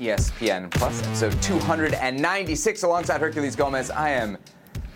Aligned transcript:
ESPN 0.00 0.70
Plus, 0.70 1.02
episode 1.02 1.42
296. 1.42 2.82
Alongside 2.84 3.20
Herculez 3.20 3.54
Gomez, 3.54 3.90
I 3.90 4.10
am 4.10 4.38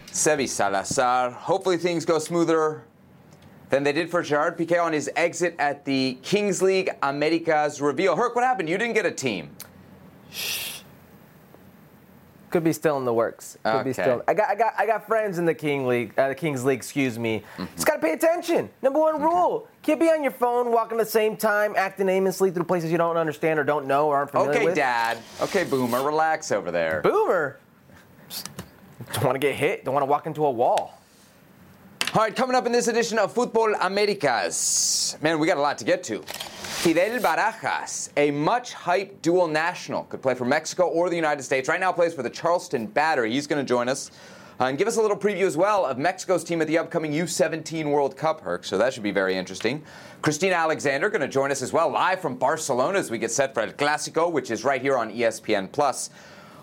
Sebi 0.07 0.49
Salazar. 0.49 1.31
Hopefully, 1.31 1.77
things 1.77 2.07
go 2.07 2.19
smoother 2.19 2.85
than 3.69 3.83
they 3.83 3.93
did 3.93 4.11
for 4.11 4.23
Gerard 4.23 4.57
Piqué 4.57 4.83
on 4.83 4.95
his 4.95 5.11
exit 5.15 5.57
at 5.59 5.85
the 5.85 6.17
Kings 6.23 6.63
League 6.63 6.89
Americas 7.03 7.83
reveal. 7.83 8.17
Herc, 8.17 8.35
what 8.35 8.45
happened? 8.45 8.69
You 8.71 8.79
didn't 8.79 8.95
get 8.95 9.05
a 9.05 9.11
team. 9.11 9.51
Could 12.49 12.65
be 12.65 12.73
still 12.73 12.97
in 12.97 13.05
the 13.05 13.13
works. 13.13 13.59
Could 13.63 13.85
be 13.85 13.93
still. 13.93 14.23
I 14.27 14.33
got, 14.33 14.49
I 14.49 14.55
got, 14.55 14.75
I 14.79 14.87
got 14.87 15.07
friends 15.07 15.39
in 15.39 15.45
the 15.45 15.55
King 15.55 15.87
League, 15.87 16.15
uh, 16.17 16.29
the 16.29 16.35
Kings 16.35 16.65
League. 16.65 16.79
Excuse 16.79 17.19
me. 17.19 17.43
Mm-hmm. 17.59 17.75
Just 17.75 17.87
gotta 17.87 18.01
pay 18.01 18.13
attention. 18.13 18.71
Number 18.81 19.01
one 19.01 19.21
rule: 19.21 19.69
can't 19.85 20.01
be 20.01 20.09
on 20.09 20.23
your 20.23 20.33
phone, 20.33 20.73
walking 20.73 20.99
at 20.99 21.05
the 21.05 21.11
same 21.11 21.37
time, 21.37 21.75
acting 21.77 22.09
aimlessly 22.09 22.51
through 22.51 22.65
places 22.65 22.91
you 22.91 22.99
don't 22.99 23.17
understand 23.17 23.59
or 23.59 23.65
don't 23.65 23.87
know 23.87 24.09
or 24.09 24.17
aren't 24.17 24.31
familiar 24.31 24.51
Okay, 24.53 24.65
with. 24.65 24.73
Okay, 24.73 24.81
Dad. 24.81 25.19
Okay, 25.43 25.65
Boomer, 25.65 26.03
relax 26.03 26.51
over 26.51 26.71
there. 26.71 27.03
Boomer. 27.03 27.59
Don't 29.13 29.25
want 29.25 29.35
to 29.35 29.39
get 29.39 29.55
hit. 29.55 29.85
Don't 29.85 29.93
want 29.93 30.03
to 30.03 30.11
walk 30.11 30.27
into 30.27 30.45
a 30.47 30.51
wall. 30.51 30.99
All 32.15 32.23
right, 32.23 32.35
coming 32.35 32.57
up 32.57 32.65
in 32.65 32.73
this 32.73 32.89
edition 32.89 33.19
of 33.19 33.33
Football 33.33 33.75
Americas. 33.75 35.19
Man, 35.21 35.39
we 35.39 35.47
got 35.47 35.59
a 35.59 35.61
lot 35.61 35.77
to 35.79 35.85
get 35.85 36.03
to. 36.05 36.23
Fidel 36.23 37.19
Barajas, 37.19 38.11
a 38.17 38.31
much 38.31 38.73
hyped 38.73 39.21
dual 39.21 39.49
national, 39.49 40.05
could 40.05 40.23
play 40.23 40.35
for 40.35 40.45
Mexico 40.45 40.85
or 40.87 41.11
the 41.11 41.17
United 41.17 41.43
States. 41.43 41.69
Right 41.69 41.81
now 41.81 41.93
plays 41.93 42.15
for 42.15 42.23
the 42.23 42.31
Charleston 42.31 42.87
Battery. 42.87 43.33
He's 43.33 43.47
going 43.47 43.65
to 43.65 43.69
join 43.69 43.89
us 43.89 44.11
uh, 44.61 44.65
and 44.65 44.79
give 44.79 44.89
us 44.89 44.97
a 44.97 45.03
little 45.03 45.17
preview 45.17 45.47
as 45.47 45.57
well 45.57 45.85
of 45.85 45.99
Mexico's 45.99 46.45
team 46.45 46.61
at 46.61 46.69
the 46.69 46.79
upcoming 46.79 47.13
U17 47.13 47.91
World 47.91 48.17
Cup, 48.17 48.41
Herc. 48.41 48.65
So 48.65 48.79
that 48.79 48.93
should 48.93 49.03
be 49.03 49.11
very 49.11 49.37
interesting. 49.37 49.83
Cristina 50.23 50.55
Alexander 50.55 51.11
going 51.11 51.21
to 51.21 51.29
join 51.29 51.51
us 51.51 51.63
as 51.63 51.73
well, 51.73 51.91
live 51.91 52.21
from 52.21 52.37
Barcelona 52.37 52.99
as 52.99 53.11
we 53.11 53.19
get 53.19 53.31
set 53.31 53.55
for 53.55 53.61
El 53.61 53.73
Clásico, 53.73 54.31
which 54.31 54.51
is 54.51 54.65
right 54.65 54.81
here 54.81 54.97
on 54.97 55.13
ESPN 55.13 55.71
Plus 55.71 56.11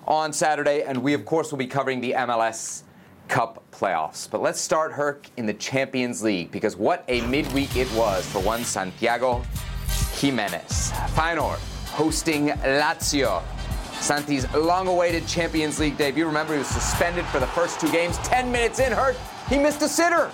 on 0.08 0.34
Saturday. 0.34 0.84
And 0.84 1.04
we, 1.04 1.14
of 1.14 1.26
course, 1.26 1.52
will 1.52 1.60
be 1.60 1.68
covering 1.68 2.02
the 2.02 2.14
MLS 2.14 2.84
Cup 3.28 3.64
playoffs. 3.72 4.30
But 4.30 4.42
let's 4.42 4.60
start, 4.60 4.92
Herc, 4.92 5.28
in 5.38 5.46
the 5.46 5.54
Champions 5.54 6.22
League 6.22 6.52
because 6.52 6.76
what 6.76 7.06
a 7.08 7.22
midweek 7.22 7.76
it 7.76 7.92
was 7.94 8.26
for 8.26 8.40
one 8.40 8.64
Santiago 8.64 9.44
Gimenez. 10.16 10.92
Feyenoord 11.16 11.60
hosting 11.92 12.48
Lazio. 12.50 13.44
Santi's 14.02 14.52
long-awaited 14.54 15.28
Champions 15.28 15.80
League 15.80 15.98
debut. 15.98 16.26
Remember, 16.26 16.54
he 16.54 16.60
was 16.60 16.68
suspended 16.68 17.26
for 17.28 17.40
the 17.40 17.48
first 17.48 17.80
two 17.80 17.92
games. 17.92 18.18
Ten 18.20 18.52
minutes 18.52 18.80
in, 18.80 18.92
hurt. 18.92 19.16
he 19.48 19.58
missed 19.58 19.82
a 19.84 19.88
sitter. 19.88 20.32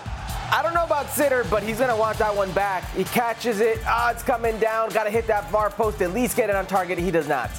I 0.50 0.62
don't 0.64 0.74
know 0.74 0.86
about 0.86 1.10
Sitter, 1.10 1.44
but 1.50 1.62
he's 1.62 1.78
gonna 1.78 1.96
want 1.96 2.18
that 2.20 2.34
one 2.34 2.50
back. 2.54 2.90
He 2.94 3.04
catches 3.04 3.60
it. 3.60 3.80
Ah, 3.86 4.12
it's 4.12 4.24
coming 4.24 4.58
down. 4.60 4.90
Got 4.90 5.04
to 5.04 5.10
hit 5.10 5.28
that 5.28 5.52
far 5.52 5.70
post. 5.70 6.02
At 6.02 6.14
least 6.14 6.38
get 6.38 6.50
it 6.50 6.56
on 6.56 6.66
target. 6.66 6.98
He 6.98 7.12
does 7.12 7.28
not. 7.28 7.52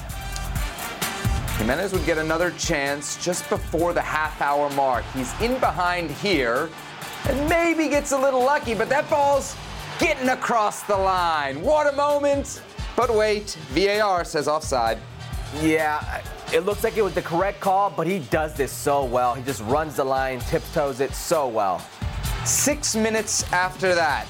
Gimenez 1.57 1.93
would 1.93 2.05
get 2.05 2.17
another 2.17 2.49
chance 2.51 3.23
just 3.23 3.47
before 3.47 3.93
the 3.93 4.01
half-hour 4.01 4.71
mark. 4.71 5.05
He's 5.13 5.39
in 5.39 5.59
behind 5.59 6.09
here 6.09 6.69
and 7.27 7.47
maybe 7.47 7.87
gets 7.87 8.11
a 8.11 8.17
little 8.17 8.43
lucky, 8.43 8.73
but 8.73 8.89
that 8.89 9.07
ball's 9.07 9.55
getting 9.99 10.29
across 10.29 10.81
the 10.83 10.97
line. 10.97 11.61
What 11.61 11.85
a 11.93 11.95
moment! 11.95 12.63
But 12.95 13.13
wait, 13.13 13.51
VAR 13.69 14.23
says 14.23 14.47
offside. 14.47 14.97
Yeah, 15.61 16.21
it 16.53 16.65
looks 16.65 16.83
like 16.83 16.97
it 16.97 17.01
was 17.01 17.13
the 17.13 17.21
correct 17.21 17.59
call, 17.59 17.89
but 17.89 18.07
he 18.07 18.19
does 18.19 18.53
this 18.53 18.71
so 18.71 19.03
well. 19.03 19.33
He 19.33 19.43
just 19.43 19.61
runs 19.63 19.95
the 19.95 20.03
line, 20.03 20.39
tiptoes 20.41 20.99
it 20.99 21.13
so 21.13 21.47
well. 21.47 21.81
Six 22.45 22.95
minutes 22.95 23.51
after 23.51 23.93
that, 23.95 24.25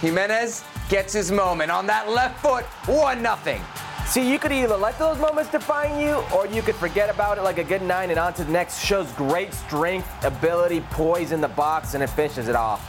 Gimenez 0.00 0.64
gets 0.88 1.12
his 1.12 1.30
moment 1.30 1.70
on 1.70 1.86
that 1.86 2.08
left 2.08 2.40
foot, 2.40 2.64
1 2.86 3.20
nothing. 3.20 3.60
See, 4.06 4.30
you 4.30 4.38
could 4.38 4.52
either 4.52 4.76
let 4.76 4.98
those 4.98 5.18
moments 5.18 5.50
define 5.50 6.00
you, 6.00 6.22
or 6.34 6.46
you 6.46 6.62
could 6.62 6.76
forget 6.76 7.08
about 7.08 7.38
it 7.38 7.42
like 7.42 7.58
a 7.58 7.64
good 7.64 7.82
nine 7.82 8.10
and 8.10 8.18
on 8.18 8.34
to 8.34 8.44
the 8.44 8.52
next. 8.52 8.80
Shows 8.84 9.10
great 9.12 9.52
strength, 9.54 10.08
ability, 10.24 10.82
poise 10.90 11.32
in 11.32 11.40
the 11.40 11.48
box, 11.48 11.94
and 11.94 12.02
it 12.02 12.10
finishes 12.10 12.48
it 12.48 12.54
off. 12.54 12.80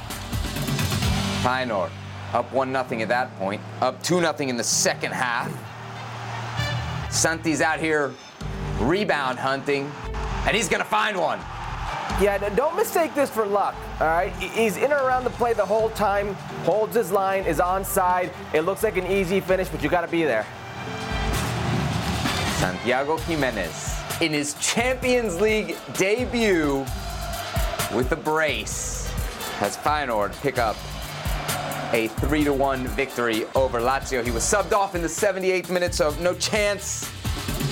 Feyenoord 1.43 1.91
up 2.33 2.51
1 2.51 2.71
0 2.71 3.01
at 3.01 3.07
that 3.07 3.35
point, 3.37 3.61
up 3.81 4.01
2 4.03 4.19
0 4.19 4.35
in 4.39 4.57
the 4.57 4.63
second 4.63 5.13
half. 5.13 5.49
Santi's 7.15 7.61
out 7.61 7.79
here 7.79 8.13
rebound 8.79 9.39
hunting, 9.39 9.89
and 10.45 10.55
he's 10.55 10.67
going 10.67 10.81
to 10.81 10.87
find 10.87 11.17
one. 11.17 11.39
Yeah, 12.21 12.37
don't 12.55 12.75
mistake 12.75 13.15
this 13.15 13.29
for 13.29 13.45
luck. 13.45 13.75
All 13.99 14.07
right, 14.07 14.31
he's 14.35 14.77
in 14.77 14.91
or 14.91 14.97
around 14.97 15.23
the 15.23 15.29
play 15.31 15.53
the 15.53 15.65
whole 15.65 15.89
time, 15.91 16.33
holds 16.63 16.95
his 16.95 17.11
line, 17.11 17.45
is 17.45 17.59
onside. 17.59 18.31
It 18.53 18.61
looks 18.61 18.83
like 18.83 18.97
an 18.97 19.07
easy 19.07 19.39
finish, 19.39 19.69
but 19.69 19.81
you 19.81 19.89
got 19.89 20.01
to 20.01 20.07
be 20.07 20.23
there. 20.23 20.45
Santiago 22.57 23.17
Gimenez 23.17 23.99
in 24.21 24.31
his 24.31 24.53
Champions 24.55 25.39
League 25.41 25.77
debut 25.93 26.85
with 27.93 28.09
the 28.09 28.15
brace 28.15 29.09
has 29.59 29.77
Feyenoord 29.77 30.39
pick 30.41 30.57
up 30.57 30.75
a 31.93 32.07
3 32.07 32.43
to 32.43 32.53
1 32.53 32.87
victory 32.87 33.45
over 33.55 33.79
Lazio. 33.79 34.23
He 34.23 34.31
was 34.31 34.43
subbed 34.43 34.73
off 34.73 34.95
in 34.95 35.01
the 35.01 35.07
78th 35.07 35.69
minute, 35.69 35.93
so 35.93 36.15
no 36.19 36.33
chance 36.35 37.11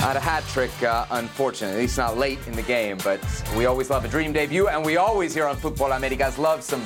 at 0.02 0.16
a 0.16 0.20
hat 0.20 0.44
trick, 0.50 0.72
uh, 0.84 1.06
unfortunately. 1.12 1.78
At 1.78 1.82
least 1.82 1.98
not 1.98 2.18
late 2.18 2.40
in 2.48 2.54
the 2.54 2.62
game, 2.62 2.98
but 3.04 3.20
we 3.58 3.66
always 3.66 3.90
love 3.90 4.06
a 4.06 4.08
dream 4.08 4.34
debut, 4.34 4.68
and 4.68 4.84
we 4.84 4.98
always 4.98 5.34
here 5.34 5.48
on 5.48 5.56
Football 5.56 5.94
Americas 5.94 6.38
love 6.38 6.64
some 6.64 6.84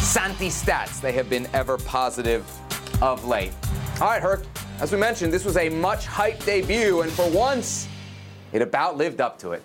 Santi 0.00 0.48
stats. 0.48 1.00
They 1.00 1.12
have 1.12 1.28
been 1.28 1.48
ever 1.52 1.78
positive 1.78 2.44
of 3.02 3.24
late. 3.24 3.52
All 4.00 4.08
right, 4.08 4.22
Herc, 4.22 4.44
as 4.80 4.92
we 4.92 4.98
mentioned, 4.98 5.32
this 5.32 5.44
was 5.44 5.56
a 5.56 5.68
much 5.68 6.06
hyped 6.06 6.44
debut, 6.44 7.00
and 7.00 7.10
for 7.10 7.28
once, 7.30 7.88
it 8.52 8.62
about 8.62 8.96
lived 8.96 9.20
up 9.20 9.38
to 9.40 9.52
it. 9.52 9.62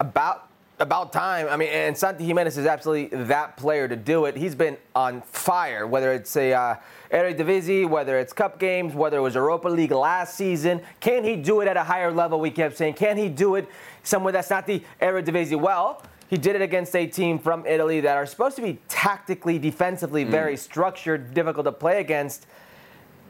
About 0.00 0.49
about 0.80 1.12
time. 1.12 1.46
I 1.48 1.56
mean, 1.56 1.68
and 1.68 1.96
Santi 1.96 2.24
Gimenez 2.24 2.56
is 2.56 2.66
absolutely 2.66 3.24
that 3.24 3.56
player 3.56 3.86
to 3.86 3.96
do 3.96 4.24
it. 4.24 4.36
He's 4.36 4.54
been 4.54 4.78
on 4.94 5.20
fire, 5.22 5.86
whether 5.86 6.12
it's 6.12 6.34
a 6.36 6.54
uh, 6.54 6.74
Eredivisie, 7.12 7.88
whether 7.88 8.18
it's 8.18 8.32
Cup 8.32 8.58
games, 8.58 8.94
whether 8.94 9.18
it 9.18 9.20
was 9.20 9.34
Europa 9.34 9.68
League 9.68 9.92
last 9.92 10.36
season. 10.36 10.80
Can 10.98 11.22
he 11.22 11.36
do 11.36 11.60
it 11.60 11.68
at 11.68 11.76
a 11.76 11.84
higher 11.84 12.10
level? 12.10 12.40
We 12.40 12.50
kept 12.50 12.78
saying, 12.78 12.94
can 12.94 13.18
he 13.18 13.28
do 13.28 13.56
it 13.56 13.68
somewhere 14.02 14.32
that's 14.32 14.50
not 14.50 14.66
the 14.66 14.82
Eredivisie? 15.00 15.60
Well. 15.60 16.02
He 16.28 16.36
did 16.36 16.54
it 16.54 16.62
against 16.62 16.94
a 16.94 17.08
team 17.08 17.40
from 17.40 17.66
Italy 17.66 17.98
that 18.02 18.16
are 18.16 18.24
supposed 18.24 18.54
to 18.54 18.62
be 18.62 18.78
tactically, 18.86 19.58
defensively 19.58 20.22
very 20.22 20.56
structured, 20.56 21.34
difficult 21.34 21.64
to 21.64 21.72
play 21.72 21.98
against. 21.98 22.46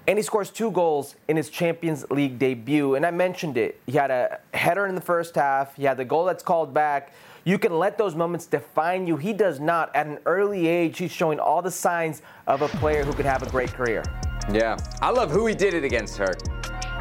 And 0.06 0.18
he 0.18 0.22
scores 0.22 0.50
two 0.50 0.70
goals 0.70 1.16
in 1.26 1.38
his 1.38 1.48
Champions 1.48 2.04
League 2.10 2.38
debut. 2.38 2.96
And 2.96 3.06
I 3.06 3.10
mentioned 3.10 3.56
it. 3.56 3.80
He 3.86 3.92
had 3.92 4.10
a 4.10 4.40
header 4.52 4.84
in 4.84 4.94
the 4.94 5.00
first 5.00 5.34
half. 5.34 5.76
He 5.76 5.84
had 5.84 5.96
the 5.96 6.04
goal 6.04 6.26
that's 6.26 6.42
called 6.42 6.74
back. 6.74 7.14
You 7.44 7.58
can 7.58 7.78
let 7.78 7.96
those 7.96 8.14
moments 8.14 8.46
define 8.46 9.06
you. 9.06 9.16
He 9.16 9.32
does 9.32 9.60
not. 9.60 9.94
At 9.94 10.06
an 10.06 10.18
early 10.26 10.66
age, 10.66 10.98
he's 10.98 11.10
showing 11.10 11.38
all 11.38 11.62
the 11.62 11.70
signs 11.70 12.22
of 12.46 12.62
a 12.62 12.68
player 12.68 13.04
who 13.04 13.12
could 13.12 13.24
have 13.24 13.42
a 13.42 13.50
great 13.50 13.72
career. 13.72 14.02
Yeah, 14.52 14.76
I 15.00 15.10
love 15.10 15.30
who 15.30 15.46
he 15.46 15.54
did 15.54 15.74
it 15.74 15.84
against, 15.84 16.16
her. 16.18 16.34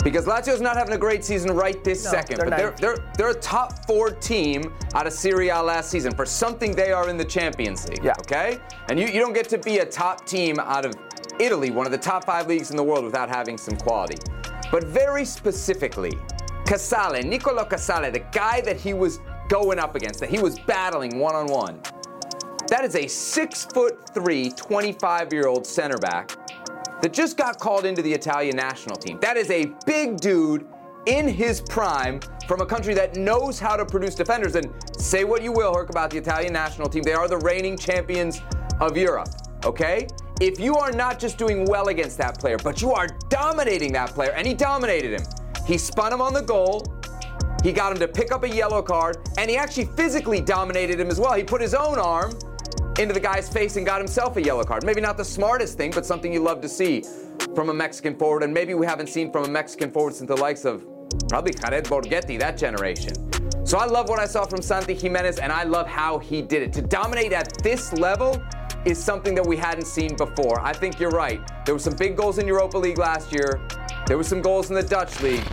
Because 0.04 0.26
Lazio's 0.26 0.62
not 0.62 0.78
having 0.78 0.94
a 0.94 0.98
great 0.98 1.26
season 1.26 1.52
right 1.52 1.84
this 1.84 2.06
No, 2.06 2.12
second, 2.12 2.38
they're 2.38 2.50
but 2.50 2.58
they're, 2.58 2.96
they're 2.96 3.12
they're 3.18 3.30
a 3.32 3.42
top 3.42 3.86
four 3.86 4.12
team 4.12 4.74
out 4.94 5.06
of 5.06 5.12
Serie 5.12 5.50
A 5.50 5.62
last 5.62 5.90
season. 5.90 6.14
For 6.16 6.26
something, 6.26 6.74
they 6.74 6.94
are 6.94 7.10
in 7.10 7.18
the 7.18 7.26
Champions 7.26 7.90
League. 7.90 8.04
Yeah. 8.04 8.14
Okay, 8.20 8.60
and 8.88 8.98
you, 8.98 9.08
you 9.08 9.20
don't 9.20 9.34
get 9.34 9.50
to 9.50 9.58
be 9.58 9.80
a 9.80 9.86
top 9.86 10.26
team 10.26 10.58
out 10.60 10.86
of 10.86 10.94
Italy, 11.40 11.70
one 11.70 11.86
of 11.86 11.92
the 11.92 11.98
top 11.98 12.24
five 12.26 12.48
leagues 12.48 12.72
in 12.72 12.78
the 12.78 12.84
world, 12.84 13.04
without 13.04 13.28
having 13.28 13.58
some 13.58 13.76
quality. 13.76 14.16
But 14.72 14.86
very 14.86 15.26
specifically, 15.26 16.14
Casale, 16.66 17.22
Nicolo 17.24 17.66
Casale, 17.66 18.10
the 18.10 18.24
guy 18.32 18.62
that 18.62 18.78
he 18.78 18.94
was 18.94 19.20
going 19.50 19.80
up 19.80 19.96
against, 19.96 20.20
that 20.22 20.30
he 20.30 20.40
was 20.40 20.58
battling 20.60 21.20
one 21.20 21.36
on 21.36 21.48
one. 21.48 21.82
That 22.70 22.86
is 22.86 22.96
a 22.96 23.08
six 23.08 23.66
foot 23.66 24.14
three, 24.14 24.52
25 24.52 25.34
year 25.34 25.48
old 25.48 25.66
center 25.66 25.98
back 25.98 26.38
that 27.02 27.12
just 27.12 27.36
got 27.38 27.60
called 27.60 27.86
into 27.86 28.02
the 28.02 28.14
Italian 28.14 28.56
national 28.56 28.96
team. 28.96 29.20
That 29.22 29.38
is 29.38 29.50
a 29.50 29.74
big 29.86 30.18
dude 30.18 30.68
in 31.06 31.28
his 31.28 31.62
prime 31.62 32.20
from 32.48 32.62
a 32.62 32.66
country 32.66 32.94
that 32.94 33.16
knows 33.16 33.60
how 33.60 33.76
to 33.76 33.86
produce 33.86 34.16
defenders. 34.16 34.56
And 34.56 34.72
say 34.98 35.24
what 35.24 35.42
you 35.42 35.52
will, 35.52 35.74
Herc, 35.74 35.90
about 35.90 36.12
the 36.12 36.18
Italian 36.18 36.54
national 36.54 36.90
team. 36.90 37.04
They 37.04 37.14
are 37.14 37.28
the 37.28 37.38
reigning 37.38 37.78
champions 37.78 38.42
of 38.80 38.98
Europe, 38.98 39.30
okay? 39.66 40.08
If 40.42 40.60
you 40.60 40.76
are 40.76 40.92
not 40.92 41.20
just 41.20 41.38
doing 41.38 41.66
well 41.66 41.88
against 41.88 42.18
that 42.20 42.40
player, 42.40 42.58
but 42.58 42.82
you 42.82 42.92
are 42.92 43.08
dominating 43.30 43.92
that 43.94 44.10
player, 44.12 44.32
and 44.32 44.48
he 44.48 44.54
dominated 44.54 45.20
him. 45.20 45.26
He 45.66 45.78
spun 45.78 46.14
him 46.14 46.22
on 46.22 46.34
the 46.34 46.42
goal. 46.42 46.86
He 47.64 47.74
got 47.74 47.92
him 47.92 48.00
to 48.00 48.08
pick 48.08 48.32
up 48.32 48.44
a 48.44 48.50
yellow 48.50 48.82
card, 48.82 49.18
and 49.38 49.50
he 49.50 49.58
actually 49.58 49.86
physically 49.86 50.42
dominated 50.42 51.00
him 51.00 51.10
as 51.10 51.20
well. 51.20 51.34
He 51.34 51.44
put 51.44 51.62
his 51.62 51.74
own 51.74 52.00
arm 52.00 52.38
into 53.00 53.14
the 53.14 53.20
guy's 53.20 53.50
face 53.50 53.76
and 53.78 53.86
got 53.86 54.00
himself 54.00 54.38
a 54.38 54.42
yellow 54.42 54.64
card. 54.64 54.86
Maybe 54.86 55.02
not 55.02 55.18
the 55.18 55.26
smartest 55.26 55.78
thing, 55.78 55.92
but 55.92 56.06
something 56.06 56.32
you 56.32 56.42
love 56.42 56.62
to 56.62 56.70
see 56.70 57.04
from 57.56 57.70
a 57.70 57.74
Mexican 57.74 58.16
forward, 58.18 58.44
and 58.44 58.54
maybe 58.54 58.74
we 58.74 58.86
haven't 58.86 59.08
seen 59.08 59.32
from 59.32 59.46
a 59.46 59.50
Mexican 59.50 59.92
forward 59.92 60.14
since 60.14 60.28
the 60.28 60.36
likes 60.36 60.66
of 60.66 60.86
probably 61.28 61.54
Jared 61.54 61.86
Borgetti, 61.86 62.40
that 62.40 62.58
generation. 62.58 63.14
So 63.66 63.78
I 63.78 63.86
love 63.86 64.10
what 64.10 64.20
I 64.20 64.26
saw 64.26 64.46
from 64.46 64.62
Santi 64.62 64.94
Gimenez, 64.94 65.40
and 65.40 65.52
I 65.52 65.64
love 65.64 65.88
how 65.88 66.18
he 66.18 66.42
did 66.42 66.64
it. 66.64 66.74
To 66.74 66.82
dominate 66.82 67.34
at 67.34 67.62
this 67.64 67.94
level 67.94 68.42
is 68.86 69.02
something 69.04 69.36
that 69.36 69.46
we 69.46 69.58
hadn't 69.58 69.86
seen 69.86 70.16
before. 70.16 70.60
I 70.62 70.74
think 70.74 71.00
you're 71.00 71.12
right. 71.12 71.42
There 71.66 71.76
were 71.76 71.80
some 71.80 71.96
big 71.96 72.16
goals 72.16 72.38
in 72.38 72.48
Europa 72.48 72.78
League 72.78 72.98
last 72.98 73.32
year. 73.34 73.62
There 74.06 74.18
were 74.18 74.24
some 74.24 74.42
goals 74.42 74.70
in 74.70 74.76
the 74.76 74.82
Dutch 74.84 75.20
league. 75.22 75.44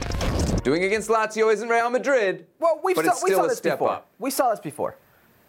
Doing 0.62 0.84
against 0.84 1.10
Lazio 1.10 1.52
isn't 1.52 1.68
Real 1.68 1.90
Madrid. 1.90 2.46
Well, 2.58 2.80
we 2.82 2.94
but 2.94 3.04
saw, 3.04 3.10
it's 3.12 3.22
we 3.22 3.28
still 3.30 3.40
saw 3.40 3.44
a 3.44 3.48
this 3.48 3.58
step 3.58 3.74
before. 3.78 3.90
up. 3.90 4.08
We 4.18 4.30
saw 4.30 4.50
this 4.50 4.60
before, 4.60 4.96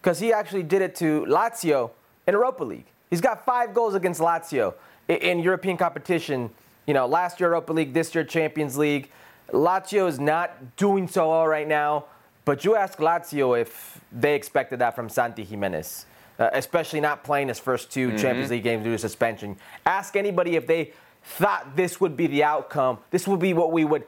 because 0.01 0.19
he 0.19 0.33
actually 0.33 0.63
did 0.63 0.81
it 0.81 0.93
to 0.95 1.25
Lazio 1.25 1.91
in 2.27 2.33
Europa 2.33 2.63
League. 2.65 2.85
He's 3.09 3.21
got 3.21 3.45
five 3.45 3.73
goals 3.73 3.95
against 3.95 4.19
Lazio 4.19 4.73
i- 5.09 5.13
in 5.13 5.39
European 5.39 5.77
competition. 5.77 6.49
You 6.85 6.93
know, 6.93 7.07
last 7.07 7.39
year 7.39 7.49
Europa 7.49 7.71
League, 7.73 7.93
this 7.93 8.13
year 8.13 8.23
Champions 8.25 8.77
League. 8.77 9.09
Lazio 9.51 10.07
is 10.07 10.19
not 10.19 10.75
doing 10.75 11.07
so 11.07 11.29
well 11.29 11.47
right 11.47 11.67
now, 11.67 12.05
but 12.43 12.65
you 12.65 12.75
ask 12.75 12.97
Lazio 12.99 13.57
if 13.59 14.01
they 14.11 14.35
expected 14.35 14.79
that 14.79 14.93
from 14.95 15.07
Santi 15.07 15.45
Gimenez, 15.45 16.05
uh, 16.37 16.49
especially 16.51 16.99
not 16.99 17.23
playing 17.23 17.47
his 17.47 17.57
first 17.59 17.89
2 17.91 18.09
Mm-hmm. 18.09 18.17
Champions 18.17 18.51
League 18.51 18.63
games 18.63 18.83
due 18.83 18.91
to 18.91 18.97
suspension. 18.97 19.55
Ask 19.85 20.17
anybody 20.17 20.57
if 20.57 20.67
they 20.67 20.91
thought 21.27 21.75
this 21.75 21.99
would 21.99 22.15
be 22.15 22.27
the 22.27 22.43
outcome. 22.43 22.99
This 23.11 23.27
would 23.27 23.39
be 23.39 23.53
what 23.53 23.71
we 23.71 23.85
would 23.85 24.05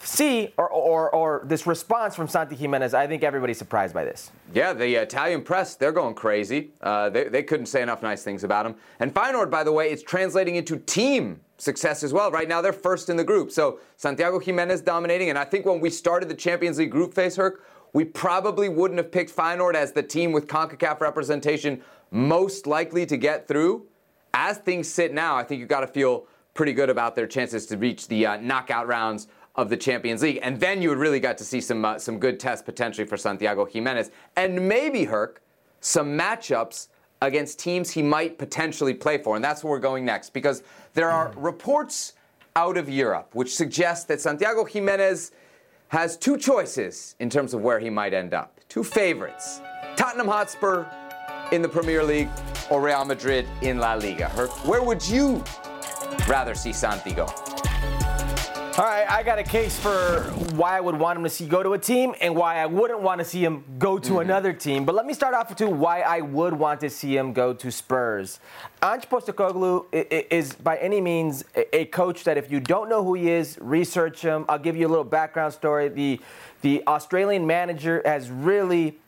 see, 0.00 0.52
or, 0.56 0.68
or, 0.68 1.10
or 1.14 1.42
this 1.44 1.66
response 1.66 2.16
from 2.16 2.26
Santi 2.26 2.56
Gimenez. 2.56 2.92
I 2.92 3.06
think 3.06 3.22
everybody's 3.22 3.58
surprised 3.58 3.94
by 3.94 4.04
this. 4.04 4.32
Yeah, 4.52 4.72
the 4.72 5.00
Italian 5.00 5.42
press, 5.42 5.76
they're 5.76 5.92
going 5.92 6.14
crazy. 6.14 6.72
Uh, 6.80 7.08
they, 7.10 7.28
they 7.28 7.42
couldn't 7.42 7.66
say 7.66 7.82
enough 7.82 8.02
nice 8.02 8.24
things 8.24 8.42
about 8.42 8.66
him. 8.66 8.74
And 8.98 9.14
Feyenoord, 9.14 9.50
by 9.50 9.62
the 9.62 9.70
way, 9.70 9.90
it's 9.90 10.02
translating 10.02 10.56
into 10.56 10.78
team 10.78 11.40
success 11.58 12.02
as 12.02 12.12
well. 12.12 12.32
Right 12.32 12.48
now, 12.48 12.60
they're 12.60 12.72
first 12.72 13.10
in 13.10 13.16
the 13.16 13.22
group. 13.22 13.52
So 13.52 13.78
Santiago 13.96 14.40
Gimenez 14.40 14.80
dominating. 14.80 15.28
And 15.28 15.38
I 15.38 15.44
think 15.44 15.66
when 15.66 15.78
we 15.78 15.90
started 15.90 16.28
the 16.28 16.34
Champions 16.34 16.78
League 16.78 16.90
group 16.90 17.14
phase, 17.14 17.36
Herc, 17.36 17.64
we 17.92 18.04
probably 18.04 18.68
wouldn't 18.68 18.98
have 18.98 19.12
picked 19.12 19.34
Feyenoord 19.34 19.74
as 19.74 19.92
the 19.92 20.02
team 20.02 20.32
with 20.32 20.48
CONCACAF 20.48 21.00
representation 21.00 21.82
most 22.10 22.66
likely 22.66 23.06
to 23.06 23.16
get 23.16 23.46
through. 23.46 23.86
As 24.34 24.58
things 24.58 24.88
sit 24.88 25.12
now, 25.12 25.36
I 25.36 25.44
think 25.44 25.60
you've 25.60 25.68
got 25.68 25.80
to 25.80 25.86
feel 25.86 26.26
pretty 26.54 26.72
good 26.72 26.90
about 26.90 27.14
their 27.16 27.26
chances 27.26 27.66
to 27.66 27.76
reach 27.76 28.08
the 28.08 28.26
uh, 28.26 28.36
knockout 28.38 28.86
rounds 28.86 29.28
of 29.54 29.68
the 29.68 29.76
Champions 29.76 30.22
League. 30.22 30.38
And 30.42 30.58
then 30.58 30.80
you 30.80 30.88
would 30.88 30.98
really 30.98 31.20
got 31.20 31.38
to 31.38 31.44
see 31.44 31.60
some 31.60 31.84
uh, 31.84 31.98
some 31.98 32.18
good 32.18 32.40
tests 32.40 32.64
potentially 32.64 33.06
for 33.06 33.16
Santiago 33.16 33.64
Gimenez, 33.64 34.10
and 34.36 34.68
maybe 34.68 35.04
Herc 35.04 35.42
some 35.80 36.16
matchups 36.16 36.88
against 37.20 37.58
teams 37.58 37.90
he 37.90 38.02
might 38.02 38.38
potentially 38.38 38.94
play 38.94 39.18
for. 39.18 39.36
And 39.36 39.44
that's 39.44 39.62
where 39.62 39.70
we're 39.70 39.78
going 39.78 40.04
next 40.04 40.30
because 40.30 40.62
there 40.94 41.10
are 41.10 41.32
reports 41.36 42.14
out 42.54 42.76
of 42.76 42.88
Europe 42.88 43.34
which 43.34 43.54
suggest 43.54 44.08
that 44.08 44.20
Santiago 44.20 44.64
Gimenez 44.64 45.32
has 45.88 46.16
two 46.16 46.36
choices 46.36 47.16
in 47.18 47.30
terms 47.30 47.54
of 47.54 47.62
where 47.62 47.78
he 47.78 47.90
might 47.90 48.14
end 48.14 48.34
up. 48.34 48.58
Two 48.68 48.84
favorites: 48.84 49.60
Tottenham 49.96 50.28
Hotspur 50.28 50.86
in 51.52 51.60
the 51.60 51.68
Premier 51.68 52.02
League 52.02 52.30
or 52.70 52.80
Real 52.80 53.04
Madrid 53.04 53.46
in 53.60 53.78
La 53.78 53.94
Liga. 53.94 54.28
Herc, 54.30 54.50
where 54.66 54.82
would 54.82 55.06
you 55.06 55.44
rather 56.28 56.54
see 56.54 56.72
Santi 56.72 57.12
go? 57.12 57.26
All 58.78 58.86
right, 58.86 59.04
I 59.10 59.22
got 59.22 59.38
a 59.38 59.42
case 59.42 59.78
for 59.78 60.22
why 60.54 60.78
I 60.78 60.80
would 60.80 60.98
want 60.98 61.18
him 61.18 61.24
to 61.24 61.28
see 61.28 61.46
go 61.46 61.62
to 61.62 61.74
a 61.74 61.78
team 61.78 62.14
and 62.22 62.34
why 62.34 62.56
I 62.56 62.64
wouldn't 62.64 63.02
want 63.02 63.18
to 63.18 63.24
see 63.24 63.44
him 63.44 63.64
go 63.78 63.98
to 63.98 64.12
mm-hmm. 64.12 64.20
another 64.20 64.54
team. 64.54 64.86
But 64.86 64.94
let 64.94 65.04
me 65.04 65.12
start 65.12 65.34
off 65.34 65.50
with 65.50 65.58
two 65.58 65.68
why 65.68 66.00
I 66.00 66.22
would 66.22 66.54
want 66.54 66.80
to 66.80 66.88
see 66.88 67.14
him 67.14 67.34
go 67.34 67.52
to 67.52 67.70
Spurs. 67.70 68.40
Ange 68.82 69.10
Postecoglou 69.10 69.84
i- 69.92 70.06
i- 70.10 70.26
is 70.30 70.54
by 70.54 70.78
any 70.78 71.02
means 71.02 71.44
a 71.54 71.76
a 71.80 71.84
coach 71.84 72.24
that 72.24 72.38
if 72.38 72.50
you 72.50 72.60
don't 72.60 72.88
know 72.88 73.04
who 73.04 73.12
he 73.12 73.28
is, 73.30 73.58
research 73.60 74.22
him. 74.22 74.46
I'll 74.48 74.58
give 74.58 74.74
you 74.74 74.86
a 74.86 74.92
little 74.94 75.04
background 75.04 75.52
story. 75.52 75.90
The 75.90 76.18
the 76.62 76.82
Australian 76.86 77.46
manager 77.46 78.00
has 78.06 78.30
really 78.30 78.98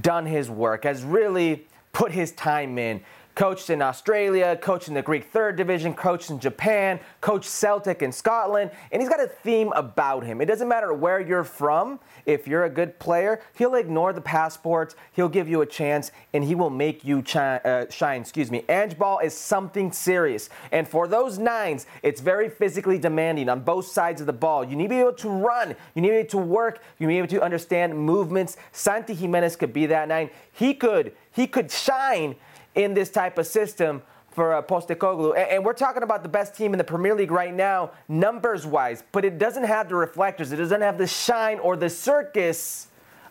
done 0.00 0.26
his 0.26 0.48
work, 0.48 0.84
has 0.84 1.02
really 1.02 1.66
put 1.92 2.12
his 2.12 2.30
time 2.32 2.78
in. 2.78 3.02
Coached 3.34 3.70
in 3.70 3.80
Australia, 3.80 4.58
coached 4.60 4.88
in 4.88 4.94
the 4.94 5.00
Greek 5.00 5.24
third 5.24 5.56
division, 5.56 5.94
coached 5.94 6.28
in 6.28 6.38
Japan, 6.38 7.00
coached 7.22 7.48
Celtic 7.48 8.02
in 8.02 8.12
Scotland, 8.12 8.70
and 8.90 9.00
he's 9.00 9.08
got 9.08 9.20
a 9.20 9.26
theme 9.26 9.72
about 9.74 10.22
him. 10.22 10.42
It 10.42 10.46
doesn't 10.46 10.68
matter 10.68 10.92
where 10.92 11.18
you're 11.18 11.44
from, 11.44 11.98
if 12.26 12.46
you're 12.46 12.64
a 12.64 12.70
good 12.70 12.98
player, 12.98 13.40
he'll 13.56 13.74
ignore 13.74 14.12
the 14.12 14.20
passports, 14.20 14.96
he'll 15.12 15.30
give 15.30 15.48
you 15.48 15.62
a 15.62 15.66
chance, 15.66 16.12
and 16.34 16.44
he 16.44 16.54
will 16.54 16.68
make 16.68 17.04
you 17.06 17.22
chi- 17.22 17.56
uh, 17.64 17.90
shine. 17.90 18.20
Excuse 18.20 18.50
me. 18.50 18.64
Ange 18.68 18.98
Ball 18.98 19.18
is 19.20 19.34
something 19.34 19.92
serious, 19.92 20.50
and 20.70 20.86
for 20.86 21.08
those 21.08 21.38
nines, 21.38 21.86
it's 22.02 22.20
very 22.20 22.50
physically 22.50 22.98
demanding 22.98 23.48
on 23.48 23.60
both 23.60 23.86
sides 23.86 24.20
of 24.20 24.26
the 24.26 24.32
ball. 24.34 24.62
You 24.62 24.76
need 24.76 24.84
to 24.84 24.90
be 24.90 25.00
able 25.00 25.14
to 25.14 25.30
run, 25.30 25.74
you 25.94 26.02
need 26.02 26.08
to 26.08 26.12
be 26.12 26.18
able 26.18 26.30
to 26.30 26.38
work, 26.38 26.82
you 26.98 27.06
need 27.06 27.14
to 27.14 27.22
be 27.22 27.36
able 27.36 27.40
to 27.40 27.42
understand 27.42 27.96
movements. 27.96 28.58
Santi 28.72 29.14
Gimenez 29.14 29.56
could 29.56 29.72
be 29.72 29.86
that 29.86 30.08
nine. 30.08 30.28
He 30.52 30.74
could, 30.74 31.12
he 31.32 31.46
could 31.46 31.70
shine 31.70 32.36
in 32.74 32.94
this 32.94 33.10
type 33.10 33.38
of 33.38 33.46
system 33.46 34.02
for 34.30 34.54
uh, 34.54 34.62
Postecoglou. 34.62 35.36
And, 35.36 35.50
and 35.50 35.64
we're 35.64 35.72
talking 35.74 36.02
about 36.02 36.22
the 36.22 36.28
best 36.28 36.54
team 36.54 36.72
in 36.72 36.78
the 36.78 36.84
Premier 36.84 37.14
League 37.14 37.30
right 37.30 37.54
now, 37.54 37.90
numbers 38.08 38.66
wise, 38.66 39.02
but 39.12 39.24
it 39.24 39.38
doesn't 39.38 39.64
have 39.64 39.88
the 39.88 39.94
reflectors, 39.94 40.52
it 40.52 40.56
doesn't 40.56 40.80
have 40.80 40.98
the 40.98 41.06
shine 41.06 41.58
or 41.58 41.76
the 41.76 41.90
circus 41.90 42.88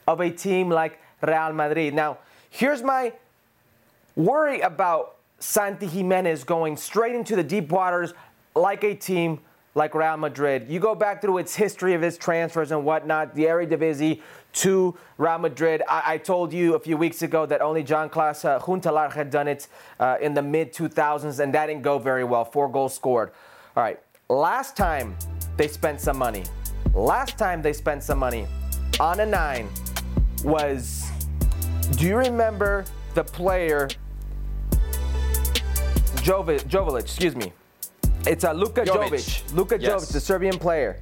of 0.08 0.20
a 0.20 0.30
team 0.30 0.70
like 0.70 1.00
Real 1.22 1.54
Madrid. 1.54 1.94
Now, 1.94 2.20
here's 2.50 2.84
my 2.84 3.14
worry 4.16 4.62
about 4.62 5.18
Santi 5.40 5.88
Gimenez 5.88 6.44
going 6.44 6.78
straight 6.78 7.16
into 7.16 7.36
the 7.36 7.44
deep 7.44 7.70
waters 7.70 8.14
like 8.56 8.84
a 8.84 8.94
team 8.94 9.40
like 9.76 9.96
Real 9.96 10.18
Madrid. 10.18 10.66
You 10.70 10.80
go 10.80 10.96
back 10.96 11.22
through 11.22 11.38
its 11.38 11.56
history 11.56 11.94
of 11.94 12.04
its 12.04 12.18
transfers 12.18 12.72
and 12.72 12.84
whatnot, 12.84 13.36
the 13.36 13.46
Eredivisie 13.46 14.22
to 14.54 14.98
Real 15.18 15.38
Madrid. 15.38 15.82
I, 15.88 16.14
I 16.14 16.18
told 16.18 16.52
you 16.52 16.76
a 16.76 16.80
few 16.80 16.98
weeks 16.98 17.22
ago 17.22 17.46
that 17.46 17.62
only 17.62 17.84
John 17.84 18.10
Klaas 18.10 18.44
uh, 18.44 18.60
had 19.10 19.30
done 19.30 19.48
it 19.48 19.68
uh, 20.00 20.18
in 20.22 20.34
the 20.34 20.42
mid 20.42 20.74
2000s, 20.74 21.40
and 21.40 21.54
that 21.54 21.68
didn't 21.68 21.84
go 21.84 22.00
very 22.00 22.24
well. 22.24 22.44
Four 22.44 22.70
goals 22.70 22.94
scored. 22.94 23.32
All 23.76 23.84
right, 23.84 24.00
last 24.30 24.76
time 24.76 25.16
they 25.56 25.68
spent 25.68 26.02
some 26.02 26.18
money, 26.18 26.44
last 26.94 27.38
time 27.38 27.62
they 27.62 27.74
spent 27.74 28.04
some 28.04 28.20
money 28.20 28.48
on 29.00 29.22
a 29.22 29.26
nine 29.26 29.70
was 30.44 31.10
do 31.92 32.08
you 32.08 32.18
remember 32.18 32.84
the 33.14 33.24
player 33.24 33.88
Jovic, 36.22 37.00
excuse 37.00 37.36
me. 37.36 37.52
It's 38.28 38.44
a 38.44 38.54
Luka 38.54 38.84
Jovic. 38.84 39.10
Jovic. 39.10 39.54
Luka 39.56 39.78
Yes. 39.80 40.06
Jovic, 40.06 40.14
the 40.14 40.20
Serbian 40.20 40.58
player. 40.60 41.00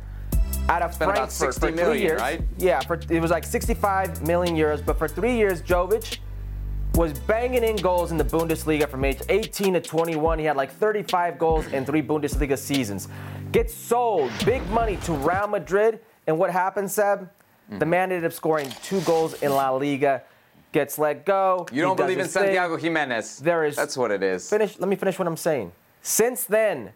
Out 0.69 0.81
of 0.83 0.93
Spent 0.93 1.31
60 1.31 1.45
for 1.45 1.51
three 1.51 1.71
million, 1.71 2.03
years. 2.03 2.21
right? 2.21 2.41
Yeah, 2.57 2.79
for, 2.81 2.99
it 3.09 3.19
was 3.19 3.31
like 3.31 3.43
65 3.43 4.25
million 4.25 4.55
euros, 4.55 4.85
but 4.85 4.97
for 4.99 5.07
three 5.07 5.35
years, 5.35 5.61
Jovic 5.63 6.19
was 6.93 7.17
banging 7.21 7.63
in 7.63 7.75
goals 7.77 8.11
in 8.11 8.17
the 8.17 8.23
Bundesliga 8.23 8.87
from 8.87 9.03
age 9.03 9.19
18 9.29 9.73
to 9.73 9.81
21. 9.81 10.37
He 10.39 10.45
had 10.45 10.55
like 10.57 10.71
35 10.71 11.39
goals 11.39 11.65
in 11.67 11.85
three 11.85 12.01
Bundesliga 12.03 12.57
seasons. 12.57 13.07
Gets 13.51 13.73
sold, 13.73 14.31
big 14.45 14.65
money 14.69 14.97
to 14.97 15.13
Real 15.13 15.47
Madrid, 15.47 15.99
and 16.27 16.37
what 16.37 16.51
happened, 16.51 16.89
Seb? 16.91 17.29
The 17.77 17.85
man 17.85 18.11
ended 18.11 18.25
up 18.25 18.33
scoring 18.33 18.67
two 18.83 18.99
goals 19.01 19.33
in 19.43 19.51
La 19.51 19.69
Liga. 19.71 20.23
Gets 20.71 20.97
let 20.99 21.23
go. 21.25 21.67
You 21.71 21.81
don't 21.83 21.95
believe 21.97 22.17
in 22.17 22.23
his 22.25 22.33
thing. 22.33 22.43
Santiago 22.43 22.77
Gimenez. 22.77 23.39
There 23.39 23.63
is- 23.63 23.75
That's 23.75 23.95
what 23.97 24.09
it 24.11 24.21
is. 24.23 24.47
Finish. 24.49 24.79
Let 24.79 24.87
me 24.89 24.95
finish 24.95 25.17
what 25.19 25.27
I'm 25.27 25.37
saying. 25.37 25.71
Since 26.01 26.45
then, 26.45 26.91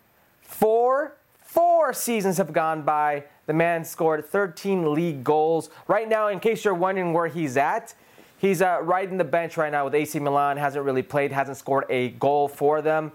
four 0.63 1.17
four 1.41 1.91
seasons 1.91 2.37
have 2.37 2.53
gone 2.53 2.83
by. 2.83 3.25
The 3.47 3.53
man 3.53 3.83
scored 3.83 4.25
13 4.25 4.93
league 4.93 5.21
goals. 5.21 5.69
Right 5.89 6.07
now, 6.07 6.29
in 6.29 6.39
case 6.39 6.63
you're 6.63 6.73
wondering 6.73 7.11
where 7.11 7.27
he's 7.27 7.57
at, 7.57 7.93
he's 8.37 8.61
uh, 8.61 8.79
riding 8.81 9.17
the 9.17 9.25
bench 9.25 9.57
right 9.57 9.73
now 9.73 9.83
with 9.83 9.93
AC 9.93 10.17
Milan. 10.19 10.55
Hasn't 10.55 10.85
really 10.85 11.01
played. 11.01 11.33
Hasn't 11.33 11.57
scored 11.57 11.83
a 11.89 12.11
goal 12.11 12.47
for 12.47 12.81
them. 12.81 13.11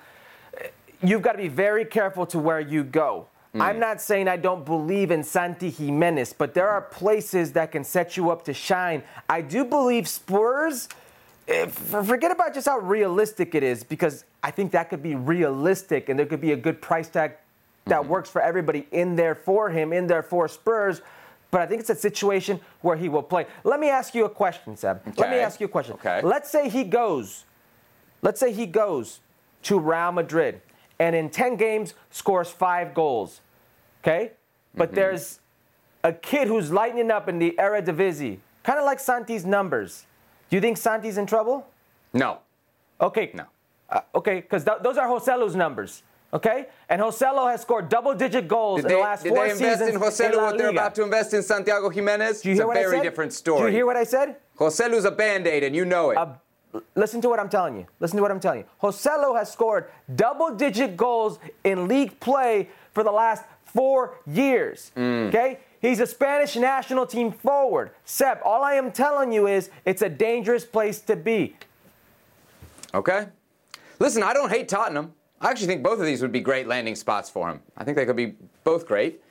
You've 1.03 1.23
got 1.23 1.33
to 1.33 1.39
be 1.39 1.49
very 1.49 1.87
careful 1.87 2.27
to 2.27 2.39
where 2.39 2.61
you 2.61 2.85
go. 2.85 3.29
I'm 3.55 3.81
not 3.81 4.01
saying 4.03 4.29
I 4.29 4.37
don't 4.37 4.65
believe 4.65 5.11
in 5.11 5.25
Santi 5.25 5.71
Gimenez, 5.71 6.35
but 6.35 6.53
there 6.53 6.69
are 6.69 6.83
places 6.83 7.53
that 7.55 7.73
can 7.73 7.83
set 7.83 8.17
you 8.17 8.31
up 8.31 8.45
to 8.45 8.53
shine. 8.53 9.03
I 9.29 9.41
do 9.41 9.65
believe 9.65 10.07
Spurs 10.07 10.89
Eh, 11.49 11.67
forget 11.67 12.31
about 12.31 12.53
just 12.53 12.69
how 12.69 12.79
realistic 12.79 13.55
it 13.55 13.63
is 13.63 13.83
because 13.83 14.25
I 14.43 14.51
think 14.51 14.73
that 14.73 14.91
could 14.91 15.03
be 15.03 15.15
realistic 15.15 16.11
and 16.11 16.19
there 16.19 16.27
could 16.27 16.43
be 16.43 16.53
a 16.53 16.57
good 16.57 16.83
price 16.83 17.09
tag 17.09 17.33
that 17.87 18.03
mm-hmm. 18.03 18.11
works 18.11 18.29
for 18.29 18.43
everybody 18.43 18.87
in 18.93 19.17
there 19.17 19.35
for 19.35 19.71
him, 19.71 19.95
in 19.95 20.07
there 20.07 20.23
for 20.23 20.47
Spurs. 20.47 21.01
But 21.51 21.63
I 21.63 21.67
think 21.67 21.81
it's 21.81 21.89
a 21.89 21.95
situation 21.95 22.61
where 22.83 22.99
he 22.99 23.09
will 23.09 23.23
play. 23.23 23.47
Let 23.65 23.81
me 23.81 23.89
ask 23.89 24.15
you 24.15 24.27
a 24.27 24.31
question, 24.31 24.77
Seb. 24.77 25.01
Let 25.17 25.31
me 25.31 25.39
ask 25.39 25.59
you 25.59 25.67
a 25.67 25.71
question. 25.71 25.95
Okay. 25.95 26.21
Let's 26.23 26.51
say 26.51 26.69
he 26.69 26.85
goes, 26.85 27.47
let's 28.21 28.39
say 28.39 28.53
he 28.53 28.67
goes 28.67 29.21
to 29.63 29.79
Real 29.79 30.13
Madrid 30.13 30.61
and 30.99 31.17
in 31.17 31.31
10 31.31 31.57
games 31.57 31.95
scores 32.11 32.51
five 32.51 32.93
goals. 32.93 33.41
Okay? 34.03 34.33
But 34.75 34.89
mm-hmm. 34.89 34.97
there's 34.97 35.41
a 36.05 36.13
kid 36.13 36.49
who's 36.49 36.71
lightening 36.71 37.11
up 37.11 37.27
in 37.27 37.39
the 37.39 37.55
Eredivisie, 37.59 38.39
kind 38.63 38.79
of 38.79 38.85
like 38.85 39.01
Santi's 39.01 39.47
numbers. 39.47 40.05
Do 40.51 40.57
you 40.57 40.61
think 40.61 40.77
Santi's 40.77 41.19
in 41.19 41.27
trouble? 41.27 41.67
No. 42.13 42.39
Okay. 43.01 43.31
No. 43.35 43.45
Uh, 43.91 44.01
okay, 44.15 44.41
because 44.41 44.65
th- 44.65 44.79
those 44.83 44.99
are 44.99 45.07
Joselu's 45.09 45.57
numbers. 45.57 46.03
Okay? 46.33 46.67
And 46.91 47.01
Joselu 47.01 47.51
has 47.51 47.63
scored 47.63 47.89
double 47.89 48.15
digit 48.15 48.47
goals 48.47 48.83
Did 48.83 48.85
in 48.85 48.89
they, 48.91 48.95
the 48.97 49.01
last 49.01 49.27
four 49.27 49.49
seasons. 49.49 49.61
did 49.61 49.79
they 49.81 49.95
invest 49.95 50.21
in 50.21 50.31
Joselu 50.33 50.37
La 50.37 50.45
what 50.45 50.59
they're 50.59 50.69
about 50.69 50.95
to 50.97 51.03
invest 51.03 51.33
in 51.33 51.43
Santiago 51.43 51.89
Gimenez? 51.89 52.43
Do 52.43 52.51
you 52.51 52.53
it's 52.55 52.61
a 52.63 52.67
what 52.67 52.75
very 52.77 52.97
I 52.97 52.99
said? 52.99 53.03
different 53.03 53.33
story. 53.33 53.61
Do 53.63 53.67
you 53.69 53.73
hear 53.73 53.87
what 53.87 53.97
I 53.97 54.05
said? 54.05 54.37
Joselu's 54.59 55.07
a 55.07 55.11
band-aid, 55.11 55.63
and 55.65 55.75
you 55.75 55.87
know 55.87 56.11
it. 56.11 56.19
Listen 56.95 57.23
to 57.23 57.31
what 57.31 57.41
I'm 57.41 57.49
telling 57.49 57.77
you. 57.77 57.87
Listen 57.99 58.17
to 58.17 58.23
what 58.23 58.31
I'm 58.31 58.41
telling 58.41 58.61
you. 58.61 58.67
Joselu 58.83 59.39
has 59.39 59.51
scored 59.51 59.87
double 60.15 60.55
digit 60.55 60.99
goals 60.99 61.39
in 61.65 61.89
league 61.89 62.21
play 62.21 62.69
for 62.93 63.03
the 63.03 63.11
last 63.11 63.45
four 63.65 64.19
years. 64.27 64.93
Mm. 64.97 65.29
Okay? 65.29 65.61
He's 65.81 66.01
a 66.01 66.07
Spanish 66.07 66.57
national 66.57 67.07
team 67.07 67.31
forward. 67.31 67.93
Seb, 68.05 68.39
all 68.45 68.65
I 68.65 68.75
am 68.75 68.91
telling 68.91 69.33
you 69.33 69.47
is 69.47 69.71
it's 69.85 70.03
a 70.03 70.09
dangerous 70.09 70.65
place 70.65 71.01
to 71.03 71.17
be. 71.17 71.57
Okay? 72.95 73.27
Listen, 73.99 74.23
I 74.23 74.33
don't 74.33 74.51
hate 74.51 74.69
Tottenham. 74.69 75.13
I 75.41 75.51
actually 75.51 75.69
think 75.69 75.83
both 75.83 76.01
of 76.01 76.07
these 76.07 76.21
would 76.21 76.33
be 76.33 76.41
great 76.41 76.67
landing 76.67 76.97
spots 76.97 77.31
for 77.31 77.49
him. 77.49 77.61
I 77.77 77.85
think 77.85 77.97
they 77.97 78.07
could 78.07 78.17
be 78.17 78.35
both 78.65 78.87
great. 78.87 79.23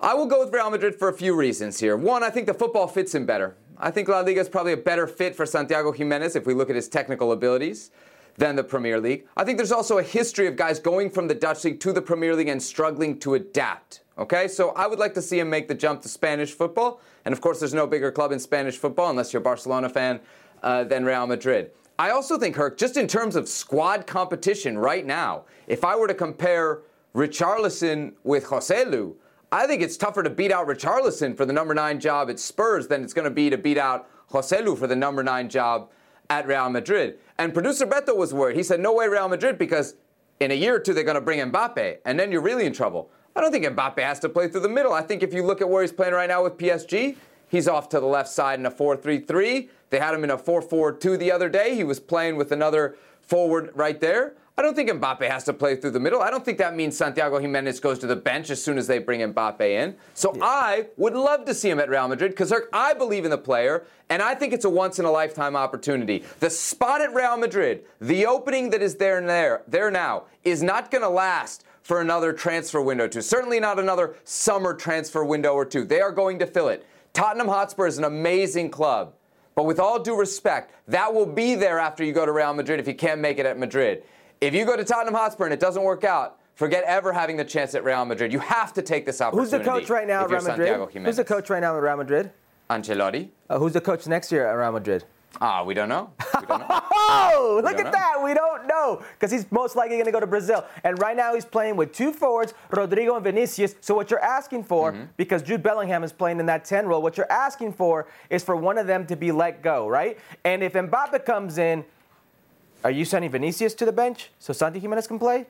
I 0.00 0.12
will 0.12 0.26
go 0.26 0.44
with 0.44 0.52
Real 0.52 0.70
Madrid 0.70 0.96
for 0.96 1.08
a 1.08 1.14
few 1.14 1.34
reasons 1.34 1.80
here. 1.80 1.96
One, 1.96 2.22
I 2.22 2.28
think 2.28 2.46
the 2.46 2.54
football 2.54 2.86
fits 2.86 3.14
him 3.14 3.24
better. 3.24 3.56
I 3.78 3.90
think 3.90 4.08
La 4.08 4.20
Liga 4.20 4.40
is 4.40 4.48
probably 4.48 4.72
a 4.72 4.76
better 4.76 5.06
fit 5.06 5.34
for 5.34 5.46
Santiago 5.46 5.92
Gimenez 5.92 6.36
if 6.36 6.46
we 6.46 6.52
look 6.52 6.68
at 6.68 6.76
his 6.76 6.88
technical 6.88 7.32
abilities 7.32 7.90
than 8.36 8.56
the 8.56 8.64
Premier 8.64 9.00
League. 9.00 9.26
I 9.36 9.44
think 9.44 9.58
there's 9.58 9.72
also 9.72 9.98
a 9.98 10.02
history 10.02 10.46
of 10.46 10.56
guys 10.56 10.78
going 10.78 11.10
from 11.10 11.28
the 11.28 11.34
Dutch 11.34 11.64
League 11.64 11.80
to 11.80 11.92
the 11.92 12.02
Premier 12.02 12.34
League 12.34 12.48
and 12.48 12.62
struggling 12.62 13.18
to 13.20 13.34
adapt. 13.34 14.00
Okay, 14.16 14.46
so 14.46 14.70
I 14.70 14.86
would 14.86 14.98
like 14.98 15.14
to 15.14 15.22
see 15.22 15.38
him 15.40 15.50
make 15.50 15.66
the 15.66 15.74
jump 15.74 16.02
to 16.02 16.08
Spanish 16.08 16.52
football. 16.52 17.00
And 17.24 17.32
of 17.32 17.40
course, 17.40 17.58
there's 17.58 17.74
no 17.74 17.86
bigger 17.86 18.12
club 18.12 18.32
in 18.32 18.38
Spanish 18.38 18.76
football 18.76 19.10
unless 19.10 19.32
you're 19.32 19.40
a 19.40 19.44
Barcelona 19.44 19.88
fan 19.88 20.20
uh, 20.62 20.84
than 20.84 21.04
Real 21.04 21.26
Madrid. 21.26 21.70
I 21.98 22.10
also 22.10 22.38
think, 22.38 22.56
Herc, 22.56 22.76
just 22.76 22.96
in 22.96 23.06
terms 23.06 23.36
of 23.36 23.48
squad 23.48 24.06
competition 24.06 24.78
right 24.78 25.06
now, 25.06 25.44
if 25.66 25.84
I 25.84 25.94
were 25.96 26.08
to 26.08 26.14
compare 26.14 26.82
Richarlison 27.14 28.14
with 28.24 28.46
Joselu, 28.46 29.14
I 29.52 29.68
think 29.68 29.82
it's 29.82 29.96
tougher 29.96 30.24
to 30.24 30.30
beat 30.30 30.50
out 30.50 30.66
Richarlison 30.66 31.36
for 31.36 31.46
the 31.46 31.52
number 31.52 31.74
nine 31.74 32.00
job 32.00 32.30
at 32.30 32.40
Spurs 32.40 32.88
than 32.88 33.04
it's 33.04 33.12
going 33.14 33.26
to 33.26 33.30
be 33.30 33.50
to 33.50 33.58
beat 33.58 33.78
out 33.78 34.08
Joselu 34.30 34.76
for 34.76 34.88
the 34.88 34.96
number 34.96 35.22
nine 35.22 35.48
job 35.48 35.90
at 36.28 36.46
Real 36.48 36.68
Madrid. 36.70 37.18
And 37.38 37.52
producer 37.52 37.86
Beto 37.86 38.16
was 38.16 38.32
worried. 38.32 38.56
He 38.56 38.62
said, 38.62 38.80
no 38.80 38.92
way 38.92 39.08
Real 39.08 39.28
Madrid 39.28 39.58
because 39.58 39.96
in 40.40 40.50
a 40.50 40.54
year 40.54 40.76
or 40.76 40.78
two 40.78 40.94
they're 40.94 41.04
going 41.04 41.14
to 41.16 41.20
bring 41.20 41.40
Mbappe, 41.50 41.98
and 42.04 42.18
then 42.18 42.30
you're 42.30 42.40
really 42.40 42.66
in 42.66 42.72
trouble. 42.72 43.10
I 43.36 43.40
don't 43.40 43.50
think 43.50 43.64
Mbappe 43.66 43.98
has 43.98 44.20
to 44.20 44.28
play 44.28 44.48
through 44.48 44.60
the 44.60 44.68
middle. 44.68 44.92
I 44.92 45.02
think 45.02 45.22
if 45.22 45.34
you 45.34 45.44
look 45.44 45.60
at 45.60 45.68
where 45.68 45.82
he's 45.82 45.92
playing 45.92 46.14
right 46.14 46.28
now 46.28 46.44
with 46.44 46.56
PSG, 46.56 47.16
he's 47.48 47.66
off 47.66 47.88
to 47.88 48.00
the 48.00 48.06
left 48.06 48.28
side 48.28 48.60
in 48.60 48.66
a 48.66 48.70
4-3-3. 48.70 49.68
They 49.90 49.98
had 49.98 50.14
him 50.14 50.24
in 50.24 50.30
a 50.30 50.38
4-4-2 50.38 51.18
the 51.18 51.32
other 51.32 51.48
day. 51.48 51.74
He 51.74 51.84
was 51.84 51.98
playing 51.98 52.36
with 52.36 52.52
another 52.52 52.96
forward 53.20 53.70
right 53.74 54.00
there. 54.00 54.34
I 54.56 54.62
don't 54.62 54.76
think 54.76 54.88
Mbappe 54.88 55.28
has 55.28 55.42
to 55.44 55.52
play 55.52 55.74
through 55.74 55.90
the 55.90 56.00
middle. 56.00 56.22
I 56.22 56.30
don't 56.30 56.44
think 56.44 56.58
that 56.58 56.76
means 56.76 56.96
Santiago 56.96 57.40
Gimenez 57.40 57.80
goes 57.80 57.98
to 57.98 58.06
the 58.06 58.14
bench 58.14 58.50
as 58.50 58.62
soon 58.62 58.78
as 58.78 58.86
they 58.86 59.00
bring 59.00 59.20
Mbappe 59.32 59.60
in. 59.60 59.96
So 60.14 60.36
I 60.40 60.86
would 60.96 61.14
love 61.14 61.44
to 61.46 61.54
see 61.54 61.68
him 61.68 61.80
at 61.80 61.88
Real 61.88 62.06
Madrid 62.06 62.30
because 62.30 62.54
I 62.72 62.94
believe 62.94 63.24
in 63.24 63.32
the 63.32 63.38
player, 63.38 63.84
and 64.08 64.22
I 64.22 64.36
think 64.36 64.52
it's 64.52 64.64
a 64.64 64.70
once 64.70 65.00
in 65.00 65.06
a 65.06 65.10
lifetime 65.10 65.56
opportunity. 65.56 66.22
The 66.38 66.50
spot 66.50 67.00
at 67.00 67.12
Real 67.12 67.36
Madrid, 67.36 67.84
the 68.00 68.26
opening 68.26 68.70
that 68.70 68.80
is 68.80 68.94
there 68.94 69.18
and 69.18 69.28
there, 69.28 69.62
there 69.66 69.90
now, 69.90 70.24
is 70.44 70.62
not 70.62 70.92
going 70.92 71.02
to 71.02 71.08
last 71.08 71.64
for 71.82 72.00
another 72.00 72.32
transfer 72.32 72.80
window 72.80 73.06
or 73.06 73.08
two. 73.08 73.22
Certainly 73.22 73.58
not 73.58 73.80
another 73.80 74.14
summer 74.22 74.72
transfer 74.72 75.24
window 75.24 75.52
or 75.54 75.64
two. 75.64 75.84
They 75.84 76.00
are 76.00 76.12
going 76.12 76.38
to 76.38 76.46
fill 76.46 76.68
it. 76.68 76.86
Tottenham 77.12 77.48
Hotspur 77.48 77.88
is 77.88 77.98
an 77.98 78.04
amazing 78.04 78.70
club. 78.70 79.14
But 79.54 79.66
with 79.66 79.78
all 79.78 80.00
due 80.00 80.16
respect, 80.16 80.72
that 80.88 81.12
will 81.12 81.26
be 81.26 81.54
there 81.54 81.78
after 81.78 82.04
you 82.04 82.12
go 82.12 82.26
to 82.26 82.32
Real 82.32 82.54
Madrid 82.54 82.80
if 82.80 82.88
you 82.88 82.94
can't 82.94 83.20
make 83.20 83.38
it 83.38 83.46
at 83.46 83.58
Madrid. 83.58 84.02
If 84.40 84.54
you 84.54 84.64
go 84.64 84.76
to 84.76 84.84
Tottenham 84.84 85.14
Hotspur 85.14 85.44
and 85.44 85.52
it 85.52 85.60
doesn't 85.60 85.82
work 85.82 86.04
out, 86.04 86.38
forget 86.54 86.84
ever 86.84 87.12
having 87.12 87.36
the 87.36 87.44
chance 87.44 87.74
at 87.74 87.84
Real 87.84 88.04
Madrid. 88.04 88.32
You 88.32 88.38
have 88.40 88.72
to 88.74 88.82
take 88.82 89.06
this 89.06 89.20
opportunity. 89.20 89.56
Who's 89.56 89.64
the 89.64 89.70
coach 89.70 89.88
right 89.90 90.06
now 90.06 90.24
at 90.24 90.30
Real 90.30 90.42
Madrid? 90.42 91.04
Who's 91.04 91.16
the 91.16 91.24
coach 91.24 91.50
right 91.50 91.60
now 91.60 91.76
at 91.76 91.82
Real 91.82 91.96
Madrid? 91.96 92.30
Ancelotti. 92.70 93.28
Uh, 93.50 93.58
who's 93.58 93.72
the 93.74 93.80
coach 93.80 94.06
next 94.06 94.32
year 94.32 94.46
at 94.46 94.52
Real 94.52 94.72
Madrid? 94.72 95.04
Ah, 95.40 95.64
we 95.64 95.74
don't 95.74 95.88
know. 95.88 96.10
We 96.40 96.46
don't 96.46 96.60
know. 96.60 96.80
Oh, 97.06 97.60
look 97.62 97.76
at 97.78 97.84
know. 97.84 97.90
that. 97.90 98.22
We 98.24 98.32
don't 98.32 98.66
know 98.66 99.02
because 99.12 99.30
he's 99.30 99.50
most 99.52 99.76
likely 99.76 99.96
going 99.96 100.06
to 100.06 100.12
go 100.12 100.20
to 100.20 100.26
Brazil. 100.26 100.64
And 100.84 100.98
right 101.00 101.14
now 101.16 101.34
he's 101.34 101.44
playing 101.44 101.76
with 101.76 101.92
two 101.92 102.12
forwards, 102.12 102.54
Rodrygo 102.70 103.14
and 103.16 103.22
Vinicius. 103.24 103.74
So 103.82 103.94
what 103.94 104.10
you're 104.10 104.22
asking 104.24 104.64
for, 104.64 104.92
Mm-hmm. 104.92 105.04
because 105.18 105.42
Jude 105.42 105.62
Bellingham 105.62 106.02
is 106.02 106.12
playing 106.12 106.40
in 106.40 106.46
that 106.46 106.64
10 106.64 106.86
role, 106.86 107.02
what 107.02 107.16
you're 107.18 107.30
asking 107.30 107.74
for 107.74 108.06
is 108.30 108.42
for 108.42 108.56
one 108.56 108.78
of 108.78 108.86
them 108.86 109.06
to 109.06 109.16
be 109.16 109.32
let 109.32 109.60
go, 109.62 109.86
right? 109.86 110.18
And 110.44 110.62
if 110.62 110.72
Mbappe 110.72 111.24
comes 111.26 111.58
in, 111.58 111.84
are 112.84 112.90
you 112.90 113.04
sending 113.04 113.30
Vinicius 113.30 113.74
to 113.74 113.86
the 113.86 113.92
bench 113.92 114.30
so 114.38 114.52
Santi 114.52 114.78
Gimenez 114.78 115.06
can 115.06 115.18
play? 115.18 115.46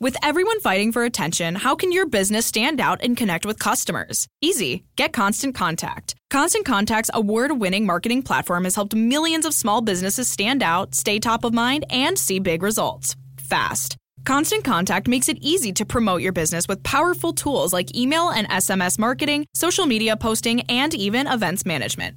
With 0.00 0.16
everyone 0.22 0.60
fighting 0.60 0.92
for 0.92 1.04
attention, 1.04 1.56
how 1.56 1.74
can 1.74 1.90
your 1.90 2.06
business 2.06 2.46
stand 2.46 2.80
out 2.80 3.02
and 3.02 3.16
connect 3.16 3.44
with 3.44 3.58
customers? 3.58 4.28
Easy. 4.40 4.84
Get 4.96 5.12
Constant 5.12 5.54
Contact. 5.54 6.14
Constant 6.30 6.64
Contact's 6.64 7.10
award 7.12 7.60
winning 7.60 7.84
marketing 7.84 8.22
platform 8.22 8.64
has 8.64 8.76
helped 8.76 8.94
millions 8.94 9.44
of 9.44 9.52
small 9.52 9.80
businesses 9.80 10.28
stand 10.28 10.62
out, 10.62 10.94
stay 10.94 11.18
top 11.18 11.44
of 11.44 11.52
mind, 11.52 11.84
and 11.90 12.16
see 12.18 12.38
big 12.38 12.62
results 12.62 13.16
fast. 13.36 13.96
Constant 14.24 14.62
Contact 14.62 15.08
makes 15.08 15.28
it 15.28 15.38
easy 15.40 15.72
to 15.72 15.84
promote 15.84 16.22
your 16.22 16.32
business 16.32 16.68
with 16.68 16.82
powerful 16.84 17.32
tools 17.32 17.72
like 17.72 17.96
email 17.96 18.28
and 18.28 18.48
SMS 18.50 18.98
marketing, 18.98 19.46
social 19.54 19.86
media 19.86 20.16
posting, 20.16 20.60
and 20.62 20.94
even 20.94 21.26
events 21.26 21.66
management. 21.66 22.16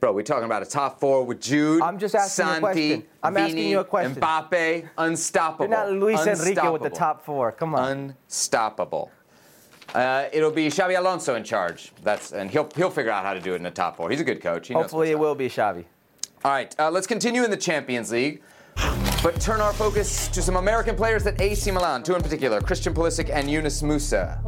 Bro, 0.00 0.12
we're 0.12 0.22
talking 0.22 0.44
about 0.44 0.62
a 0.62 0.66
top 0.66 1.00
four 1.00 1.24
with 1.24 1.40
Jude, 1.40 1.82
I'm 1.82 1.98
just 1.98 2.14
asking 2.14 2.46
you 2.46 2.52
a 2.52 2.60
question. 2.60 3.04
I'm 3.20 3.34
Vini, 3.34 3.46
asking 3.46 3.68
you 3.68 3.80
a 3.80 3.84
question. 3.84 4.14
Mbappe, 4.14 4.88
unstoppable. 4.96 5.66
You're 5.66 5.76
not 5.76 5.92
Luis 5.92 6.24
Enrique 6.24 6.68
with 6.68 6.82
the 6.82 6.90
top 6.90 7.24
four. 7.24 7.50
Come 7.50 7.74
on. 7.74 8.14
Unstoppable. 8.28 9.10
Uh, 9.94 10.28
it'll 10.32 10.52
be 10.52 10.68
Xabi 10.68 10.96
Alonso 10.96 11.34
in 11.34 11.42
charge. 11.42 11.92
That's 12.04 12.32
and 12.32 12.48
he'll 12.48 12.68
he'll 12.76 12.90
figure 12.90 13.10
out 13.10 13.24
how 13.24 13.34
to 13.34 13.40
do 13.40 13.54
it 13.54 13.56
in 13.56 13.62
the 13.64 13.70
top 13.70 13.96
four. 13.96 14.08
He's 14.10 14.20
a 14.20 14.24
good 14.24 14.40
coach. 14.40 14.68
He 14.68 14.74
Hopefully 14.74 15.10
it 15.10 15.14
up. 15.14 15.20
will 15.20 15.34
be 15.34 15.48
Xabi. 15.48 15.84
All 16.44 16.52
right, 16.52 16.72
uh, 16.78 16.90
let's 16.90 17.08
continue 17.08 17.42
in 17.42 17.50
the 17.50 17.56
Champions 17.56 18.12
League, 18.12 18.42
but 19.24 19.40
turn 19.40 19.60
our 19.60 19.72
focus 19.72 20.28
to 20.28 20.40
some 20.42 20.54
American 20.56 20.94
players 20.94 21.26
at 21.26 21.40
AC 21.40 21.68
Milan, 21.72 22.04
two 22.04 22.14
in 22.14 22.22
particular, 22.22 22.60
Christian 22.60 22.94
Pulisic 22.94 23.30
and 23.30 23.50
Yunus 23.50 23.82
Musah, 23.82 24.40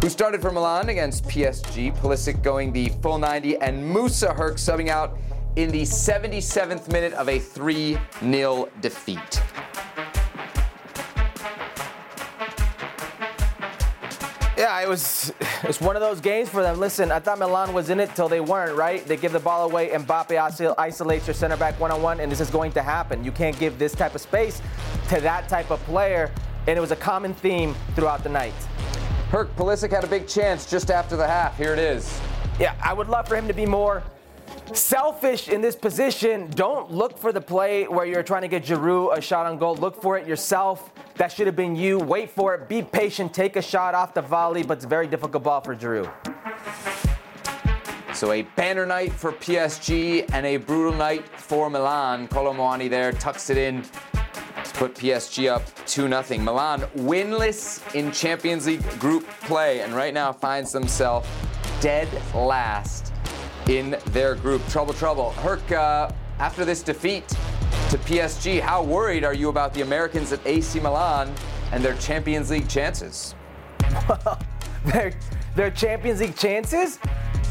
who 0.00 0.08
started 0.08 0.40
for 0.40 0.50
Milan 0.52 0.88
against 0.88 1.24
PSG. 1.24 1.96
Pulisic 1.98 2.42
going 2.42 2.72
the 2.72 2.88
full 3.02 3.18
90, 3.18 3.56
and 3.58 3.82
Musah 3.82 4.34
Herc 4.34 4.56
subbing 4.56 4.88
out 4.88 5.18
in 5.56 5.70
the 5.70 5.82
77th 5.82 6.88
minute 6.92 7.12
of 7.14 7.28
a 7.28 7.38
3-0 7.38 8.68
defeat. 8.80 9.42
Yeah, 14.56 14.80
it 14.80 14.88
was 14.88 15.34
it's 15.64 15.82
one 15.82 15.96
of 15.96 16.00
those 16.00 16.20
games 16.20 16.48
for 16.48 16.62
them. 16.62 16.80
Listen, 16.80 17.12
I 17.12 17.20
thought 17.20 17.38
Milan 17.38 17.74
was 17.74 17.90
in 17.90 18.00
it 18.00 18.14
till 18.14 18.28
they 18.28 18.40
weren't, 18.40 18.74
right? 18.74 19.04
They 19.04 19.18
give 19.18 19.32
the 19.32 19.40
ball 19.40 19.68
away, 19.68 19.90
Mbappe 19.90 20.74
isolates 20.78 21.26
your 21.26 21.34
center 21.34 21.58
back 21.58 21.78
one 21.78 21.90
on 21.90 22.00
one, 22.00 22.20
and 22.20 22.32
this 22.32 22.40
is 22.40 22.48
going 22.48 22.72
to 22.72 22.82
happen. 22.82 23.22
You 23.22 23.32
can't 23.32 23.58
give 23.58 23.78
this 23.78 23.92
type 23.92 24.14
of 24.14 24.22
space 24.22 24.62
to 25.10 25.20
that 25.20 25.50
type 25.50 25.70
of 25.70 25.78
player, 25.80 26.32
and 26.66 26.78
it 26.78 26.80
was 26.80 26.90
a 26.90 26.96
common 26.96 27.34
theme 27.34 27.74
throughout 27.94 28.22
the 28.22 28.30
night. 28.30 28.54
Herc 29.36 29.54
Pulisic 29.54 29.90
had 29.90 30.02
a 30.02 30.06
big 30.06 30.26
chance 30.26 30.64
just 30.64 30.90
after 30.90 31.14
the 31.14 31.26
half. 31.26 31.58
Here 31.58 31.74
it 31.74 31.78
is. 31.78 32.18
Yeah, 32.58 32.74
I 32.82 32.94
would 32.94 33.10
love 33.10 33.28
for 33.28 33.36
him 33.36 33.46
to 33.48 33.52
be 33.52 33.66
more 33.66 34.02
selfish 34.72 35.50
in 35.50 35.60
this 35.60 35.76
position. 35.76 36.48
Don't 36.52 36.90
look 36.90 37.18
for 37.18 37.32
the 37.32 37.40
play 37.42 37.84
where 37.84 38.06
you're 38.06 38.22
trying 38.22 38.40
to 38.40 38.48
get 38.48 38.64
Giroud 38.64 39.14
a 39.14 39.20
shot 39.20 39.44
on 39.44 39.58
goal. 39.58 39.76
Look 39.76 40.00
for 40.00 40.16
it 40.16 40.26
yourself. 40.26 40.90
That 41.16 41.30
should 41.30 41.46
have 41.46 41.54
been 41.54 41.76
you. 41.76 41.98
Wait 41.98 42.30
for 42.30 42.54
it. 42.54 42.66
Be 42.66 42.80
patient. 42.80 43.34
Take 43.34 43.56
a 43.56 43.62
shot 43.62 43.94
off 43.94 44.14
the 44.14 44.22
volley, 44.22 44.62
but 44.62 44.78
it's 44.78 44.86
a 44.86 44.88
very 44.88 45.06
difficult 45.06 45.42
ball 45.42 45.60
for 45.60 45.76
Giroud. 45.76 46.10
So 48.14 48.32
a 48.32 48.40
banner 48.40 48.86
night 48.86 49.12
for 49.12 49.32
PSG 49.32 50.32
and 50.32 50.46
a 50.46 50.56
brutal 50.56 50.94
night 50.94 51.28
for 51.28 51.68
Milan. 51.68 52.26
Kolo 52.28 52.88
there 52.88 53.12
tucks 53.12 53.50
it 53.50 53.58
in 53.58 53.84
put 54.76 54.94
PSG 54.94 55.50
up 55.50 55.64
2-0. 55.86 56.42
Milan 56.42 56.80
winless 56.96 57.82
in 57.94 58.12
Champions 58.12 58.66
League 58.66 58.86
group 58.98 59.26
play 59.42 59.80
and 59.80 59.94
right 59.94 60.12
now 60.12 60.32
finds 60.32 60.70
themselves 60.70 61.26
dead 61.80 62.08
last 62.34 63.12
in 63.68 63.96
their 64.08 64.34
group. 64.34 64.66
Trouble, 64.68 64.92
trouble. 64.92 65.30
Herc, 65.32 65.72
uh, 65.72 66.10
after 66.38 66.66
this 66.66 66.82
defeat 66.82 67.26
to 67.28 67.98
PSG, 67.98 68.60
how 68.60 68.82
worried 68.82 69.24
are 69.24 69.34
you 69.34 69.48
about 69.48 69.72
the 69.72 69.80
Americans 69.80 70.32
at 70.32 70.46
AC 70.46 70.78
Milan 70.80 71.34
and 71.72 71.82
their 71.82 71.94
Champions 71.94 72.50
League 72.50 72.68
chances? 72.68 73.34
their, 74.84 75.18
their 75.54 75.70
Champions 75.70 76.20
League 76.20 76.36
chances? 76.36 76.98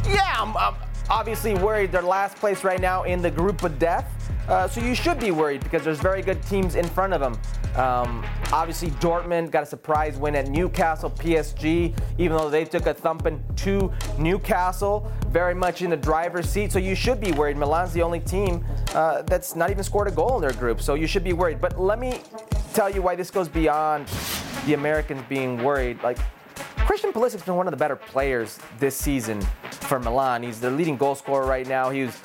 Yeah, 0.07 0.35
I'm, 0.37 0.55
I'm 0.55 0.75
obviously 1.09 1.55
worried. 1.55 1.91
They're 1.91 2.01
last 2.01 2.37
place 2.37 2.63
right 2.63 2.79
now 2.79 3.03
in 3.03 3.21
the 3.21 3.31
group 3.31 3.63
of 3.63 3.77
death. 3.79 4.11
Uh, 4.47 4.67
so 4.67 4.79
you 4.79 4.93
should 4.93 5.19
be 5.19 5.31
worried 5.31 5.63
because 5.63 5.83
there's 5.83 5.99
very 5.99 6.21
good 6.21 6.41
teams 6.43 6.75
in 6.75 6.85
front 6.87 7.13
of 7.13 7.19
them. 7.19 7.33
Um, 7.75 8.23
obviously, 8.53 8.91
Dortmund 8.91 9.51
got 9.51 9.63
a 9.63 9.65
surprise 9.65 10.17
win 10.17 10.35
at 10.35 10.47
Newcastle. 10.47 11.09
PSG, 11.09 11.97
even 12.17 12.37
though 12.37 12.49
they 12.49 12.63
took 12.63 12.85
a 12.85 12.93
thumping 12.93 13.43
to 13.57 13.91
Newcastle, 14.19 15.11
very 15.29 15.55
much 15.55 15.81
in 15.81 15.89
the 15.89 15.97
driver's 15.97 16.47
seat. 16.47 16.71
So 16.71 16.79
you 16.79 16.95
should 16.95 17.19
be 17.19 17.31
worried. 17.31 17.57
Milan's 17.57 17.91
the 17.91 18.03
only 18.03 18.19
team 18.19 18.63
uh, 18.93 19.23
that's 19.23 19.55
not 19.55 19.71
even 19.71 19.83
scored 19.83 20.07
a 20.07 20.11
goal 20.11 20.35
in 20.35 20.41
their 20.41 20.53
group. 20.53 20.79
So 20.81 20.93
you 20.93 21.07
should 21.07 21.23
be 21.23 21.33
worried. 21.33 21.59
But 21.59 21.79
let 21.79 21.99
me 21.99 22.21
tell 22.73 22.89
you 22.89 23.01
why 23.01 23.15
this 23.15 23.31
goes 23.31 23.49
beyond 23.49 24.07
the 24.65 24.73
Americans 24.73 25.23
being 25.27 25.61
worried. 25.63 26.01
Like 26.03 26.19
Christian 26.85 27.11
Pulisic's 27.11 27.43
been 27.43 27.55
one 27.55 27.67
of 27.67 27.71
the 27.71 27.77
better 27.77 27.95
players 27.95 28.59
this 28.79 28.95
season 28.95 29.41
for 29.71 29.99
Milan. 29.99 30.43
He's 30.43 30.59
the 30.59 30.69
leading 30.69 30.97
goal 30.97 31.15
scorer 31.15 31.45
right 31.47 31.67
now. 31.67 31.89
He 31.89 32.03
was 32.03 32.15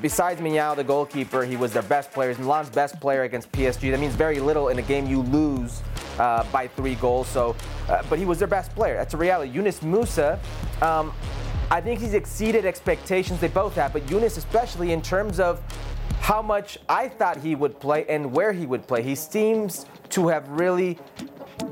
besides 0.00 0.40
Maignan, 0.40 0.76
the 0.76 0.84
goalkeeper, 0.84 1.44
he 1.44 1.56
was 1.56 1.74
their 1.74 1.82
best 1.82 2.10
player. 2.10 2.30
He's 2.30 2.38
Milan's 2.38 2.70
best 2.70 2.98
player 2.98 3.24
against 3.24 3.52
PSG. 3.52 3.90
That 3.90 4.00
means 4.00 4.14
very 4.14 4.40
little 4.40 4.68
in 4.68 4.78
a 4.78 4.82
game 4.82 5.06
you 5.06 5.20
lose 5.20 5.82
uh, 6.18 6.44
by 6.50 6.68
three 6.68 6.94
goals. 6.96 7.28
So, 7.28 7.54
uh, 7.88 8.02
but 8.08 8.18
he 8.18 8.24
was 8.24 8.38
their 8.38 8.48
best 8.48 8.74
player. 8.74 8.94
That's 8.96 9.12
a 9.12 9.18
reality. 9.18 9.52
Yunus 9.52 9.80
Musah, 9.80 10.38
um, 10.82 11.12
I 11.70 11.82
think 11.82 12.00
he's 12.00 12.14
exceeded 12.14 12.64
expectations. 12.64 13.38
They 13.38 13.48
both 13.48 13.74
have, 13.74 13.92
but 13.92 14.10
Yunus 14.10 14.38
especially 14.38 14.92
in 14.92 15.02
terms 15.02 15.40
of 15.40 15.62
how 16.20 16.40
much 16.40 16.78
I 16.88 17.08
thought 17.08 17.36
he 17.36 17.54
would 17.54 17.78
play 17.80 18.06
and 18.08 18.32
where 18.32 18.52
he 18.52 18.66
would 18.66 18.86
play. 18.86 19.02
He 19.02 19.14
seems 19.14 19.86
to 20.10 20.28
have 20.28 20.48
really 20.48 20.98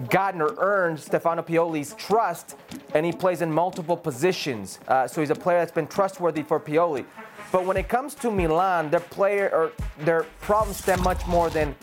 gotten 0.08 0.40
or 0.40 0.54
earned 0.58 0.98
Stefano 1.00 1.42
Pioli's 1.42 1.94
trust, 1.94 2.56
and 2.94 3.04
he 3.04 3.12
plays 3.12 3.42
in 3.42 3.52
multiple 3.52 3.96
positions. 3.96 4.78
Uh, 4.88 5.06
so 5.06 5.20
he's 5.20 5.30
a 5.30 5.34
player 5.34 5.58
that's 5.58 5.72
been 5.72 5.86
trustworthy 5.86 6.42
for 6.42 6.60
Pioli. 6.60 7.04
But 7.52 7.64
when 7.64 7.76
it 7.76 7.88
comes 7.88 8.14
to 8.16 8.30
Milan, 8.30 8.90
their 8.90 9.00
player 9.00 9.50
or 9.52 9.72
their 10.04 10.24
problems 10.40 10.78
stem 10.78 11.02
much 11.02 11.26
more 11.26 11.48
than 11.50 11.74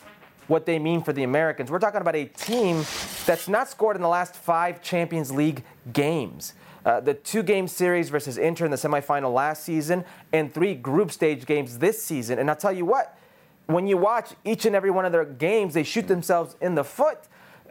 what 0.47 0.65
they 0.65 0.77
mean 0.77 1.01
for 1.01 1.13
the 1.13 1.23
Americans. 1.23 1.71
We're 1.71 1.79
talking 1.79 2.01
about 2.01 2.15
a 2.15 2.25
team 2.25 2.83
that's 3.25 3.47
not 3.47 3.69
scored 3.69 3.95
in 3.95 4.01
the 4.01 4.09
last 4.09 4.35
five 4.35 4.81
Champions 4.81 5.31
League 5.31 5.63
games. 5.93 6.53
Uh, 6.85 6.99
the 6.99 7.13
two 7.13 7.43
game 7.43 7.67
series 7.67 8.09
versus 8.09 8.37
Inter 8.37 8.65
in 8.65 8.71
the 8.71 8.77
semifinal 8.77 9.33
last 9.33 9.63
season, 9.63 10.03
and 10.33 10.53
three 10.53 10.75
group 10.75 11.11
stage 11.11 11.45
games 11.45 11.79
this 11.79 12.03
season. 12.03 12.39
And 12.39 12.49
I'll 12.49 12.57
tell 12.57 12.73
you 12.73 12.85
what, 12.85 13.17
when 13.67 13.87
you 13.87 13.95
watch 13.95 14.31
each 14.43 14.65
and 14.65 14.75
every 14.75 14.91
one 14.91 15.05
of 15.05 15.13
their 15.13 15.23
games, 15.23 15.73
they 15.73 15.83
shoot 15.83 16.07
themselves 16.07 16.57
in 16.59 16.75
the 16.75 16.83
foot. 16.83 17.19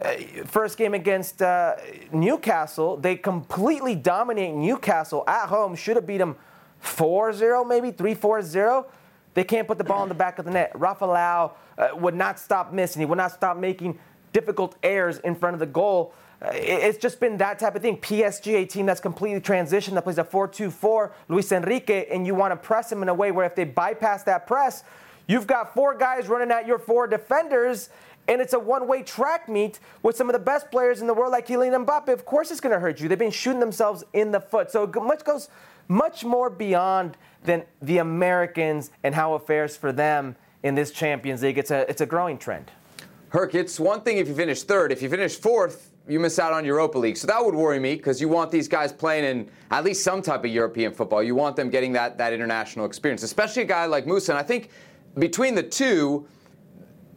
Uh, 0.03 0.15
first 0.45 0.77
game 0.77 0.93
against 0.93 1.41
uh, 1.41 1.75
Newcastle, 2.11 2.97
they 2.97 3.15
completely 3.15 3.95
dominate 3.95 4.53
Newcastle 4.53 5.23
at 5.27 5.47
home, 5.47 5.75
should 5.75 5.95
have 5.95 6.05
beat 6.05 6.17
them 6.17 6.35
4 6.79 7.31
0, 7.31 7.63
maybe 7.63 7.91
3 7.91 8.13
4 8.13 8.41
0. 8.41 8.85
They 9.33 9.43
can't 9.43 9.67
put 9.67 9.77
the 9.77 9.83
ball 9.83 10.03
in 10.03 10.09
the 10.09 10.15
back 10.15 10.39
of 10.39 10.45
the 10.45 10.51
net. 10.51 10.71
Rafa 10.75 11.05
Leao 11.05 11.51
uh, 11.77 11.95
would 11.95 12.15
not 12.15 12.37
stop 12.37 12.73
missing. 12.73 12.99
He 12.99 13.05
would 13.05 13.17
not 13.17 13.31
stop 13.31 13.57
making 13.57 13.97
difficult 14.33 14.75
errors 14.83 15.19
in 15.19 15.35
front 15.35 15.53
of 15.53 15.59
the 15.59 15.65
goal. 15.65 16.13
Uh, 16.41 16.49
it's 16.53 16.97
just 16.97 17.19
been 17.19 17.37
that 17.37 17.57
type 17.57 17.75
of 17.75 17.81
thing. 17.81 17.97
PSG, 17.97 18.63
a 18.63 18.65
team 18.65 18.85
that's 18.85 18.99
completely 18.99 19.39
transitioned, 19.39 19.93
that 19.93 20.03
plays 20.03 20.17
a 20.17 20.23
4 20.23 20.49
2 20.49 20.69
4, 20.69 21.13
Luis 21.29 21.51
Enrique, 21.51 22.07
and 22.11 22.27
you 22.27 22.35
want 22.35 22.51
to 22.51 22.57
press 22.57 22.91
him 22.91 23.01
in 23.01 23.09
a 23.09 23.13
way 23.13 23.31
where 23.31 23.45
if 23.45 23.55
they 23.55 23.63
bypass 23.63 24.23
that 24.23 24.45
press, 24.45 24.83
you've 25.27 25.47
got 25.47 25.73
four 25.73 25.97
guys 25.97 26.27
running 26.27 26.51
at 26.51 26.67
your 26.67 26.77
four 26.77 27.07
defenders, 27.07 27.89
and 28.27 28.41
it's 28.41 28.53
a 28.53 28.59
one 28.59 28.87
way 28.87 29.03
track 29.03 29.49
meet 29.49 29.79
with 30.01 30.15
some 30.15 30.29
of 30.29 30.33
the 30.33 30.39
best 30.39 30.71
players 30.71 31.01
in 31.01 31.07
the 31.07 31.13
world 31.13 31.31
like 31.31 31.47
Kylian 31.47 31.85
Mbappe. 31.85 32.09
Of 32.09 32.25
course, 32.25 32.51
it's 32.51 32.61
going 32.61 32.73
to 32.73 32.79
hurt 32.79 32.99
you. 32.99 33.07
They've 33.07 33.17
been 33.17 33.31
shooting 33.31 33.59
themselves 33.59 34.03
in 34.13 34.31
the 34.31 34.39
foot. 34.39 34.71
So 34.71 34.87
much 34.87 35.23
goes 35.23 35.49
much 35.87 36.23
more 36.23 36.49
beyond 36.49 37.17
than 37.43 37.63
the 37.81 37.97
Americans 37.97 38.91
and 39.03 39.13
how 39.13 39.35
it 39.35 39.45
fares 39.45 39.75
for 39.75 39.91
them 39.91 40.35
in 40.63 40.75
this 40.75 40.91
Champions 40.91 41.43
League. 41.43 41.57
It's 41.57 41.71
a, 41.71 41.89
it's 41.89 42.01
a 42.01 42.05
growing 42.05 42.37
trend. 42.37 42.71
Herc, 43.29 43.55
it's 43.55 43.79
one 43.79 44.01
thing 44.01 44.17
if 44.17 44.27
you 44.27 44.35
finish 44.35 44.63
third. 44.63 44.91
If 44.91 45.01
you 45.01 45.09
finish 45.09 45.35
fourth, 45.35 45.91
you 46.07 46.19
miss 46.19 46.37
out 46.37 46.53
on 46.53 46.65
Europa 46.65 46.97
League. 46.97 47.17
So 47.17 47.27
that 47.27 47.43
would 47.43 47.55
worry 47.55 47.79
me 47.79 47.95
because 47.95 48.21
you 48.21 48.29
want 48.29 48.51
these 48.51 48.67
guys 48.67 48.91
playing 48.91 49.25
in 49.25 49.49
at 49.71 49.83
least 49.83 50.03
some 50.03 50.21
type 50.21 50.43
of 50.43 50.51
European 50.51 50.93
football. 50.93 51.23
You 51.23 51.35
want 51.35 51.55
them 51.55 51.69
getting 51.69 51.93
that, 51.93 52.17
that 52.17 52.33
international 52.33 52.85
experience, 52.85 53.23
especially 53.23 53.63
a 53.63 53.65
guy 53.65 53.85
like 53.85 54.05
Musah. 54.05 54.29
And 54.29 54.37
I 54.37 54.43
think 54.43 54.69
between 55.17 55.55
the 55.55 55.63
two, 55.63 56.27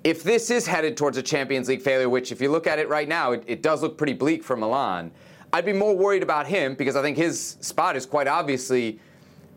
if 0.06 0.22
this 0.22 0.50
is 0.52 0.68
headed 0.68 0.96
towards 0.96 1.16
a 1.16 1.22
Champions 1.22 1.68
League 1.68 1.82
failure, 1.82 2.08
which 2.08 2.30
if 2.30 2.40
you 2.40 2.48
look 2.48 2.68
at 2.68 2.78
it 2.78 2.88
right 2.88 3.08
now, 3.08 3.32
it, 3.32 3.42
it 3.48 3.60
does 3.60 3.82
look 3.82 3.98
pretty 3.98 4.12
bleak 4.12 4.44
for 4.44 4.56
Milan. 4.56 5.10
I'd 5.52 5.64
be 5.64 5.72
more 5.72 5.96
worried 5.96 6.22
about 6.22 6.46
him 6.46 6.76
because 6.76 6.94
I 6.94 7.02
think 7.02 7.16
his 7.16 7.56
spot 7.60 7.96
is 7.96 8.06
quite 8.06 8.28
obviously 8.28 9.00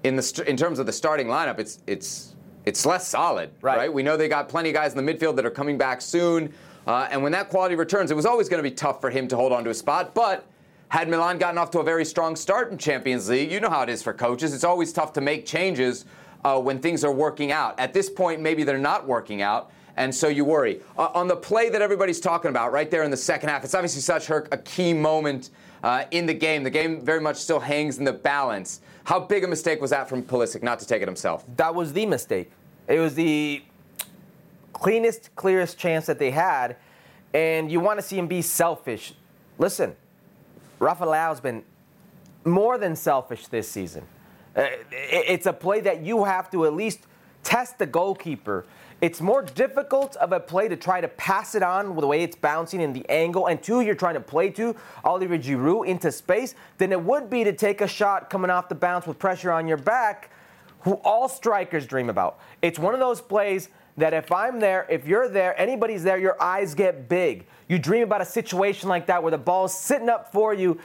in 0.03 0.15
the 0.15 0.43
in 0.47 0.57
terms 0.57 0.79
of 0.79 0.87
the 0.87 0.91
starting 0.91 1.27
lineup. 1.27 1.59
It's 1.59 1.83
it's 1.85 2.35
it's 2.65 2.83
less 2.83 3.07
solid, 3.07 3.51
right? 3.61 3.77
right? 3.77 3.93
We 3.93 4.01
know 4.01 4.17
they 4.17 4.27
got 4.27 4.49
plenty 4.49 4.69
of 4.69 4.75
guys 4.75 4.95
in 4.95 5.05
the 5.05 5.13
midfield 5.13 5.35
that 5.35 5.45
are 5.45 5.51
coming 5.51 5.77
back 5.77 6.01
soon, 6.01 6.51
uh, 6.87 7.07
and 7.11 7.21
when 7.21 7.31
that 7.33 7.49
quality 7.49 7.75
returns, 7.75 8.09
it 8.09 8.15
was 8.15 8.25
always 8.25 8.49
going 8.49 8.63
to 8.63 8.67
be 8.67 8.75
tough 8.75 8.99
for 8.99 9.11
him 9.11 9.27
to 9.27 9.35
hold 9.35 9.53
on 9.53 9.63
to 9.65 9.69
a 9.69 9.75
spot. 9.75 10.15
But 10.15 10.47
had 10.87 11.09
Milan 11.09 11.37
gotten 11.37 11.59
off 11.59 11.69
to 11.71 11.79
a 11.79 11.83
very 11.83 12.05
strong 12.05 12.35
start 12.35 12.71
in 12.71 12.79
Champions 12.79 13.29
League, 13.29 13.51
you 13.51 13.59
know 13.59 13.69
how 13.69 13.83
it 13.83 13.89
is 13.89 14.01
for 14.01 14.13
coaches. 14.13 14.55
It's 14.55 14.63
always 14.63 14.91
tough 14.91 15.13
to 15.13 15.21
make 15.21 15.45
changes 15.45 16.05
uh, 16.43 16.59
when 16.59 16.79
things 16.79 17.03
are 17.03 17.11
working 17.11 17.51
out. 17.51 17.79
At 17.79 17.93
this 17.93 18.09
point, 18.09 18.41
maybe 18.41 18.63
they're 18.63 18.79
not 18.79 19.05
working 19.05 19.43
out 19.43 19.71
and 19.99 20.15
so 20.15 20.29
you 20.29 20.45
worry. 20.45 20.79
Uh, 20.97 21.09
on 21.13 21.27
the 21.27 21.35
play 21.35 21.69
that 21.69 21.81
everybody's 21.81 22.21
talking 22.21 22.49
about 22.49 22.71
right 22.71 22.89
there 22.89 23.03
in 23.03 23.11
the 23.11 23.17
second 23.17 23.49
half, 23.49 23.65
it's 23.65 23.75
obviously 23.75 24.01
such 24.01 24.29
a 24.29 24.57
key 24.63 24.93
moment 24.93 25.49
uh, 25.83 26.05
in 26.11 26.25
the 26.25 26.33
game. 26.33 26.63
The 26.63 26.69
game 26.69 27.01
very 27.01 27.19
much 27.19 27.35
still 27.35 27.59
hangs 27.59 27.99
in 27.99 28.05
the 28.05 28.13
balance. 28.13 28.79
How 29.03 29.19
big 29.19 29.43
a 29.43 29.47
mistake 29.47 29.81
was 29.81 29.91
that 29.91 30.07
from 30.07 30.23
Pulisic 30.23 30.63
not 30.63 30.79
to 30.79 30.87
take 30.87 31.01
it 31.01 31.07
himself? 31.07 31.43
That 31.57 31.75
was 31.75 31.91
the 31.91 32.05
mistake. 32.05 32.49
It 32.87 32.99
was 32.99 33.13
the 33.13 33.61
cleanest, 34.71 35.35
clearest 35.35 35.77
chance 35.77 36.05
that 36.05 36.17
they 36.17 36.31
had, 36.31 36.77
and 37.33 37.69
you 37.69 37.81
want 37.81 37.99
to 37.99 38.03
see 38.03 38.17
him 38.17 38.27
be 38.27 38.41
selfish. 38.41 39.13
Listen, 39.57 39.97
Rafa 40.79 41.03
Leao's 41.03 41.41
been 41.41 41.63
more 42.45 42.77
than 42.77 42.95
selfish 42.95 43.47
this 43.47 43.69
season. 43.69 44.05
Uh, 44.55 44.67
it's 44.91 45.45
a 45.45 45.53
play 45.53 45.81
that 45.81 46.01
you 46.03 46.23
have 46.23 46.49
to 46.51 46.65
at 46.65 46.73
least 46.73 47.01
test 47.43 47.77
the 47.79 47.85
goalkeeper 47.85 48.65
it's 49.01 49.21
more 49.21 49.41
difficult 49.41 50.15
of 50.17 50.33
a 50.33 50.39
play 50.39 50.67
to 50.67 50.75
try 50.75 50.99
to 50.99 51.07
pass 51.07 51.55
it 51.55 51.63
on 51.63 51.95
with 51.95 52.01
the 52.01 52.07
way 52.07 52.23
it's 52.23 52.35
bouncing 52.35 52.81
and 52.81 52.95
the 52.95 53.09
angle, 53.09 53.47
and 53.47 53.61
two, 53.61 53.81
you're 53.81 53.95
trying 53.95 54.15
to 54.15 54.19
play 54.21 54.49
to 54.51 54.75
Oliver 55.03 55.37
Giroud 55.37 55.87
into 55.87 56.11
space, 56.11 56.55
than 56.77 56.91
it 56.91 57.01
would 57.01 57.29
be 57.29 57.43
to 57.43 57.53
take 57.53 57.81
a 57.81 57.87
shot 57.87 58.29
coming 58.29 58.51
off 58.51 58.67
the 58.67 58.75
bounce 58.75 59.07
with 59.07 59.17
pressure 59.17 59.51
on 59.51 59.67
your 59.67 59.77
back, 59.77 60.31
who 60.81 60.93
all 61.03 61.29
strikers 61.29 61.85
dream 61.85 62.09
about. 62.09 62.39
It's 62.61 62.79
one 62.79 62.93
of 62.93 62.99
those 62.99 63.21
plays 63.21 63.69
that 63.97 64.13
if 64.13 64.31
I'm 64.31 64.59
there, 64.59 64.85
if 64.89 65.05
you're 65.05 65.27
there, 65.27 65.59
anybody's 65.59 66.03
there, 66.03 66.17
your 66.17 66.41
eyes 66.41 66.73
get 66.73 67.09
big. 67.09 67.45
You 67.67 67.79
dream 67.79 68.03
about 68.03 68.21
a 68.21 68.25
situation 68.25 68.87
like 68.87 69.05
that 69.07 69.21
where 69.21 69.31
the 69.31 69.37
ball's 69.37 69.77
sitting 69.77 70.09
up 70.09 70.31
for 70.31 70.53
you, 70.53 70.79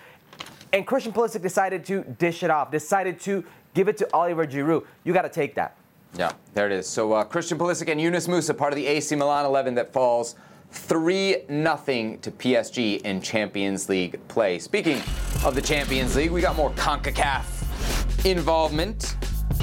and 0.73 0.87
Christian 0.87 1.13
Pulisic 1.13 1.43
decided 1.43 1.85
to 1.87 2.03
dish 2.19 2.43
it 2.43 2.51
off, 2.51 2.71
decided 2.71 3.21
to 3.21 3.45
give 3.75 3.89
it 3.89 3.97
to 3.99 4.09
Oliver 4.13 4.47
Giroud. 4.47 4.85
You 5.05 5.13
got 5.13 5.23
to 5.23 5.29
take 5.29 5.55
that. 5.55 5.77
Yeah, 6.17 6.33
there 6.53 6.67
it 6.67 6.73
is. 6.73 6.89
So 6.89 7.13
uh, 7.13 7.25
Christian 7.25 7.59
Pulisic 7.59 7.91
and 7.91 8.01
Yunus 8.01 8.29
Musah, 8.29 8.57
part 8.57 8.73
of 8.73 8.77
the 8.77 8.87
AC 8.87 9.15
Milan 9.17 9.45
11 9.45 9.75
that 9.75 9.93
falls 9.93 10.37
3 10.71 11.37
0 11.47 11.47
to 11.47 12.31
PSG 12.31 13.01
in 13.03 13.21
Champions 13.21 13.89
League 13.89 14.21
play. 14.29 14.59
Speaking 14.59 14.99
of 15.45 15.55
the 15.55 15.63
Champions 15.63 16.17
League, 16.17 16.31
we 16.31 16.41
got 16.41 16.57
more 16.57 16.71
CONCACAF 16.73 18.25
involvement. 18.25 19.17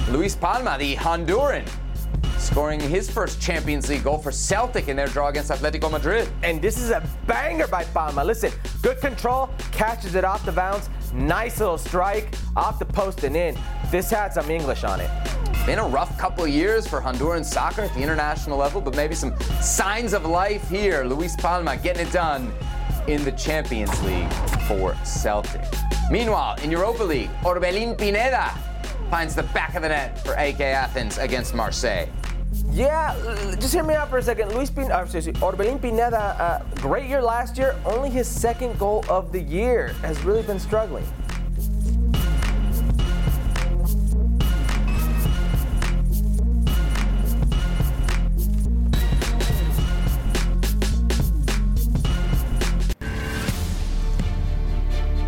Luis 0.10 0.36
Palma, 0.36 0.78
the 0.78 0.96
Honduran, 0.96 1.68
scoring 2.38 2.80
his 2.80 3.10
first 3.10 3.42
Champions 3.42 3.90
League 3.90 4.04
goal 4.04 4.18
for 4.18 4.32
Celtic 4.32 4.88
in 4.90 4.98
their 4.98 5.08
draw 5.08 5.30
against 5.30 5.52
Atletico 5.52 5.90
Madrid. 5.90 6.30
And 6.44 6.62
this 6.62 6.78
is 6.78 6.90
a 6.90 7.08
banger 7.28 7.68
by 7.68 7.86
Palma. 7.86 8.24
Listen, 8.24 8.52
good 8.82 9.00
control, 9.00 9.50
catches 9.72 10.16
it 10.16 10.26
off 10.26 10.46
the 10.46 10.52
bounce, 10.52 10.90
nice 11.14 11.60
little 11.60 11.78
strike, 11.78 12.34
off 12.56 12.80
the 12.80 12.86
post 12.86 13.24
and 13.24 13.36
in. 13.36 13.58
This 13.90 14.10
had 14.10 14.34
some 14.34 14.50
English 14.50 14.84
on 14.84 15.00
it. 15.00 15.10
Been 15.66 15.78
a 15.78 15.86
rough 15.86 16.18
couple 16.18 16.48
years 16.48 16.88
for 16.88 17.00
Honduran 17.00 17.46
soccer 17.46 17.82
at 17.82 17.94
the 17.94 18.02
international 18.02 18.58
level, 18.58 18.82
but 18.82 18.96
maybe 18.96 19.14
some 19.14 19.40
signs 19.62 20.14
of 20.14 20.26
life 20.26 20.68
here. 20.68 21.04
Luis 21.04 21.36
Palma 21.36 21.78
getting 21.78 22.08
it 22.08 22.12
done 22.12 22.52
in 23.08 23.24
the 23.24 23.32
Champions 23.34 24.02
League 24.02 24.34
for 24.68 24.96
Celtic. 25.06 25.62
Meanwhile, 26.10 26.56
in 26.64 26.72
Europa 26.72 27.04
League, 27.04 27.30
Orbelin 27.44 27.96
Pineda 27.96 28.50
finds 29.12 29.36
the 29.36 29.44
back 29.44 29.76
of 29.76 29.84
the 29.84 29.90
net 29.90 30.18
for 30.26 30.34
AEK 30.34 30.62
Athens 30.62 31.20
against 31.20 31.54
Marseille. 31.54 32.08
Yeah, 32.72 33.16
just 33.60 33.72
hear 33.72 33.84
me 33.84 33.94
out 33.94 34.10
for 34.10 34.18
a 34.18 34.24
second. 34.24 34.54
Luis 34.54 34.72
Pineda, 34.72 34.96
uh, 34.96 35.06
Orbelin 35.06 35.80
Pineda, 35.80 36.18
uh, 36.18 36.64
great 36.76 37.08
year 37.08 37.22
last 37.22 37.56
year, 37.56 37.76
only 37.86 38.10
his 38.10 38.28
second 38.28 38.80
goal 38.80 39.06
of 39.08 39.32
the 39.32 39.42
year, 39.42 39.90
has 40.02 40.24
really 40.24 40.42
been 40.42 40.60
struggling. 40.60 41.06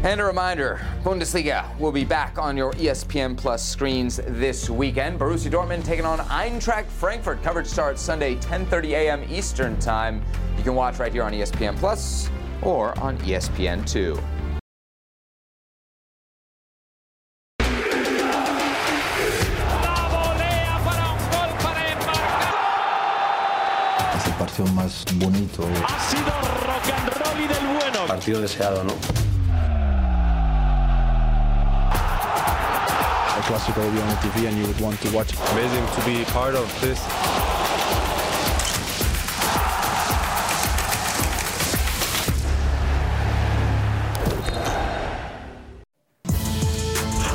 And 0.03 0.19
a 0.19 0.25
reminder, 0.25 0.81
Bundesliga 1.01 1.79
will 1.79 1.93
be 1.93 2.03
back 2.03 2.37
on 2.37 2.57
your 2.57 2.73
ESPN 2.73 3.37
Plus 3.37 3.65
screens 3.65 4.19
this 4.27 4.69
weekend. 4.69 5.17
Borussia 5.17 5.49
Dortmund 5.49 5.85
taking 5.85 6.03
on 6.03 6.19
Eintracht 6.19 6.87
Frankfurt. 6.87 7.41
Coverage 7.41 7.67
starts 7.67 8.01
Sunday 8.01 8.35
10:30 8.35 8.89
a.m. 8.89 9.23
Eastern 9.29 9.79
Time. 9.79 10.21
You 10.57 10.63
can 10.63 10.75
watch 10.75 10.99
right 10.99 11.13
here 11.13 11.23
on 11.23 11.31
ESPN 11.31 11.77
Plus 11.77 12.29
or 12.61 12.99
on 12.99 13.17
ESPN2. 13.19 14.21
Es 24.15 24.27
el 24.27 24.33
partido 24.33 24.67
más 24.75 25.05
bonito. 25.17 25.63
Ha 25.63 25.99
sido 26.09 26.31
rock 26.67 26.89
and 26.91 27.09
roll 27.15 27.39
y 27.41 27.47
del 27.47 27.65
bueno. 27.79 28.05
Partido 28.05 28.41
deseado, 28.41 28.83
¿no? 28.83 29.22
El 33.35 33.41
clásico 33.41 33.77
will 33.77 33.91
be 33.91 33.99
on 33.99 34.15
TV 34.17 34.47
and 34.47 34.57
you 34.57 34.67
would 34.67 34.79
want 34.79 34.99
to 35.01 35.09
watch. 35.11 35.33
Amazing 35.53 35.85
to 35.87 36.05
be 36.05 36.23
part 36.25 36.53
of 36.53 36.67
this. 36.81 36.99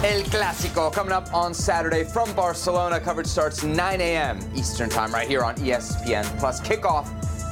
El 0.04 0.22
Clásico 0.30 0.92
coming 0.92 1.12
up 1.12 1.34
on 1.34 1.52
Saturday 1.52 2.04
from 2.04 2.32
Barcelona. 2.34 3.00
Coverage 3.00 3.26
starts 3.26 3.64
9 3.64 4.00
a.m. 4.00 4.38
Eastern 4.54 4.88
Time 4.88 5.12
right 5.12 5.26
here 5.26 5.42
on 5.42 5.56
ESPN 5.56 6.24
Plus. 6.38 6.61
Kickoff 6.61 7.06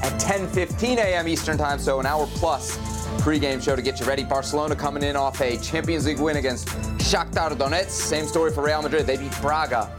at 0.04 0.12
10:15 0.20 0.98
a.m. 0.98 1.26
Eastern 1.26 1.59
Time, 1.59 1.80
so 1.80 1.98
an 1.98 2.06
hour 2.06 2.28
plus 2.35 2.76
pregame 3.18 3.61
show 3.61 3.74
to 3.74 3.82
get 3.82 3.98
you 3.98 4.06
ready. 4.06 4.22
Barcelona 4.22 4.76
coming 4.76 5.02
in 5.02 5.16
off 5.16 5.40
a 5.40 5.56
Champions 5.59 6.06
League 6.06 6.20
win 6.20 6.37
against 6.37 6.68
Shakhtar 7.07 7.57
Donetsk. 7.57 7.90
Same 7.90 8.27
story 8.27 8.51
for 8.51 8.64
Real 8.64 8.83
Madrid. 8.83 9.07
They 9.07 9.16
beat 9.16 9.40
Braga 9.40 9.95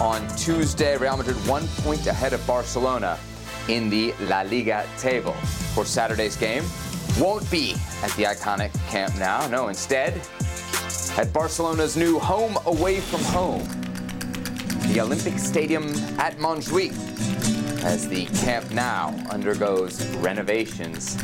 on 0.00 0.24
Tuesday. 0.36 0.96
Real 0.96 1.16
Madrid 1.16 1.34
one 1.48 1.66
point 1.78 2.06
ahead 2.06 2.32
of 2.32 2.46
Barcelona 2.46 3.18
in 3.66 3.90
the 3.90 4.14
La 4.28 4.42
Liga 4.42 4.86
table. 4.96 5.32
For 5.74 5.84
Saturday's 5.84 6.36
game, 6.36 6.62
won't 7.18 7.50
be 7.50 7.72
at 8.04 8.12
the 8.12 8.22
iconic 8.22 8.72
Camp 8.88 9.16
Nou. 9.16 9.48
No, 9.48 9.66
instead 9.66 10.14
at 11.16 11.32
Barcelona's 11.32 11.96
new 11.96 12.20
home 12.20 12.56
away 12.66 13.00
from 13.00 13.20
home, 13.24 13.66
the 14.92 15.00
Olympic 15.00 15.40
Stadium 15.40 15.88
at 16.20 16.36
Montjuic, 16.36 16.92
as 17.82 18.06
the 18.08 18.26
Camp 18.26 18.70
Nou 18.70 19.10
undergoes 19.28 20.06
renovations. 20.18 21.16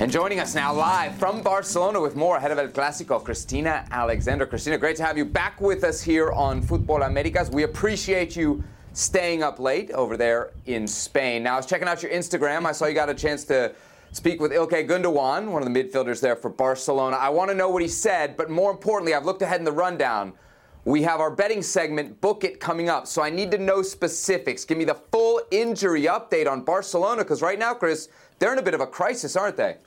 And 0.00 0.10
joining 0.10 0.40
us 0.40 0.56
now 0.56 0.74
live 0.74 1.14
from 1.18 1.40
Barcelona 1.40 2.00
with 2.00 2.16
more 2.16 2.36
ahead 2.36 2.50
of 2.50 2.58
El 2.58 2.66
Clásico, 2.66 3.22
Cristina 3.22 3.86
Alexander. 3.92 4.44
Cristina, 4.44 4.76
great 4.76 4.96
to 4.96 5.04
have 5.04 5.16
you 5.16 5.24
back 5.24 5.60
with 5.60 5.84
us 5.84 6.02
here 6.02 6.32
on 6.32 6.60
Football 6.60 7.04
Americas. 7.04 7.48
We 7.48 7.62
appreciate 7.62 8.34
you 8.34 8.64
staying 8.92 9.44
up 9.44 9.60
late 9.60 9.92
over 9.92 10.16
there 10.16 10.50
in 10.66 10.88
Spain. 10.88 11.44
Now, 11.44 11.54
I 11.54 11.56
was 11.58 11.66
checking 11.66 11.86
out 11.86 12.02
your 12.02 12.10
Instagram. 12.10 12.66
I 12.66 12.72
saw 12.72 12.86
you 12.86 12.94
got 12.94 13.08
a 13.08 13.14
chance 13.14 13.44
to 13.44 13.72
speak 14.10 14.40
with 14.40 14.50
Ilkay 14.50 14.88
Gundogan, 14.88 15.52
one 15.52 15.64
of 15.64 15.72
the 15.72 15.82
midfielders 15.82 16.20
there 16.20 16.34
for 16.34 16.50
Barcelona. 16.50 17.16
I 17.16 17.28
want 17.28 17.50
to 17.52 17.54
know 17.56 17.70
what 17.70 17.80
he 17.80 17.88
said, 17.88 18.36
but 18.36 18.50
more 18.50 18.72
importantly, 18.72 19.14
I've 19.14 19.24
looked 19.24 19.42
ahead 19.42 19.60
in 19.60 19.64
the 19.64 19.72
rundown. 19.72 20.32
We 20.84 21.02
have 21.02 21.20
our 21.20 21.30
betting 21.30 21.62
segment, 21.62 22.20
Book 22.20 22.44
It, 22.44 22.58
coming 22.60 22.90
up. 22.90 23.06
So 23.06 23.22
I 23.22 23.30
need 23.30 23.50
to 23.52 23.58
know 23.58 23.80
specifics. 23.80 24.64
Give 24.64 24.76
me 24.76 24.84
the 24.84 24.94
full 24.94 25.40
injury 25.50 26.02
update 26.02 26.50
on 26.50 26.62
Barcelona, 26.62 27.22
because 27.22 27.40
right 27.40 27.58
now, 27.58 27.74
Chris, 27.74 28.08
they're 28.44 28.52
in 28.52 28.58
a 28.58 28.62
bit 28.62 28.74
of 28.74 28.82
a 28.82 28.86
crisis, 28.86 29.36
aren't 29.36 29.56
they? 29.56 29.78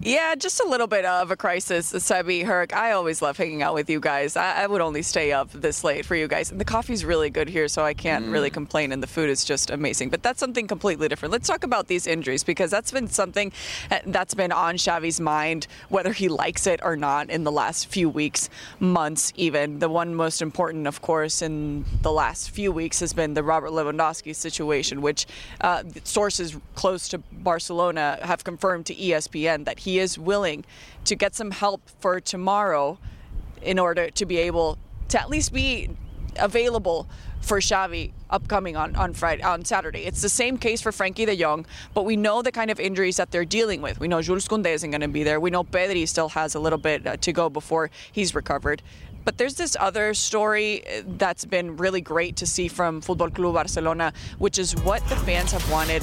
Yeah, 0.00 0.34
just 0.34 0.60
a 0.60 0.66
little 0.66 0.88
bit 0.88 1.04
of 1.04 1.30
a 1.30 1.36
crisis, 1.36 1.92
Sebi 1.92 2.44
Herc. 2.44 2.74
I 2.74 2.92
always 2.92 3.22
love 3.22 3.36
hanging 3.36 3.62
out 3.62 3.74
with 3.74 3.88
you 3.88 4.00
guys. 4.00 4.36
I, 4.36 4.64
I, 4.64 4.66
would 4.66 4.80
only 4.80 5.02
stay 5.02 5.30
up 5.30 5.52
this 5.52 5.84
late 5.84 6.04
for 6.04 6.16
you 6.16 6.26
guys. 6.26 6.50
And 6.50 6.60
the 6.60 6.64
coffee's 6.64 7.04
really 7.04 7.30
good 7.30 7.48
here, 7.48 7.68
so 7.68 7.84
I 7.84 7.94
can't 7.94 8.26
mm. 8.26 8.32
really 8.32 8.50
complain. 8.50 8.90
And 8.90 9.00
the 9.02 9.06
food 9.06 9.30
is 9.30 9.44
just 9.44 9.70
amazing. 9.70 10.10
But 10.10 10.22
that's 10.24 10.40
something 10.40 10.66
completely 10.66 11.06
different. 11.06 11.30
Let's 11.30 11.46
talk 11.46 11.62
about 11.62 11.86
these 11.86 12.08
injuries 12.08 12.42
because 12.42 12.72
that's 12.72 12.90
been 12.90 13.06
something 13.06 13.52
uh, 13.90 14.00
that's 14.06 14.34
been 14.34 14.50
on 14.50 14.76
Xavi's 14.76 15.20
mind, 15.20 15.68
whether 15.90 16.12
he 16.12 16.28
likes 16.28 16.66
it 16.66 16.80
or 16.82 16.96
not, 16.96 17.30
in 17.30 17.44
the 17.44 17.52
last 17.52 17.86
few 17.86 18.08
weeks, 18.08 18.50
months, 18.80 19.32
even. 19.36 19.78
The 19.78 19.88
one 19.88 20.14
most 20.14 20.42
important, 20.42 20.88
of 20.88 21.02
course, 21.02 21.40
in 21.40 21.84
the 22.02 22.12
last 22.12 22.50
few 22.50 22.72
weeks 22.72 22.98
has 22.98 23.12
been 23.12 23.34
the 23.34 23.44
Robert 23.44 23.70
Lewandowski 23.70 24.34
situation, 24.34 25.02
which 25.02 25.26
uh, 25.60 25.84
sources 26.02 26.56
close 26.74 27.08
to 27.08 27.18
Barcelona 27.18 28.18
have 28.22 28.42
confirmed 28.42 28.86
to 28.86 28.94
ESPN 28.96 29.66
that 29.66 29.83
he 29.84 29.98
is 29.98 30.18
willing 30.18 30.64
to 31.04 31.14
get 31.14 31.34
some 31.34 31.50
help 31.50 31.82
for 32.00 32.20
tomorrow 32.20 32.98
in 33.62 33.78
order 33.78 34.10
to 34.10 34.26
be 34.26 34.38
able 34.38 34.78
to 35.08 35.20
at 35.20 35.28
least 35.30 35.52
be 35.52 35.90
available 36.36 37.06
for 37.40 37.60
Xavi 37.60 38.12
upcoming 38.30 38.74
on, 38.76 38.96
on 38.96 39.12
Friday 39.12 39.42
on 39.42 39.64
Saturday. 39.64 40.06
It's 40.06 40.22
the 40.22 40.30
same 40.30 40.56
case 40.56 40.80
for 40.80 40.90
Frenkie 40.90 41.26
de 41.26 41.36
Jong, 41.36 41.66
but 41.92 42.04
we 42.04 42.16
know 42.16 42.40
the 42.40 42.50
kind 42.50 42.70
of 42.70 42.80
injuries 42.80 43.18
that 43.18 43.30
they're 43.30 43.44
dealing 43.44 43.82
with. 43.82 44.00
We 44.00 44.08
know 44.08 44.22
Jules 44.22 44.48
Koundé 44.48 44.72
isn't 44.72 44.90
going 44.90 45.02
to 45.02 45.08
be 45.08 45.22
there. 45.22 45.38
We 45.38 45.50
know 45.50 45.62
Pedri 45.62 46.08
still 46.08 46.30
has 46.30 46.54
a 46.54 46.60
little 46.60 46.78
bit 46.78 47.06
uh, 47.06 47.16
to 47.18 47.32
go 47.32 47.50
before 47.50 47.90
he's 48.10 48.34
recovered. 48.34 48.82
But 49.24 49.38
there's 49.38 49.54
this 49.54 49.76
other 49.78 50.14
story 50.14 50.86
uh, 50.86 51.02
that's 51.18 51.44
been 51.44 51.76
really 51.76 52.00
great 52.00 52.36
to 52.36 52.46
see 52.46 52.68
from 52.68 53.02
Football 53.02 53.30
Club 53.30 53.54
Barcelona, 53.54 54.12
which 54.38 54.58
is 54.58 54.74
what 54.76 55.06
the 55.08 55.16
fans 55.16 55.52
have 55.52 55.70
wanted 55.70 56.02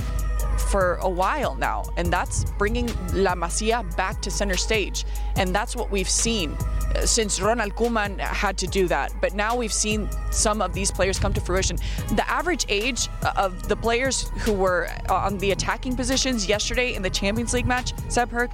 for 0.61 0.95
a 1.01 1.09
while 1.09 1.55
now, 1.55 1.83
and 1.97 2.11
that's 2.11 2.45
bringing 2.57 2.87
La 3.13 3.35
Masia 3.35 3.83
back 3.95 4.21
to 4.21 4.31
center 4.31 4.57
stage. 4.57 5.05
And 5.35 5.53
that's 5.53 5.75
what 5.75 5.91
we've 5.91 6.09
seen 6.09 6.51
uh, 6.95 7.05
since 7.05 7.41
Ronald 7.41 7.75
Koeman 7.75 8.19
had 8.19 8.57
to 8.59 8.67
do 8.67 8.87
that. 8.87 9.13
But 9.21 9.33
now 9.33 9.55
we've 9.55 9.73
seen 9.73 10.09
some 10.31 10.61
of 10.61 10.73
these 10.73 10.91
players 10.91 11.19
come 11.19 11.33
to 11.33 11.41
fruition. 11.41 11.77
The 12.15 12.29
average 12.29 12.65
age 12.69 13.09
of 13.35 13.67
the 13.67 13.75
players 13.75 14.29
who 14.39 14.53
were 14.53 14.89
on 15.09 15.37
the 15.37 15.51
attacking 15.51 15.95
positions 15.95 16.47
yesterday 16.47 16.95
in 16.95 17.01
the 17.01 17.09
Champions 17.09 17.53
League 17.53 17.67
match, 17.67 17.93
Seb 18.09 18.31
Herc, 18.31 18.51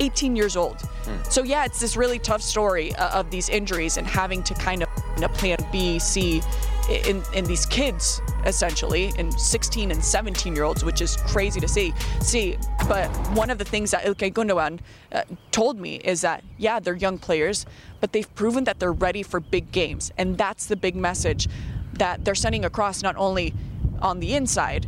18 0.00 0.34
years 0.34 0.56
old. 0.56 0.80
Hmm. 0.80 1.22
So 1.30 1.42
yeah, 1.42 1.64
it's 1.64 1.80
this 1.80 1.96
really 1.96 2.18
tough 2.18 2.42
story 2.42 2.94
uh, 2.96 3.18
of 3.18 3.30
these 3.30 3.48
injuries 3.48 3.96
and 3.96 4.06
having 4.06 4.42
to 4.44 4.54
kind 4.54 4.82
of 4.82 4.88
a 5.22 5.28
plan 5.28 5.58
B, 5.70 5.98
C 5.98 6.42
in, 6.90 7.22
in 7.32 7.44
these 7.44 7.66
kids 7.66 8.20
essentially 8.44 9.12
in 9.16 9.30
16 9.30 9.90
and 9.90 10.04
17 10.04 10.54
year 10.54 10.64
olds 10.64 10.84
which 10.84 11.00
is 11.00 11.16
crazy 11.16 11.60
to 11.60 11.68
see. 11.68 11.94
See 12.20 12.56
but 12.88 13.08
one 13.34 13.50
of 13.50 13.58
the 13.58 13.64
things 13.64 13.92
that 13.92 14.04
Ilkay 14.04 14.32
Gundogan 14.32 14.80
uh, 15.12 15.22
told 15.52 15.78
me 15.78 15.96
is 15.96 16.20
that 16.22 16.42
yeah 16.58 16.80
they're 16.80 16.96
young 16.96 17.18
players 17.18 17.66
but 18.00 18.12
they've 18.12 18.32
proven 18.34 18.64
that 18.64 18.80
they're 18.80 18.92
ready 18.92 19.22
for 19.22 19.40
big 19.40 19.70
games. 19.72 20.10
And 20.18 20.36
that's 20.36 20.66
the 20.66 20.76
big 20.76 20.96
message 20.96 21.48
that 21.94 22.24
they're 22.24 22.34
sending 22.34 22.64
across 22.64 23.02
not 23.02 23.16
only 23.16 23.54
on 24.02 24.20
the 24.20 24.34
inside 24.34 24.86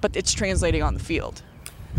but 0.00 0.16
it's 0.16 0.32
translating 0.32 0.82
on 0.82 0.94
the 0.94 1.00
field 1.00 1.42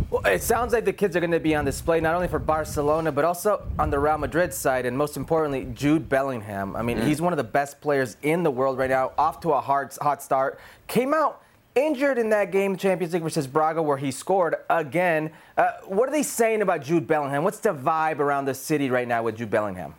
well, 0.10 0.26
it 0.26 0.44
sounds 0.44 0.74
like 0.74 0.86
the 0.86 0.94
kids 0.94 1.16
are 1.16 1.20
going 1.20 1.32
to 1.32 1.40
be 1.40 1.56
on 1.56 1.66
display 1.66 2.00
not 2.00 2.16
only 2.16 2.28
for 2.28 2.40
Barcelona, 2.40 3.12
but 3.12 3.26
also 3.26 3.66
on 3.80 3.90
the 3.90 4.00
Real 4.00 4.18
Madrid 4.18 4.54
side, 4.54 4.86
and 4.86 4.98
most 4.98 5.18
importantly, 5.18 5.68
Jude 5.74 6.08
Bellingham. 6.10 6.76
I 6.76 6.82
mean, 6.82 6.98
mm. 6.98 7.08
he's 7.08 7.22
one 7.22 7.34
of 7.34 7.38
the 7.38 7.44
best 7.44 7.82
players 7.82 8.18
in 8.22 8.44
the 8.44 8.52
world 8.52 8.78
right 8.78 8.90
now, 8.90 9.12
off 9.18 9.40
to 9.42 9.54
a 9.54 9.62
hard, 9.62 9.92
hot 10.02 10.22
start. 10.22 10.60
Came 10.88 11.14
out 11.14 11.42
injured 11.76 12.18
in 12.18 12.30
that 12.30 12.52
game, 12.52 12.78
Champions 12.78 13.14
League 13.14 13.24
versus 13.24 13.48
Braga, 13.48 13.82
where 13.82 13.98
he 13.98 14.12
scored 14.12 14.56
again. 14.70 15.32
Uh, 15.58 15.72
what 15.86 16.08
are 16.08 16.12
they 16.12 16.24
saying 16.24 16.62
about 16.62 16.82
Jude 16.82 17.08
Bellingham? 17.08 17.44
What's 17.44 17.60
the 17.60 17.74
vibe 17.74 18.20
around 18.20 18.46
the 18.46 18.54
city 18.54 18.90
right 18.90 19.08
now 19.08 19.24
with 19.24 19.38
Jude 19.38 19.50
Bellingham? 19.50 19.94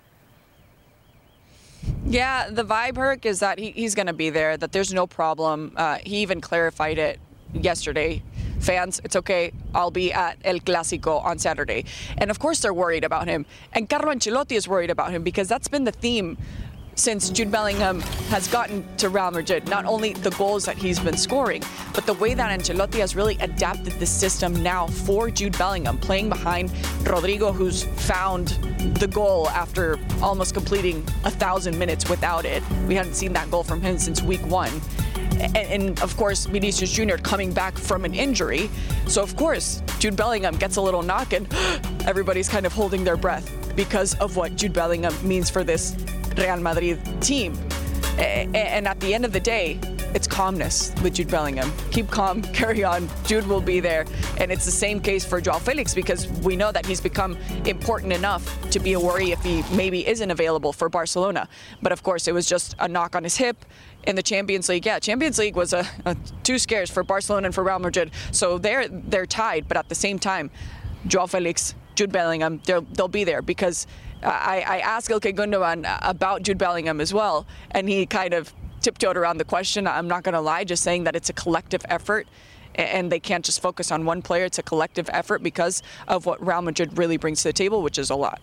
Yeah, 2.06 2.48
the 2.50 2.64
vibe, 2.64 2.96
Herc, 2.96 3.26
is 3.26 3.40
that 3.40 3.58
he, 3.58 3.70
he's 3.70 3.94
going 3.94 4.06
to 4.06 4.12
be 4.12 4.30
there, 4.30 4.56
that 4.56 4.72
there's 4.72 4.92
no 4.92 5.06
problem. 5.06 5.72
Uh, 5.76 5.98
he 6.04 6.18
even 6.18 6.40
clarified 6.40 6.98
it 6.98 7.20
yesterday. 7.52 8.22
Fans, 8.60 9.00
it's 9.04 9.16
okay. 9.16 9.52
I'll 9.74 9.90
be 9.90 10.12
at 10.12 10.38
El 10.44 10.58
Clásico 10.58 11.24
on 11.24 11.38
Saturday. 11.38 11.84
And 12.18 12.30
of 12.30 12.38
course, 12.38 12.60
they're 12.60 12.74
worried 12.74 13.04
about 13.04 13.28
him. 13.28 13.46
And 13.72 13.88
Carlo 13.88 14.12
Ancelotti 14.12 14.52
is 14.52 14.68
worried 14.68 14.90
about 14.90 15.12
him 15.12 15.22
because 15.22 15.48
that's 15.48 15.68
been 15.68 15.84
the 15.84 15.92
theme 15.92 16.36
since 16.96 17.28
Jude 17.28 17.50
Bellingham 17.50 18.00
has 18.30 18.48
gotten 18.48 18.84
to 18.96 19.10
Real 19.10 19.30
Madrid. 19.30 19.68
Not 19.68 19.84
only 19.84 20.14
the 20.14 20.30
goals 20.30 20.64
that 20.64 20.78
he's 20.78 20.98
been 20.98 21.16
scoring, 21.16 21.62
but 21.94 22.06
the 22.06 22.14
way 22.14 22.32
that 22.32 22.58
Ancelotti 22.58 22.98
has 23.00 23.14
really 23.14 23.36
adapted 23.40 23.92
the 23.94 24.06
system 24.06 24.62
now 24.62 24.86
for 24.86 25.30
Jude 25.30 25.56
Bellingham, 25.58 25.98
playing 25.98 26.30
behind 26.30 26.70
Rodrygo, 27.04 27.54
who's 27.54 27.84
found 27.84 28.48
the 28.98 29.06
goal 29.06 29.48
after 29.50 29.98
almost 30.22 30.54
completing 30.54 31.06
a 31.24 31.30
thousand 31.30 31.78
minutes 31.78 32.08
without 32.08 32.46
it. 32.46 32.62
We 32.88 32.94
hadn't 32.94 33.14
seen 33.14 33.34
that 33.34 33.50
goal 33.50 33.62
from 33.62 33.82
him 33.82 33.98
since 33.98 34.22
week 34.22 34.44
one. 34.46 34.72
And, 35.40 35.56
and, 35.56 36.00
of 36.00 36.16
course, 36.16 36.46
Vinicius 36.46 36.90
Jr. 36.92 37.16
coming 37.16 37.52
back 37.52 37.76
from 37.76 38.04
an 38.04 38.14
injury. 38.14 38.70
So, 39.06 39.22
of 39.22 39.36
course, 39.36 39.82
Jude 39.98 40.16
Bellingham 40.16 40.56
gets 40.56 40.76
a 40.76 40.80
little 40.80 41.02
knock, 41.02 41.32
and 41.32 41.46
everybody's 42.06 42.48
kind 42.48 42.66
of 42.66 42.72
holding 42.72 43.04
their 43.04 43.16
breath 43.16 43.50
because 43.76 44.14
of 44.14 44.36
what 44.36 44.56
Jude 44.56 44.72
Bellingham 44.72 45.14
means 45.26 45.50
for 45.50 45.62
this 45.62 45.96
Real 46.36 46.56
Madrid 46.56 47.00
team. 47.20 47.56
And 48.18 48.88
at 48.88 48.98
the 49.00 49.12
end 49.12 49.24
of 49.24 49.32
the 49.32 49.40
day, 49.40 49.78
it's 50.14 50.26
calmness 50.26 50.94
with 51.02 51.14
Jude 51.14 51.30
Bellingham. 51.30 51.70
Keep 51.90 52.10
calm, 52.10 52.40
carry 52.54 52.82
on. 52.82 53.06
Jude 53.26 53.46
will 53.46 53.60
be 53.60 53.80
there. 53.80 54.06
And 54.38 54.50
it's 54.50 54.64
the 54.64 54.70
same 54.70 54.98
case 54.98 55.26
for 55.26 55.42
Joao 55.42 55.58
Felix 55.58 55.94
because 55.94 56.26
we 56.40 56.56
know 56.56 56.72
that 56.72 56.86
he's 56.86 57.02
become 57.02 57.36
important 57.66 58.14
enough 58.14 58.70
to 58.70 58.80
be 58.80 58.94
a 58.94 59.00
worry 59.00 59.32
if 59.32 59.42
he 59.42 59.62
maybe 59.74 60.06
isn't 60.06 60.30
available 60.30 60.72
for 60.72 60.88
Barcelona. 60.88 61.48
But 61.82 61.92
of 61.92 62.02
course, 62.02 62.28
it 62.28 62.32
was 62.32 62.46
just 62.46 62.74
a 62.78 62.88
knock 62.88 63.14
on 63.14 63.24
his 63.24 63.36
hip 63.36 63.62
in 64.06 64.16
the 64.16 64.22
Champions 64.22 64.68
League. 64.68 64.86
Yeah, 64.86 64.98
Champions 64.98 65.38
League 65.38 65.56
was 65.56 65.72
a, 65.72 65.86
a 66.04 66.16
two 66.42 66.58
scares 66.58 66.90
for 66.90 67.02
Barcelona 67.02 67.46
and 67.46 67.54
for 67.54 67.64
Real 67.64 67.78
Madrid. 67.78 68.10
So 68.30 68.58
they're 68.58 68.88
they're 68.88 69.26
tied, 69.26 69.68
but 69.68 69.76
at 69.76 69.88
the 69.88 69.94
same 69.94 70.18
time, 70.18 70.50
Joao 71.06 71.26
Felix, 71.26 71.74
Jude 71.94 72.12
Bellingham, 72.12 72.60
they'll, 72.64 72.82
they'll 72.82 73.08
be 73.08 73.24
there 73.24 73.42
because 73.42 73.86
I, 74.22 74.64
I 74.66 74.78
asked 74.78 75.08
Ilkay 75.10 75.34
Gundogan 75.36 75.98
about 76.02 76.42
Jude 76.42 76.58
Bellingham 76.58 77.00
as 77.00 77.12
well, 77.12 77.46
and 77.70 77.88
he 77.88 78.06
kind 78.06 78.34
of 78.34 78.52
tiptoed 78.80 79.16
around 79.16 79.38
the 79.38 79.44
question. 79.44 79.86
I'm 79.86 80.08
not 80.08 80.22
going 80.22 80.34
to 80.34 80.40
lie, 80.40 80.64
just 80.64 80.82
saying 80.82 81.04
that 81.04 81.16
it's 81.16 81.28
a 81.28 81.32
collective 81.32 81.82
effort 81.88 82.26
and 82.76 83.10
they 83.10 83.18
can't 83.18 83.44
just 83.44 83.60
focus 83.60 83.90
on 83.90 84.04
one 84.04 84.22
player. 84.22 84.44
It's 84.44 84.58
a 84.58 84.62
collective 84.62 85.08
effort 85.12 85.42
because 85.42 85.82
of 86.08 86.26
what 86.26 86.44
Real 86.46 86.62
Madrid 86.62 86.98
really 86.98 87.16
brings 87.16 87.42
to 87.42 87.48
the 87.48 87.52
table, 87.52 87.82
which 87.82 87.98
is 87.98 88.10
a 88.10 88.14
lot. 88.14 88.40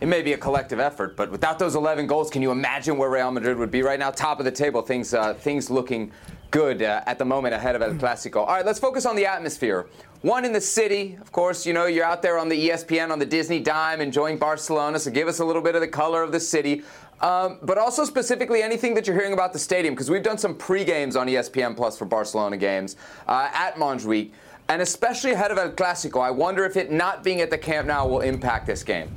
It 0.00 0.06
may 0.06 0.22
be 0.22 0.32
a 0.32 0.38
collective 0.38 0.78
effort, 0.78 1.16
but 1.16 1.28
without 1.30 1.58
those 1.58 1.74
11 1.74 2.06
goals, 2.06 2.30
can 2.30 2.40
you 2.40 2.52
imagine 2.52 2.96
where 2.96 3.10
Real 3.10 3.32
Madrid 3.32 3.58
would 3.58 3.72
be 3.72 3.82
right 3.82 3.98
now? 3.98 4.12
Top 4.12 4.38
of 4.38 4.44
the 4.44 4.52
table, 4.52 4.80
things 4.80 5.12
uh, 5.12 5.34
things 5.34 5.70
looking 5.70 6.12
good 6.52 6.82
uh, 6.82 7.02
at 7.06 7.18
the 7.18 7.24
moment 7.24 7.52
ahead 7.52 7.74
of 7.74 7.82
El 7.82 7.94
Clasico. 7.94 8.36
All 8.36 8.46
right, 8.46 8.64
let's 8.64 8.78
focus 8.78 9.06
on 9.06 9.16
the 9.16 9.26
atmosphere. 9.26 9.86
One 10.22 10.44
in 10.44 10.52
the 10.52 10.60
city, 10.60 11.18
of 11.20 11.32
course, 11.32 11.66
you 11.66 11.72
know, 11.72 11.86
you're 11.86 12.04
out 12.04 12.22
there 12.22 12.38
on 12.38 12.48
the 12.48 12.68
ESPN, 12.68 13.10
on 13.10 13.18
the 13.18 13.26
Disney 13.26 13.60
dime, 13.60 14.00
enjoying 14.00 14.38
Barcelona, 14.38 14.98
so 15.00 15.10
give 15.10 15.28
us 15.28 15.40
a 15.40 15.44
little 15.44 15.62
bit 15.62 15.74
of 15.74 15.80
the 15.80 15.88
color 15.88 16.22
of 16.22 16.30
the 16.32 16.40
city. 16.40 16.82
Um, 17.20 17.58
but 17.62 17.76
also 17.76 18.04
specifically 18.04 18.62
anything 18.62 18.94
that 18.94 19.08
you're 19.08 19.16
hearing 19.16 19.32
about 19.32 19.52
the 19.52 19.58
stadium, 19.58 19.94
because 19.94 20.08
we've 20.08 20.22
done 20.22 20.38
some 20.38 20.54
pre-games 20.54 21.16
on 21.16 21.26
ESPN 21.26 21.76
Plus 21.76 21.98
for 21.98 22.04
Barcelona 22.04 22.56
games 22.56 22.94
uh, 23.26 23.50
at 23.52 23.74
Montjuic, 23.74 24.30
and 24.68 24.80
especially 24.80 25.32
ahead 25.32 25.50
of 25.50 25.58
El 25.58 25.72
Clasico. 25.72 26.20
I 26.20 26.30
wonder 26.30 26.64
if 26.64 26.76
it 26.76 26.92
not 26.92 27.24
being 27.24 27.40
at 27.40 27.50
the 27.50 27.58
Camp 27.58 27.88
Nou 27.88 28.06
will 28.06 28.20
impact 28.20 28.66
this 28.66 28.84
game. 28.84 29.14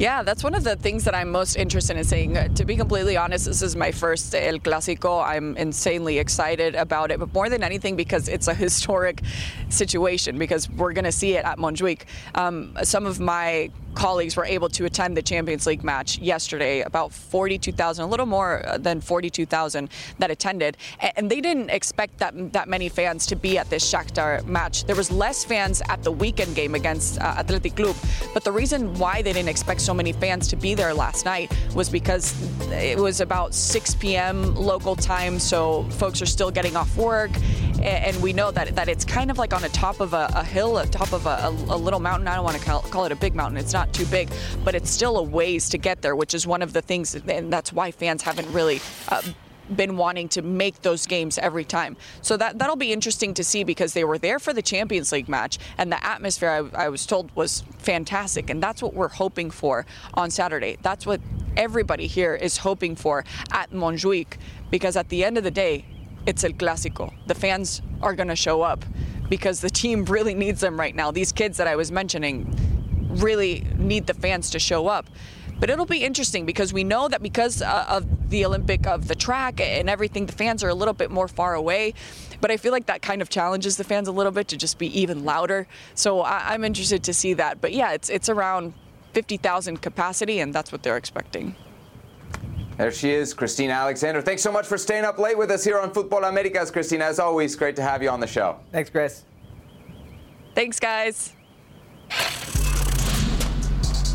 Yeah, 0.00 0.22
that's 0.22 0.42
one 0.42 0.54
of 0.54 0.64
the 0.64 0.76
things 0.76 1.04
that 1.04 1.14
I'm 1.14 1.30
most 1.30 1.56
interested 1.56 1.94
in 1.98 2.04
seeing. 2.04 2.54
To 2.54 2.64
be 2.64 2.74
completely 2.74 3.18
honest, 3.18 3.44
this 3.44 3.60
is 3.60 3.76
my 3.76 3.92
first 3.92 4.34
El 4.34 4.58
Clasico. 4.58 5.22
I'm 5.22 5.58
insanely 5.58 6.16
excited 6.16 6.74
about 6.74 7.10
it, 7.10 7.18
but 7.18 7.34
more 7.34 7.50
than 7.50 7.62
anything 7.62 7.96
because 7.96 8.26
it's 8.26 8.48
a 8.48 8.54
historic 8.54 9.20
situation 9.68 10.38
because 10.38 10.70
we're 10.70 10.94
going 10.94 11.04
to 11.04 11.12
see 11.12 11.34
it 11.34 11.44
at 11.44 11.58
Montjuic. 11.58 12.04
Um, 12.34 12.78
some 12.82 13.04
of 13.04 13.20
my 13.20 13.70
colleagues 13.94 14.36
were 14.36 14.44
able 14.44 14.68
to 14.68 14.84
attend 14.84 15.16
the 15.16 15.22
Champions 15.22 15.66
League 15.66 15.84
match 15.84 16.18
yesterday, 16.18 16.80
about 16.80 17.12
42,000, 17.12 18.04
a 18.04 18.08
little 18.08 18.26
more 18.26 18.62
than 18.78 19.00
42,000 19.00 19.90
that 20.18 20.30
attended, 20.30 20.76
and 21.16 21.30
they 21.30 21.40
didn't 21.40 21.70
expect 21.70 22.18
that 22.18 22.52
that 22.52 22.68
many 22.68 22.88
fans 22.88 23.26
to 23.26 23.36
be 23.36 23.58
at 23.58 23.68
this 23.70 23.92
Shakhtar 23.92 24.44
match. 24.46 24.84
There 24.84 24.96
was 24.96 25.10
less 25.10 25.44
fans 25.44 25.82
at 25.88 26.02
the 26.02 26.12
weekend 26.12 26.54
game 26.54 26.74
against 26.74 27.20
uh, 27.20 27.34
Athletic 27.38 27.76
Club, 27.76 27.96
but 28.32 28.44
the 28.44 28.52
reason 28.52 28.94
why 28.94 29.22
they 29.22 29.32
didn't 29.32 29.48
expect 29.48 29.80
so 29.80 29.89
many 29.94 30.12
fans 30.12 30.46
to 30.48 30.56
be 30.56 30.74
there 30.74 30.94
last 30.94 31.24
night 31.24 31.52
was 31.74 31.88
because 31.88 32.34
it 32.70 32.98
was 32.98 33.20
about 33.20 33.54
6 33.54 33.94
p.m. 33.96 34.54
local 34.54 34.94
time, 34.94 35.38
so 35.38 35.82
folks 35.90 36.22
are 36.22 36.26
still 36.26 36.50
getting 36.50 36.76
off 36.76 36.96
work, 36.96 37.30
and 37.82 38.16
we 38.22 38.32
know 38.32 38.50
that 38.50 38.76
that 38.76 38.88
it's 38.88 39.04
kind 39.04 39.30
of 39.30 39.38
like 39.38 39.52
on 39.52 39.62
the 39.62 39.68
top 39.70 40.00
of 40.00 40.14
a, 40.14 40.30
a 40.34 40.44
hill, 40.44 40.78
a 40.78 40.86
top 40.86 41.12
of 41.12 41.26
a, 41.26 41.48
a, 41.48 41.76
little 41.76 42.00
mountain. 42.00 42.28
I 42.28 42.36
don't 42.36 42.44
want 42.44 42.56
to 42.56 42.64
call, 42.64 42.82
call 42.82 43.04
it 43.04 43.12
a 43.12 43.16
big 43.16 43.34
mountain. 43.34 43.56
It's 43.56 43.72
not 43.72 43.80
not 43.80 43.94
too 43.94 44.04
big, 44.06 44.28
but 44.62 44.74
it's 44.74 44.90
still 44.90 45.16
a 45.16 45.22
ways 45.22 45.70
to 45.70 45.78
get 45.78 46.02
there, 46.02 46.14
which 46.14 46.34
is 46.34 46.46
one 46.46 46.60
of 46.60 46.74
the 46.74 46.82
things, 46.82 47.14
and 47.14 47.50
that's 47.50 47.72
why 47.72 47.90
fans 47.90 48.22
haven't 48.22 48.52
really. 48.52 48.80
Uh, 49.08 49.22
been 49.76 49.96
wanting 49.96 50.28
to 50.30 50.42
make 50.42 50.82
those 50.82 51.06
games 51.06 51.38
every 51.38 51.64
time. 51.64 51.96
So 52.22 52.36
that 52.36 52.58
that'll 52.58 52.76
be 52.76 52.92
interesting 52.92 53.34
to 53.34 53.44
see 53.44 53.64
because 53.64 53.92
they 53.92 54.04
were 54.04 54.18
there 54.18 54.38
for 54.38 54.52
the 54.52 54.62
Champions 54.62 55.12
League 55.12 55.28
match 55.28 55.58
and 55.78 55.90
the 55.90 56.04
atmosphere 56.04 56.70
I, 56.74 56.84
I, 56.84 56.88
was 56.88 57.06
told 57.06 57.34
was 57.34 57.62
fantastic 57.78 58.50
and 58.50 58.62
that's 58.62 58.82
what 58.82 58.94
we're 58.94 59.08
hoping 59.08 59.50
for 59.50 59.86
on 60.14 60.30
Saturday. 60.30 60.76
That's 60.82 61.06
what 61.06 61.20
everybody 61.56 62.06
here 62.06 62.34
is 62.34 62.58
hoping 62.58 62.96
for 62.96 63.24
at 63.52 63.70
Montjuic 63.70 64.38
because 64.70 64.96
at 64.96 65.08
the 65.08 65.24
end 65.24 65.38
of 65.38 65.44
the 65.44 65.50
day, 65.50 65.84
it's 66.26 66.44
El 66.44 66.52
Clásico. 66.52 67.12
The 67.26 67.34
fans 67.34 67.82
are 68.02 68.14
going 68.14 68.28
to 68.28 68.36
show 68.36 68.62
up 68.62 68.84
because 69.28 69.60
the 69.60 69.70
team 69.70 70.04
really 70.16 70.34
needs 70.34 70.60
them 70.60 70.78
right 70.78 70.94
now. 70.94 71.10
These 71.10 71.32
kids 71.32 71.56
that 71.58 71.66
I 71.66 71.76
was 71.76 71.90
mentioning 71.90 72.54
really 73.10 73.66
need 73.76 74.06
the 74.06 74.14
fans 74.14 74.50
to 74.50 74.58
show 74.58 74.86
up. 74.86 75.06
But 75.60 75.68
it'll 75.68 75.86
be 75.86 76.02
interesting 76.02 76.46
because 76.46 76.72
we 76.72 76.84
know 76.84 77.06
that 77.08 77.22
because 77.22 77.60
uh, 77.60 77.84
of 77.88 78.30
the 78.30 78.46
Olympic, 78.46 78.86
of 78.86 79.08
the 79.08 79.14
track 79.14 79.60
and 79.60 79.90
everything, 79.90 80.24
the 80.24 80.32
fans 80.32 80.64
are 80.64 80.70
a 80.70 80.74
little 80.74 80.94
bit 80.94 81.10
more 81.10 81.28
far 81.28 81.54
away. 81.54 81.92
But 82.40 82.50
I 82.50 82.56
feel 82.56 82.72
like 82.72 82.86
that 82.86 83.02
kind 83.02 83.20
of 83.20 83.28
challenges 83.28 83.76
the 83.76 83.84
fans 83.84 84.08
a 84.08 84.12
little 84.12 84.32
bit 84.32 84.48
to 84.48 84.56
just 84.56 84.78
be 84.78 84.98
even 84.98 85.26
louder. 85.26 85.66
So 85.94 86.22
I- 86.22 86.54
am 86.54 86.64
interested 86.64 87.04
to 87.04 87.14
see 87.14 87.34
that. 87.34 87.60
But 87.60 87.74
yeah, 87.74 87.92
it's 87.92 88.08
it's 88.08 88.30
around 88.30 88.72
50,000 89.12 89.82
capacity, 89.82 90.40
and 90.40 90.54
that's 90.54 90.72
what 90.72 90.82
they're 90.82 90.96
expecting. 90.96 91.54
There 92.78 92.90
she 92.90 93.10
is, 93.10 93.34
Cristina 93.34 93.74
Alexander. 93.74 94.22
Thanks 94.22 94.40
so 94.40 94.50
much 94.50 94.66
for 94.66 94.78
staying 94.78 95.04
up 95.04 95.18
late 95.18 95.36
with 95.36 95.50
us 95.50 95.62
here 95.62 95.78
on 95.78 95.92
Football 95.92 96.24
Americas, 96.24 96.70
Cristina. 96.70 97.04
As 97.04 97.18
always, 97.18 97.54
great 97.54 97.76
to 97.76 97.82
have 97.82 98.02
you 98.02 98.08
on 98.08 98.20
the 98.20 98.26
show. 98.26 98.56
Thanks, 98.72 98.88
Chris. 98.88 99.24
Thanks, 100.54 100.80
guys. 100.80 101.34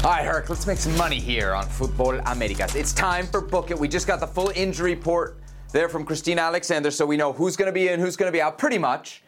All 0.05 0.11
right, 0.11 0.23
Herc, 0.23 0.51
let's 0.51 0.67
make 0.67 0.77
some 0.77 0.95
money 0.97 1.19
here 1.19 1.55
on 1.55 1.67
Football 1.67 2.19
Americas. 2.27 2.75
It's 2.75 2.93
time 2.93 3.25
for 3.25 3.41
Book 3.41 3.71
It. 3.71 3.79
We 3.79 3.87
just 3.87 4.05
got 4.05 4.19
the 4.19 4.27
full 4.27 4.51
injury 4.53 4.93
report 4.93 5.39
there 5.71 5.89
from 5.89 6.05
Cristina 6.05 6.41
Alexander, 6.41 6.91
so 6.91 7.07
we 7.07 7.17
know 7.17 7.33
who's 7.33 7.55
going 7.55 7.65
to 7.65 7.71
be 7.71 7.87
in, 7.87 7.99
who's 7.99 8.15
going 8.15 8.27
to 8.27 8.31
be 8.31 8.39
out 8.39 8.59
pretty 8.59 8.77
much 8.77 9.23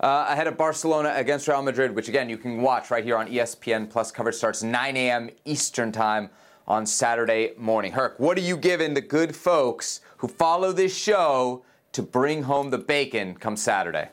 uh, 0.00 0.24
ahead 0.30 0.46
of 0.46 0.56
Barcelona 0.56 1.12
against 1.16 1.48
Real 1.48 1.60
Madrid, 1.60 1.94
which 1.94 2.08
again, 2.08 2.30
you 2.30 2.38
can 2.38 2.62
watch 2.62 2.90
right 2.90 3.04
here 3.04 3.18
on 3.18 3.28
ESPN 3.28 3.90
Plus. 3.90 4.10
Coverage 4.10 4.36
starts 4.36 4.62
9 4.62 4.96
a.m. 4.96 5.28
Eastern 5.44 5.92
Time 5.92 6.30
on 6.66 6.86
Saturday 6.86 7.52
morning. 7.58 7.92
Herc, 7.92 8.18
what 8.18 8.38
are 8.38 8.40
you 8.40 8.56
giving 8.56 8.94
the 8.94 9.02
good 9.02 9.36
folks 9.36 10.00
who 10.16 10.28
follow 10.28 10.72
this 10.72 10.96
show 10.96 11.62
to 11.92 12.00
bring 12.00 12.44
home 12.44 12.70
the 12.70 12.78
bacon 12.78 13.34
come 13.34 13.54
Saturday? 13.54 14.08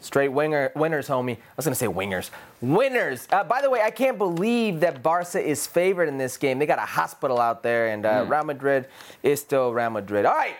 Straight 0.00 0.28
winger, 0.28 0.72
winners, 0.74 1.08
homie. 1.08 1.36
I 1.36 1.40
was 1.56 1.66
going 1.66 1.74
to 1.74 1.78
say 1.78 1.86
wingers. 1.86 2.30
Winners. 2.62 3.28
Uh, 3.30 3.44
by 3.44 3.60
the 3.60 3.68
way, 3.68 3.82
I 3.82 3.90
can't 3.90 4.16
believe 4.16 4.80
that 4.80 5.02
Barca 5.02 5.40
is 5.40 5.66
favored 5.66 6.08
in 6.08 6.16
this 6.16 6.38
game. 6.38 6.58
They 6.58 6.66
got 6.66 6.78
a 6.78 6.86
hospital 6.86 7.38
out 7.38 7.62
there, 7.62 7.88
and 7.88 8.06
uh, 8.06 8.24
mm. 8.24 8.30
Real 8.30 8.44
Madrid 8.44 8.88
is 9.22 9.40
still 9.40 9.74
Real 9.74 9.90
Madrid. 9.90 10.24
All 10.24 10.34
right. 10.34 10.56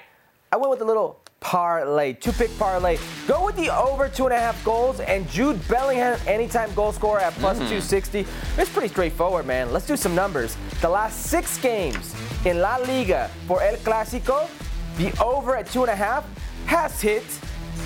I 0.52 0.56
went 0.56 0.70
with 0.70 0.82
a 0.82 0.84
little 0.84 1.20
parlay, 1.40 2.12
two 2.12 2.32
pick 2.32 2.56
parlay. 2.58 2.98
Go 3.26 3.46
with 3.46 3.56
the 3.56 3.74
over 3.74 4.08
two 4.08 4.24
and 4.24 4.34
a 4.34 4.38
half 4.38 4.62
goals 4.64 5.00
and 5.00 5.28
Jude 5.30 5.66
Bellingham, 5.68 6.18
anytime 6.26 6.72
goal 6.74 6.92
scorer 6.92 7.20
at 7.20 7.32
plus 7.34 7.56
mm-hmm. 7.56 7.66
260. 7.66 8.26
It's 8.58 8.70
pretty 8.70 8.88
straightforward, 8.88 9.46
man. 9.46 9.72
Let's 9.72 9.86
do 9.86 9.96
some 9.96 10.14
numbers. 10.14 10.56
The 10.80 10.88
last 10.88 11.22
six 11.26 11.56
games 11.58 12.14
in 12.44 12.60
La 12.60 12.76
Liga 12.76 13.30
for 13.46 13.62
El 13.62 13.76
Clasico, 13.76 14.48
the 14.96 15.18
over 15.22 15.56
at 15.56 15.66
two 15.70 15.82
and 15.82 15.90
a 15.90 15.96
half 15.96 16.26
has 16.66 17.00
hit 17.00 17.24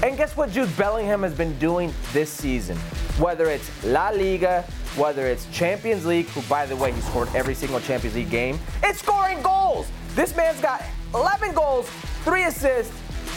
and 0.02 0.16
guess 0.16 0.36
what 0.36 0.50
Jude 0.50 0.74
Bellingham 0.76 1.22
has 1.22 1.34
been 1.34 1.58
doing 1.58 1.92
this 2.12 2.30
season? 2.30 2.76
Whether 3.18 3.46
it's 3.46 3.84
La 3.84 4.10
Liga, 4.10 4.62
whether 4.96 5.26
it's 5.26 5.46
Champions 5.46 6.04
League, 6.04 6.26
who, 6.28 6.42
by 6.42 6.66
the 6.66 6.76
way, 6.76 6.92
he 6.92 7.00
scored 7.00 7.28
every 7.34 7.54
single 7.54 7.80
Champions 7.80 8.16
League 8.16 8.30
game, 8.30 8.58
it's 8.82 9.00
scoring 9.00 9.40
goals. 9.42 9.86
This 10.14 10.36
man's 10.36 10.60
got 10.60 10.82
11 11.14 11.54
goals, 11.54 11.88
3 12.24 12.44
assists, 12.44 12.94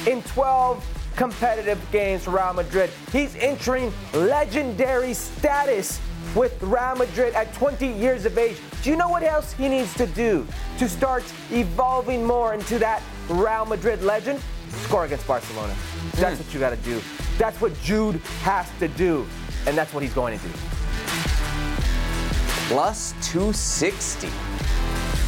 in 0.08 0.22
12 0.24 0.86
competitive 1.16 1.80
games 1.92 2.24
for 2.24 2.32
Real 2.32 2.54
Madrid. 2.54 2.90
He's 3.12 3.36
entering 3.38 3.92
legendary 4.14 5.14
status 5.14 6.00
with 6.36 6.62
Real 6.62 6.96
Madrid 6.96 7.34
at 7.34 7.54
20 7.56 7.88
years 7.88 8.26
of 8.26 8.38
age. 8.38 8.58
Do 8.84 8.92
you 8.92 8.96
know 8.96 9.10
what 9.10 9.24
else 9.24 9.54
he 9.54 9.68
needs 9.68 9.94
to 9.96 10.06
do 10.08 10.48
to 10.78 10.88
start 10.88 11.24
evolving 11.52 12.24
more 12.24 12.54
into 12.54 12.78
that 12.80 13.02
Real 13.30 13.66
Madrid 13.66 14.04
legend? 14.04 14.40
Score 14.72 15.06
against 15.06 15.28
Barcelona. 15.28 15.76
That's 16.16 16.40
what 16.40 16.54
you 16.54 16.60
got 16.60 16.72
to 16.72 16.78
do. 16.78 17.02
That's 17.38 17.60
what 17.62 17.80
Jude 17.82 18.16
has 18.42 18.70
to 18.80 18.88
do, 18.88 19.28
and 19.66 19.78
that's 19.78 19.94
what 19.94 20.04
he's 20.04 20.14
going 20.14 20.38
to 20.38 20.44
do. 20.46 20.54
Plus 22.68 23.14
260. 23.22 24.28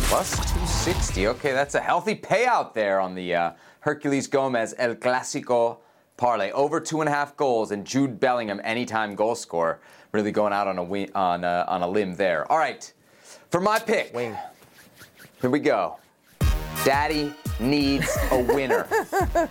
Plus 0.04 0.36
260. 0.36 1.28
Okay, 1.28 1.52
that's 1.52 1.76
a 1.76 1.80
healthy 1.80 2.16
payout 2.16 2.74
there 2.74 3.00
on 3.00 3.16
the 3.16 3.36
uh, 3.36 3.52
Herculez 3.86 4.30
Gomez 4.30 4.74
El 4.78 4.96
Clasico 4.96 5.78
parlay. 6.18 6.52
Over 6.52 6.80
two 6.80 7.00
and 7.02 7.08
a 7.08 7.12
half 7.12 7.38
goals, 7.38 7.72
and 7.72 7.86
Jude 7.86 8.20
Bellingham, 8.20 8.60
anytime 8.64 9.16
goal 9.16 9.36
scorer, 9.36 9.80
really 10.12 10.32
going 10.32 10.52
out 10.52 10.68
on 10.68 10.78
a 10.80 11.12
on 11.14 11.44
a, 11.44 11.66
on 11.68 11.82
a 11.82 11.88
limb 11.88 12.16
there. 12.16 12.52
All 12.52 12.58
right, 12.58 12.92
for 13.52 13.62
my 13.62 13.80
pick. 13.80 14.14
Wing. 14.14 14.36
Here 15.42 15.50
we 15.50 15.60
go. 15.60 15.99
Daddy 16.86 17.34
needs 17.60 18.18
a 18.32 18.42
winner. 18.42 18.88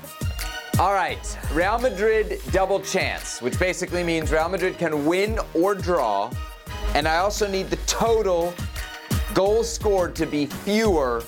All 0.79 0.95
right, 0.95 1.39
Real 1.53 1.79
Madrid 1.79 2.41
double 2.53 2.81
chance, 2.81 3.43
which 3.43 3.59
basically 3.59 4.05
means 4.05 4.31
Real 4.31 4.49
Madrid 4.49 4.79
can 4.79 5.05
win 5.05 5.39
or 5.53 5.75
draw. 5.75 6.31
And 6.95 7.07
I 7.07 7.19
also 7.19 7.47
need 7.47 7.69
the 7.69 7.77
total 7.87 8.55
goals 9.35 9.71
scored 9.71 10.15
to 10.17 10.27
be 10.27 10.47
fewer 10.47 11.23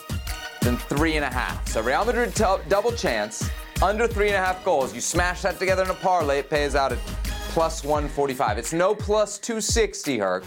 than 0.62 0.76
three 0.76 1.16
and 1.16 1.24
a 1.24 1.30
half. 1.30 1.68
So 1.68 1.82
Real 1.82 2.04
Madrid 2.04 2.34
t- 2.34 2.44
double 2.68 2.92
chance, 2.92 3.50
under 3.82 4.06
three 4.06 4.28
and 4.28 4.36
a 4.36 4.40
half 4.40 4.64
goals. 4.64 4.94
You 4.94 5.00
smash 5.00 5.42
that 5.42 5.58
together 5.58 5.82
in 5.82 5.90
a 5.90 5.94
parlay, 5.94 6.38
it 6.38 6.50
pays 6.50 6.74
out 6.74 6.92
at 6.92 6.98
plus 7.50 7.82
145. 7.82 8.56
It's 8.56 8.72
no 8.72 8.94
plus 8.94 9.38
260, 9.38 10.18
Herc. 10.18 10.44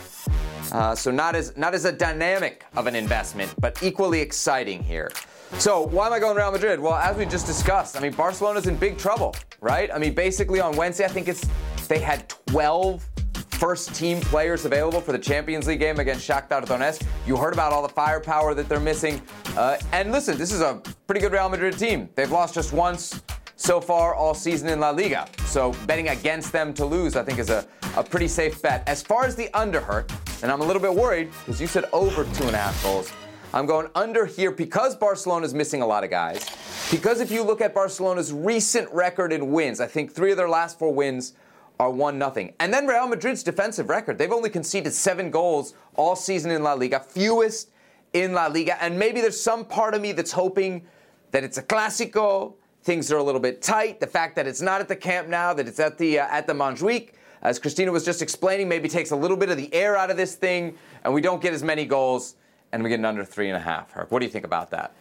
Uh, 0.71 0.95
so 0.95 1.11
not 1.11 1.35
as 1.35 1.55
not 1.57 1.73
as 1.75 1.85
a 1.85 1.91
dynamic 1.91 2.65
of 2.75 2.87
an 2.87 2.95
investment, 2.95 3.53
but 3.59 3.81
equally 3.83 4.21
exciting 4.21 4.81
here. 4.81 5.11
So 5.59 5.83
why 5.87 6.07
am 6.07 6.13
I 6.13 6.19
going 6.19 6.35
Real 6.35 6.51
Madrid? 6.51 6.79
Well, 6.79 6.95
as 6.95 7.15
we 7.15 7.25
just 7.25 7.45
discussed, 7.45 7.95
I 7.95 8.01
mean 8.01 8.11
Barcelona's 8.13 8.67
in 8.67 8.75
big 8.75 8.97
trouble, 8.97 9.35
right? 9.61 9.89
I 9.93 9.97
mean 9.97 10.13
basically 10.13 10.59
on 10.59 10.75
Wednesday, 10.75 11.05
I 11.05 11.07
think 11.07 11.27
it's 11.27 11.47
they 11.87 11.99
had 11.99 12.27
12 12.47 13.07
first 13.51 13.95
team 13.95 14.19
players 14.19 14.65
available 14.65 14.99
for 14.99 15.13
the 15.13 15.19
Champions 15.19 15.67
League 15.67 15.79
game 15.79 15.99
against 15.99 16.27
Shakhtar 16.27 16.65
Donetsk. 16.65 17.05
You 17.25 17.37
heard 17.37 17.53
about 17.53 17.71
all 17.71 17.81
the 17.81 17.93
firepower 17.93 18.53
that 18.55 18.67
they're 18.67 18.79
missing. 18.79 19.21
Uh, 19.55 19.77
and 19.93 20.11
listen, 20.11 20.37
this 20.37 20.51
is 20.51 20.59
a 20.59 20.81
pretty 21.07 21.21
good 21.21 21.31
Real 21.31 21.47
Madrid 21.47 21.77
team. 21.77 22.09
They've 22.15 22.31
lost 22.31 22.55
just 22.55 22.73
once 22.73 23.21
so 23.55 23.79
far 23.79 24.15
all 24.15 24.33
season 24.33 24.67
in 24.67 24.81
La 24.81 24.89
Liga. 24.89 25.27
So 25.45 25.71
betting 25.85 26.09
against 26.09 26.51
them 26.51 26.73
to 26.73 26.85
lose, 26.85 27.15
I 27.15 27.23
think, 27.23 27.39
is 27.39 27.49
a, 27.49 27.65
a 27.95 28.03
pretty 28.03 28.27
safe 28.27 28.61
bet. 28.61 28.83
As 28.87 29.01
far 29.01 29.25
as 29.25 29.35
the 29.35 29.49
under 29.57 29.79
Herc, 29.79 30.11
and 30.41 30.51
I'm 30.51 30.59
a 30.59 30.65
little 30.65 30.81
bit 30.81 30.93
worried 30.93 31.31
because 31.45 31.61
you 31.61 31.67
said 31.67 31.85
over 31.93 32.25
two 32.35 32.43
and 32.43 32.55
a 32.55 32.59
half 32.59 32.83
goals. 32.83 33.13
I'm 33.55 33.67
going 33.67 33.87
under 33.93 34.25
here 34.25 34.49
because 34.49 34.95
Barcelona's 34.95 35.53
missing 35.53 35.83
a 35.83 35.85
lot 35.85 36.03
of 36.03 36.09
guys. 36.09 36.43
Because 36.89 37.21
if 37.21 37.29
you 37.29 37.43
look 37.43 37.61
at 37.61 37.75
Barcelona's 37.75 38.33
recent 38.33 38.91
record 38.91 39.31
in 39.31 39.51
wins, 39.51 39.79
I 39.79 39.85
think 39.85 40.11
three 40.11 40.31
of 40.31 40.37
their 40.37 40.49
last 40.49 40.79
four 40.79 40.91
wins 40.91 41.33
are 41.79 41.91
1 41.91 42.17
nothing. 42.17 42.53
And 42.59 42.73
then 42.73 42.87
Real 42.87 43.07
Madrid's 43.07 43.43
defensive 43.43 43.89
record. 43.89 44.17
They've 44.17 44.31
only 44.31 44.49
conceded 44.49 44.91
seven 44.91 45.29
goals 45.29 45.75
all 45.95 46.15
season 46.15 46.49
in 46.49 46.63
La 46.63 46.73
Liga, 46.73 46.99
fewest 46.99 47.69
in 48.13 48.33
La 48.33 48.47
Liga. 48.47 48.81
And 48.81 48.97
maybe 48.97 49.21
there's 49.21 49.39
some 49.39 49.65
part 49.65 49.93
of 49.93 50.01
me 50.01 50.13
that's 50.13 50.31
hoping 50.31 50.87
that 51.29 51.43
it's 51.43 51.59
a 51.59 51.63
Clásico, 51.63 52.55
things 52.81 53.11
are 53.11 53.17
a 53.17 53.23
little 53.23 53.41
bit 53.41 53.61
tight. 53.61 53.99
The 53.99 54.07
fact 54.07 54.35
that 54.35 54.47
it's 54.47 54.61
not 54.61 54.81
at 54.81 54.87
the 54.87 54.95
Camp 54.95 55.27
Nou, 55.27 55.53
that 55.53 55.67
it's 55.67 55.79
at 55.79 55.99
the 55.99 56.19
uh, 56.19 56.27
at 56.29 56.47
the 56.47 56.53
Montjuic, 56.53 57.11
as 57.43 57.59
Cristina 57.59 57.91
was 57.91 58.05
just 58.05 58.21
explaining, 58.21 58.67
maybe 58.67 58.89
takes 58.89 59.11
a 59.11 59.15
little 59.15 59.37
bit 59.37 59.49
of 59.49 59.57
the 59.57 59.73
air 59.73 59.95
out 59.95 60.09
of 60.09 60.17
this 60.17 60.35
thing, 60.35 60.75
and 61.03 61.13
we 61.13 61.21
don't 61.21 61.41
get 61.41 61.53
as 61.53 61.63
many 61.63 61.85
goals, 61.85 62.35
and 62.73 62.83
we 62.83 62.89
get 62.89 62.99
an 62.99 63.05
under 63.05 63.23
three 63.23 63.47
and 63.47 63.55
a 63.55 63.59
half. 63.59 63.91
Herc, 63.91 64.11
what 64.11 64.19
do 64.19 64.25
you 64.25 64.31
think 64.31 64.45
about 64.45 64.71
that? 64.71 64.93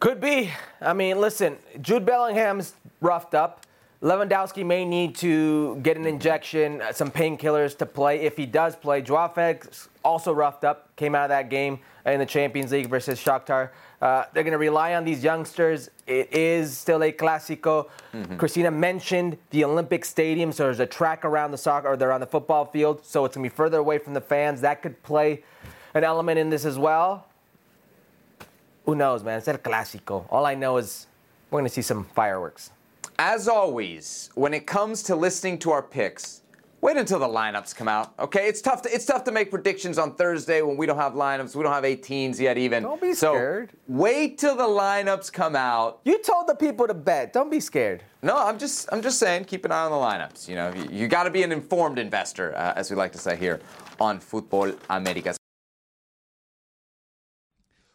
Could 0.00 0.20
be. 0.20 0.50
I 0.80 0.92
mean, 0.92 1.20
listen, 1.20 1.56
Jude 1.80 2.04
Bellingham's 2.04 2.74
roughed 3.00 3.34
up. 3.34 3.64
Lewandowski 4.02 4.64
may 4.64 4.84
need 4.84 5.14
to 5.16 5.76
get 5.82 5.98
an 5.98 6.06
injection, 6.06 6.80
uh, 6.80 6.90
some 6.90 7.10
painkillers 7.10 7.76
to 7.76 7.86
play 7.86 8.22
if 8.22 8.34
he 8.36 8.46
does 8.46 8.74
play. 8.74 9.02
Joao 9.02 9.28
Felix 9.28 9.90
also 10.02 10.32
roughed 10.32 10.64
up, 10.64 10.94
came 10.96 11.14
out 11.14 11.24
of 11.24 11.28
that 11.28 11.50
game 11.50 11.78
in 12.06 12.18
the 12.18 12.26
Champions 12.26 12.72
League 12.72 12.88
versus 12.88 13.22
Shakhtar. 13.22 13.68
Uh, 14.00 14.24
they're 14.32 14.42
going 14.42 14.52
to 14.52 14.58
rely 14.58 14.94
on 14.94 15.04
these 15.04 15.22
youngsters. 15.22 15.90
It 16.06 16.32
is 16.32 16.76
still 16.76 17.04
a 17.04 17.12
Clásico. 17.12 17.90
Cristina 18.38 18.70
mentioned 18.70 19.36
the 19.50 19.64
Olympic 19.64 20.06
Stadium, 20.06 20.50
so 20.50 20.64
there's 20.64 20.80
a 20.80 20.86
track 20.86 21.26
around 21.26 21.50
the 21.50 21.58
soccer 21.58 21.88
or 21.88 21.96
they're 21.98 22.10
on 22.10 22.20
the 22.20 22.26
football 22.26 22.64
field, 22.64 23.04
so 23.04 23.26
it's 23.26 23.36
going 23.36 23.44
to 23.44 23.50
be 23.50 23.54
further 23.54 23.78
away 23.78 23.98
from 23.98 24.14
the 24.14 24.20
fans. 24.22 24.62
That 24.62 24.80
could 24.80 25.00
play 25.02 25.44
an 25.94 26.04
element 26.04 26.38
in 26.38 26.50
this 26.50 26.64
as 26.64 26.78
well. 26.78 27.26
Who 28.86 28.94
knows, 28.94 29.22
man? 29.22 29.38
It's 29.38 29.48
El 29.48 29.58
Clásico. 29.58 30.26
All 30.30 30.46
I 30.46 30.54
know 30.54 30.76
is 30.76 31.06
we're 31.50 31.60
going 31.60 31.68
to 31.68 31.74
see 31.74 31.82
some 31.82 32.04
fireworks. 32.04 32.70
As 33.18 33.48
always, 33.48 34.30
when 34.34 34.54
it 34.54 34.66
comes 34.66 35.02
to 35.04 35.14
listening 35.14 35.58
to 35.58 35.70
our 35.70 35.82
picks, 35.82 36.42
wait 36.80 36.96
until 36.96 37.18
the 37.18 37.28
lineups 37.28 37.74
come 37.76 37.88
out. 37.88 38.14
Okay, 38.18 38.48
it's 38.48 38.62
tough. 38.62 38.82
To, 38.82 38.94
it's 38.94 39.04
tough 39.04 39.24
to 39.24 39.32
make 39.32 39.50
predictions 39.50 39.98
on 39.98 40.14
Thursday 40.14 40.62
when 40.62 40.76
we 40.76 40.86
don't 40.86 40.96
have 40.96 41.12
lineups. 41.12 41.54
We 41.54 41.62
don't 41.62 41.72
have 41.72 41.84
18s 41.84 42.38
yet, 42.38 42.56
even. 42.56 42.82
Don't 42.82 43.00
be 43.00 43.12
so 43.12 43.34
scared. 43.34 43.70
Wait 43.88 44.38
till 44.38 44.56
the 44.56 44.64
lineups 44.64 45.32
come 45.32 45.54
out. 45.54 46.00
You 46.04 46.22
told 46.22 46.46
the 46.46 46.54
people 46.54 46.86
to 46.86 46.94
bet. 46.94 47.32
Don't 47.32 47.50
be 47.50 47.60
scared. 47.60 48.02
No, 48.22 48.36
I'm 48.36 48.58
just, 48.58 48.88
I'm 48.90 49.02
just 49.02 49.18
saying, 49.18 49.44
keep 49.44 49.64
an 49.64 49.72
eye 49.72 49.84
on 49.84 49.90
the 49.90 49.96
lineups. 49.96 50.48
You 50.48 50.54
know, 50.54 50.72
you, 50.72 50.88
you 50.90 51.08
got 51.08 51.24
to 51.24 51.30
be 51.30 51.42
an 51.42 51.52
informed 51.52 51.98
investor, 51.98 52.56
uh, 52.56 52.72
as 52.76 52.90
we 52.90 52.96
like 52.96 53.12
to 53.12 53.18
say 53.18 53.36
here 53.36 53.60
on 54.00 54.18
Futbol 54.18 54.76
Americas. 54.88 55.39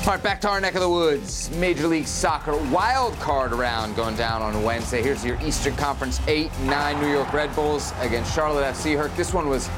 All 0.00 0.16
right, 0.16 0.22
back 0.22 0.40
to 0.40 0.48
our 0.48 0.62
neck 0.62 0.74
of 0.76 0.80
the 0.80 0.88
woods. 0.88 1.50
Major 1.56 1.86
League 1.86 2.06
Soccer 2.06 2.56
wild 2.72 3.12
card 3.20 3.52
round 3.52 3.94
going 3.94 4.16
down 4.16 4.40
on 4.40 4.64
Wednesday. 4.64 5.02
Here's 5.02 5.22
your 5.22 5.38
Eastern 5.42 5.76
Conference 5.76 6.20
8 6.26 6.50
9 6.62 7.02
New 7.02 7.12
York 7.12 7.30
Red 7.34 7.54
Bulls 7.54 7.92
against 8.00 8.34
Charlotte 8.34 8.64
FC. 8.64 8.96
Herc, 8.96 9.14
this 9.14 9.34
one 9.34 9.50
was 9.50 9.68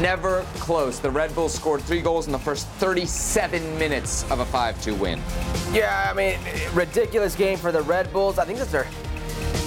never 0.00 0.46
close. 0.54 0.98
The 0.98 1.10
Red 1.10 1.34
Bulls 1.34 1.52
scored 1.52 1.82
three 1.82 2.00
goals 2.00 2.24
in 2.24 2.32
the 2.32 2.38
first 2.38 2.66
37 2.66 3.78
minutes 3.78 4.28
of 4.30 4.40
a 4.40 4.46
5 4.46 4.82
2 4.82 4.94
win. 4.94 5.20
Yeah, 5.72 6.08
I 6.10 6.14
mean, 6.14 6.38
ridiculous 6.72 7.36
game 7.36 7.58
for 7.58 7.70
the 7.70 7.82
Red 7.82 8.10
Bulls. 8.14 8.38
I 8.38 8.46
think 8.46 8.58
this 8.58 8.68
is 8.68 8.72
their 8.72 8.88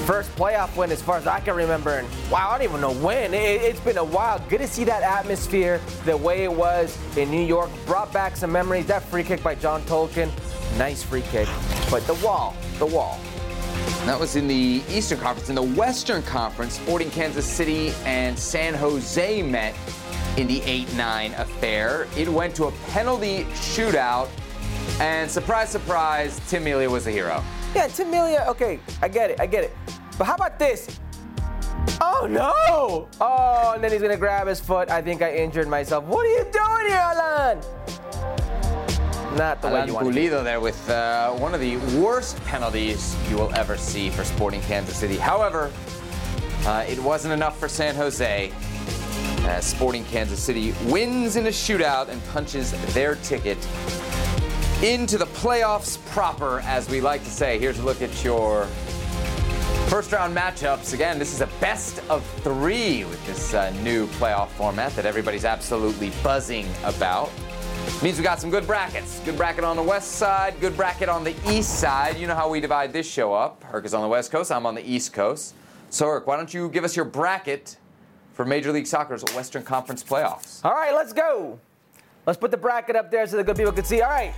first 0.09 0.35
playoff 0.35 0.75
win 0.75 0.91
as 0.91 1.03
far 1.03 1.17
as 1.17 1.27
I 1.27 1.39
can 1.39 1.55
remember. 1.55 1.99
And 1.99 2.07
wow, 2.31 2.49
I 2.49 2.57
don't 2.57 2.67
even 2.67 2.81
know 2.81 2.95
when. 2.95 3.31
It, 3.31 3.61
has 3.61 3.79
been 3.81 3.99
a 3.99 4.03
while. 4.03 4.43
Good 4.49 4.57
to 4.57 4.67
see 4.67 4.83
that 4.85 5.03
atmosphere 5.03 5.79
the 6.03 6.17
way 6.17 6.45
it 6.45 6.51
was 6.51 6.97
in 7.15 7.29
New 7.29 7.45
York. 7.45 7.69
Brought 7.85 8.11
back 8.11 8.35
some 8.35 8.51
memories. 8.51 8.87
That 8.87 9.03
free 9.03 9.23
kick 9.23 9.43
by 9.43 9.53
John 9.53 9.83
Tolkin, 9.83 10.31
nice 10.79 11.03
free 11.03 11.21
kick. 11.21 11.47
But 11.91 12.07
the 12.07 12.15
wall, 12.25 12.55
the 12.79 12.87
wall. 12.87 13.19
That 14.05 14.19
was 14.19 14.35
in 14.35 14.47
the 14.47 14.81
Eastern 14.89 15.19
Conference. 15.19 15.49
In 15.49 15.55
the 15.55 15.61
Western 15.61 16.23
Conference, 16.23 16.73
Sporting 16.73 17.11
Kansas 17.11 17.45
City 17.45 17.93
and 18.03 18.37
San 18.37 18.73
Jose 18.73 19.43
met 19.43 19.75
in 20.37 20.47
the 20.47 20.63
8 20.63 20.91
9 20.95 21.33
affair. 21.33 22.07
It 22.17 22.27
went 22.27 22.55
to 22.55 22.65
a 22.65 22.71
penalty 22.87 23.43
shootout, 23.53 24.27
and 24.99 25.29
surprise, 25.29 25.69
surprise, 25.69 26.41
Tim 26.47 26.63
Melia 26.63 26.89
was 26.89 27.05
the 27.05 27.11
hero. 27.11 27.43
Yeah, 27.75 27.87
Tim 27.87 28.09
Melia, 28.09 28.45
okay, 28.47 28.79
I 29.03 29.07
get 29.07 29.29
it, 29.29 29.39
I 29.39 29.45
get 29.45 29.65
it. 29.65 29.98
But 30.19 30.25
how 30.25 30.35
about 30.35 30.59
this? 30.59 30.99
Oh 32.01 32.27
no! 32.29 33.07
Oh, 33.21 33.71
and 33.73 33.81
then 33.81 33.89
he's 33.93 34.01
gonna 34.01 34.17
grab 34.17 34.47
his 34.47 34.59
foot. 34.59 34.89
I 34.89 35.01
think 35.01 35.21
I 35.21 35.33
injured 35.33 35.69
myself. 35.69 36.03
What 36.03 36.25
are 36.25 36.29
you 36.29 36.43
doing 36.43 36.87
here, 36.89 36.97
Alan? 36.97 37.59
Not 39.37 39.61
the 39.61 39.69
way 39.69 39.75
Alan 39.75 39.87
you 39.87 39.93
want 39.93 40.13
to. 40.13 40.19
Pulido 40.19 40.43
there 40.43 40.59
with 40.59 40.89
uh, 40.89 41.31
one 41.31 41.53
of 41.53 41.61
the 41.61 41.77
worst 41.97 42.35
penalties 42.43 43.15
you 43.29 43.37
will 43.37 43.55
ever 43.55 43.77
see 43.77 44.09
for 44.09 44.25
Sporting 44.25 44.59
Kansas 44.63 44.97
City. 44.97 45.15
However, 45.15 45.71
uh, 46.65 46.83
it 46.89 46.99
wasn't 46.99 47.33
enough 47.33 47.57
for 47.57 47.69
San 47.69 47.95
Jose. 47.95 48.51
As 49.43 49.65
Sporting 49.65 50.03
Kansas 50.03 50.43
City 50.43 50.73
wins 50.87 51.37
in 51.37 51.45
a 51.45 51.49
shootout 51.49 52.09
and 52.09 52.21
punches 52.25 52.73
their 52.93 53.15
ticket 53.15 53.57
into 54.83 55.17
the 55.17 55.27
playoffs 55.27 55.97
proper, 56.07 56.59
as 56.65 56.89
we 56.89 56.99
like 56.99 57.23
to 57.23 57.29
say. 57.29 57.57
Here's 57.57 57.79
a 57.79 57.83
look 57.83 58.01
at 58.01 58.21
your 58.21 58.67
first 59.89 60.11
round 60.11 60.37
matchups. 60.37 60.93
Again, 60.93 61.17
this 61.17 61.33
is 61.33 61.41
a 61.41 61.47
best 61.59 61.99
of 62.11 62.23
three 62.43 63.05
with 63.05 63.25
this 63.25 63.55
uh, 63.55 63.71
new 63.81 64.05
playoff 64.05 64.49
format 64.49 64.95
that 64.95 65.07
everybody's 65.07 65.45
absolutely 65.45 66.11
buzzing 66.21 66.67
about. 66.83 67.31
Means 68.03 68.19
we 68.19 68.23
got 68.23 68.39
some 68.39 68.51
good 68.51 68.67
brackets. 68.67 69.19
Good 69.21 69.35
bracket 69.35 69.63
on 69.63 69.75
the 69.75 69.81
west 69.81 70.11
side, 70.11 70.59
good 70.61 70.77
bracket 70.77 71.09
on 71.09 71.23
the 71.23 71.33
east 71.49 71.79
side. 71.79 72.19
You 72.19 72.27
know 72.27 72.35
how 72.35 72.47
we 72.47 72.59
divide 72.59 72.93
this 72.93 73.09
show 73.09 73.33
up. 73.33 73.63
Herc 73.63 73.83
is 73.83 73.95
on 73.95 74.03
the 74.03 74.07
west 74.07 74.31
coast, 74.31 74.51
I'm 74.51 74.67
on 74.67 74.75
the 74.75 74.87
east 74.87 75.11
coast. 75.11 75.55
So, 75.89 76.05
Herc, 76.05 76.27
why 76.27 76.37
don't 76.37 76.53
you 76.53 76.69
give 76.69 76.83
us 76.83 76.95
your 76.95 77.05
bracket 77.05 77.75
for 78.33 78.45
Major 78.45 78.71
League 78.71 78.85
Soccer's 78.85 79.23
Western 79.33 79.63
Conference 79.63 80.03
playoffs? 80.03 80.63
All 80.63 80.73
right, 80.75 80.93
let's 80.93 81.13
go. 81.13 81.59
Let's 82.27 82.37
put 82.37 82.51
the 82.51 82.57
bracket 82.57 82.95
up 82.95 83.09
there 83.09 83.25
so 83.25 83.37
the 83.37 83.43
good 83.43 83.57
people 83.57 83.71
can 83.71 83.85
see. 83.85 84.03
All 84.03 84.11
right. 84.11 84.35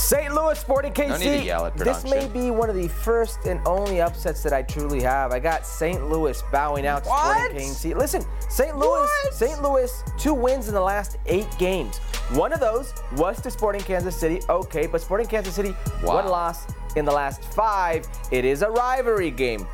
St. 0.00 0.34
Louis 0.34 0.58
Sporting 0.58 0.92
KC. 0.92 1.08
No 1.08 1.16
need 1.18 1.24
to 1.40 1.44
yell 1.44 1.66
at 1.66 1.76
this 1.76 2.04
may 2.04 2.26
be 2.28 2.50
one 2.50 2.70
of 2.70 2.74
the 2.74 2.88
first 2.88 3.44
and 3.46 3.60
only 3.66 4.00
upsets 4.00 4.42
that 4.42 4.52
I 4.52 4.62
truly 4.62 5.02
have. 5.02 5.30
I 5.32 5.38
got 5.38 5.66
St. 5.66 6.08
Louis 6.08 6.42
bowing 6.50 6.86
out 6.86 7.04
to 7.04 7.10
What? 7.10 7.36
Sporting 7.50 7.68
KC. 7.68 7.94
Listen, 7.96 8.24
St. 8.48 8.76
Louis, 8.76 8.88
What? 9.24 9.34
St. 9.34 9.62
Louis, 9.62 10.02
two 10.18 10.34
wins 10.34 10.68
in 10.68 10.74
the 10.74 10.80
last 10.80 11.18
eight 11.26 11.48
games. 11.58 11.98
One 12.32 12.52
of 12.52 12.60
those 12.60 12.94
was 13.16 13.40
to 13.42 13.50
Sporting 13.50 13.82
Kansas 13.82 14.16
City. 14.16 14.40
Okay, 14.48 14.86
but 14.86 15.00
Sporting 15.00 15.26
Kansas 15.28 15.54
City, 15.54 15.76
Wow. 16.02 16.14
one 16.16 16.26
loss 16.28 16.66
in 16.96 17.04
the 17.04 17.12
last 17.12 17.44
five. 17.52 18.06
It 18.30 18.44
is 18.44 18.62
a 18.62 18.70
rivalry 18.70 19.30
game. 19.30 19.66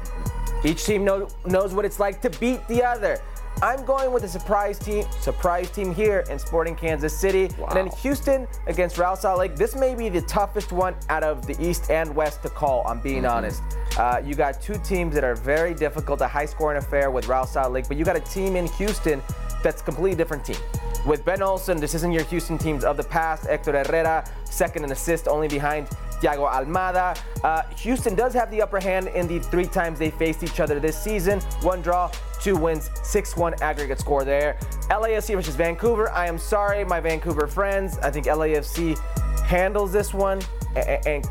Each 0.64 0.84
team 0.84 1.04
know, 1.04 1.28
knows 1.44 1.72
what 1.72 1.84
it's 1.84 2.00
like 2.00 2.20
to 2.22 2.30
beat 2.30 2.66
the 2.66 2.82
other. 2.82 3.20
I'm 3.62 3.86
going 3.86 4.12
with 4.12 4.22
a 4.24 4.28
surprise 4.28 4.78
team, 4.78 5.06
surprise 5.20 5.70
team 5.70 5.94
here 5.94 6.24
in 6.28 6.38
Sporting 6.38 6.76
Kansas 6.76 7.18
City, 7.18 7.44
and 7.44 7.72
then 7.72 7.86
Houston 7.86 8.46
against 8.66 8.98
Real 8.98 9.16
Salt 9.16 9.38
Lake. 9.38 9.56
This 9.56 9.74
may 9.74 9.94
be 9.94 10.10
the 10.10 10.20
toughest 10.22 10.72
one 10.72 10.94
out 11.08 11.24
of 11.24 11.46
the 11.46 11.56
East 11.58 11.90
and 11.90 12.14
West 12.14 12.42
to 12.42 12.50
call. 12.50 12.86
I'm 12.86 13.00
being 13.00 13.24
honest. 13.24 13.62
Uh, 13.96 14.20
you 14.22 14.34
got 14.34 14.60
two 14.60 14.76
teams 14.84 15.14
that 15.14 15.24
are 15.24 15.34
very 15.34 15.72
difficult, 15.72 16.20
a 16.20 16.28
high-scoring 16.28 16.76
affair 16.76 17.10
with 17.10 17.28
Real 17.28 17.46
Salt 17.46 17.72
Lake, 17.72 17.88
but 17.88 17.96
you 17.96 18.04
got 18.04 18.16
a 18.16 18.20
team 18.20 18.56
in 18.56 18.66
Houston 18.72 19.22
that's 19.62 19.80
a 19.80 19.84
completely 19.84 20.16
different 20.16 20.44
team. 20.44 20.58
With 21.06 21.24
Ben 21.24 21.40
Olsen, 21.40 21.78
this 21.78 21.94
isn't 21.94 22.12
your 22.12 22.24
Houston 22.24 22.58
teams 22.58 22.84
of 22.84 22.98
the 22.98 23.04
past. 23.04 23.46
Hector 23.46 23.72
Herrera, 23.72 24.28
second 24.44 24.84
in 24.84 24.92
assist, 24.92 25.28
only 25.28 25.48
behind 25.48 25.88
Thiago 26.20 26.50
Almada. 26.50 27.18
Uh, 27.42 27.62
Houston 27.76 28.14
does 28.14 28.34
have 28.34 28.50
the 28.50 28.60
upper 28.60 28.80
hand 28.80 29.08
in 29.08 29.26
the 29.26 29.38
three 29.38 29.66
times 29.66 29.98
they 29.98 30.10
faced 30.10 30.42
each 30.42 30.60
other 30.60 30.78
this 30.78 31.00
season. 31.00 31.40
One 31.62 31.80
draw, 31.80 32.10
two 32.42 32.56
wins, 32.56 32.88
6-1 33.02 33.60
aggregate 33.60 33.98
score 34.00 34.24
there. 34.24 34.58
LAFC 34.90 35.34
versus 35.34 35.54
Vancouver. 35.54 36.10
I 36.10 36.26
am 36.26 36.38
sorry, 36.38 36.84
my 36.84 37.00
Vancouver 37.00 37.46
friends. 37.46 37.98
I 37.98 38.10
think 38.10 38.26
LAFC 38.26 38.98
handles 39.40 39.92
this 39.92 40.14
one 40.14 40.40
a- 40.74 40.80
a- 40.80 41.08
and 41.08 41.28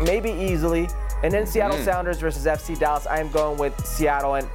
maybe 0.00 0.30
easily. 0.30 0.88
And 1.22 1.32
then 1.32 1.46
Seattle 1.46 1.76
mm-hmm. 1.76 1.84
Sounders 1.84 2.20
versus 2.20 2.46
FC 2.46 2.78
Dallas. 2.78 3.06
I 3.06 3.20
am 3.20 3.30
going 3.30 3.58
with 3.58 3.86
Seattle 3.86 4.34
and 4.34 4.48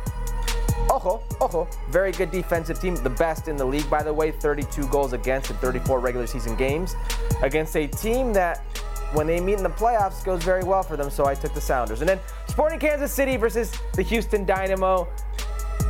Ojo, 0.90 1.22
ojo, 1.40 1.68
very 1.90 2.12
good 2.12 2.32
defensive 2.32 2.82
team, 2.82 2.96
the 2.96 3.10
best 3.10 3.48
in 3.48 3.56
the 3.56 3.64
league, 3.64 3.90
by 3.90 4.04
the 4.04 4.14
way, 4.14 4.32
32 4.32 4.88
goals 4.88 5.14
against 5.14 5.50
in 5.50 5.56
34 5.58 6.00
regular 6.00 6.28
season 6.28 6.56
games, 6.56 6.96
against 7.42 7.76
a 7.78 7.88
team 7.88 8.34
that, 8.34 8.66
when 9.14 9.26
they 9.28 9.40
meet 9.40 9.58
in 9.58 9.64
the 9.64 9.70
playoffs, 9.70 10.24
goes 10.24 10.44
very 10.44 10.64
well 10.64 10.84
for 10.84 10.98
them. 10.98 11.10
So 11.10 11.26
I 11.26 11.36
took 11.36 11.54
the 11.54 11.62
Sounders. 11.62 12.02
And 12.02 12.10
then 12.10 12.20
Sporting 12.48 12.80
Kansas 12.80 13.12
City 13.12 13.38
versus 13.38 13.72
the 13.94 14.02
Houston 14.02 14.46
Dynamo. 14.46 15.08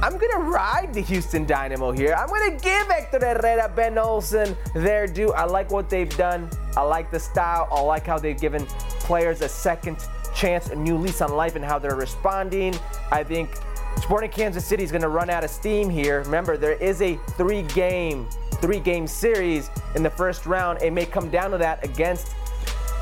I'm 0.03 0.17
gonna 0.17 0.49
ride 0.49 0.95
the 0.95 1.01
Houston 1.01 1.45
Dynamo 1.45 1.91
here. 1.91 2.15
I'm 2.15 2.27
gonna 2.27 2.57
give 2.57 2.87
Hector 2.87 3.19
Herrera, 3.19 3.71
Ben 3.75 3.99
Olsen 3.99 4.57
their 4.73 5.05
due. 5.05 5.31
I 5.33 5.45
like 5.45 5.69
what 5.69 5.91
they've 5.91 6.15
done. 6.17 6.49
I 6.75 6.81
like 6.81 7.11
the 7.11 7.19
style. 7.19 7.67
I 7.71 7.81
like 7.81 8.07
how 8.07 8.17
they've 8.17 8.39
given 8.39 8.65
players 9.01 9.41
a 9.41 9.49
second 9.49 9.97
chance, 10.33 10.69
a 10.69 10.75
new 10.75 10.97
lease 10.97 11.21
on 11.21 11.35
life, 11.35 11.55
and 11.55 11.63
how 11.63 11.77
they're 11.77 11.95
responding. 11.95 12.73
I 13.11 13.23
think 13.23 13.55
Sporting 14.01 14.31
Kansas 14.31 14.65
City 14.65 14.83
is 14.83 14.91
gonna 14.91 15.07
run 15.07 15.29
out 15.29 15.43
of 15.43 15.51
steam 15.51 15.87
here. 15.87 16.23
Remember, 16.23 16.57
there 16.57 16.73
is 16.73 17.03
a 17.03 17.17
three-game, 17.37 18.27
three-game 18.53 19.05
series 19.05 19.69
in 19.93 20.01
the 20.01 20.09
first 20.09 20.47
round. 20.47 20.81
It 20.81 20.93
may 20.93 21.05
come 21.05 21.29
down 21.29 21.51
to 21.51 21.59
that 21.59 21.85
against 21.85 22.33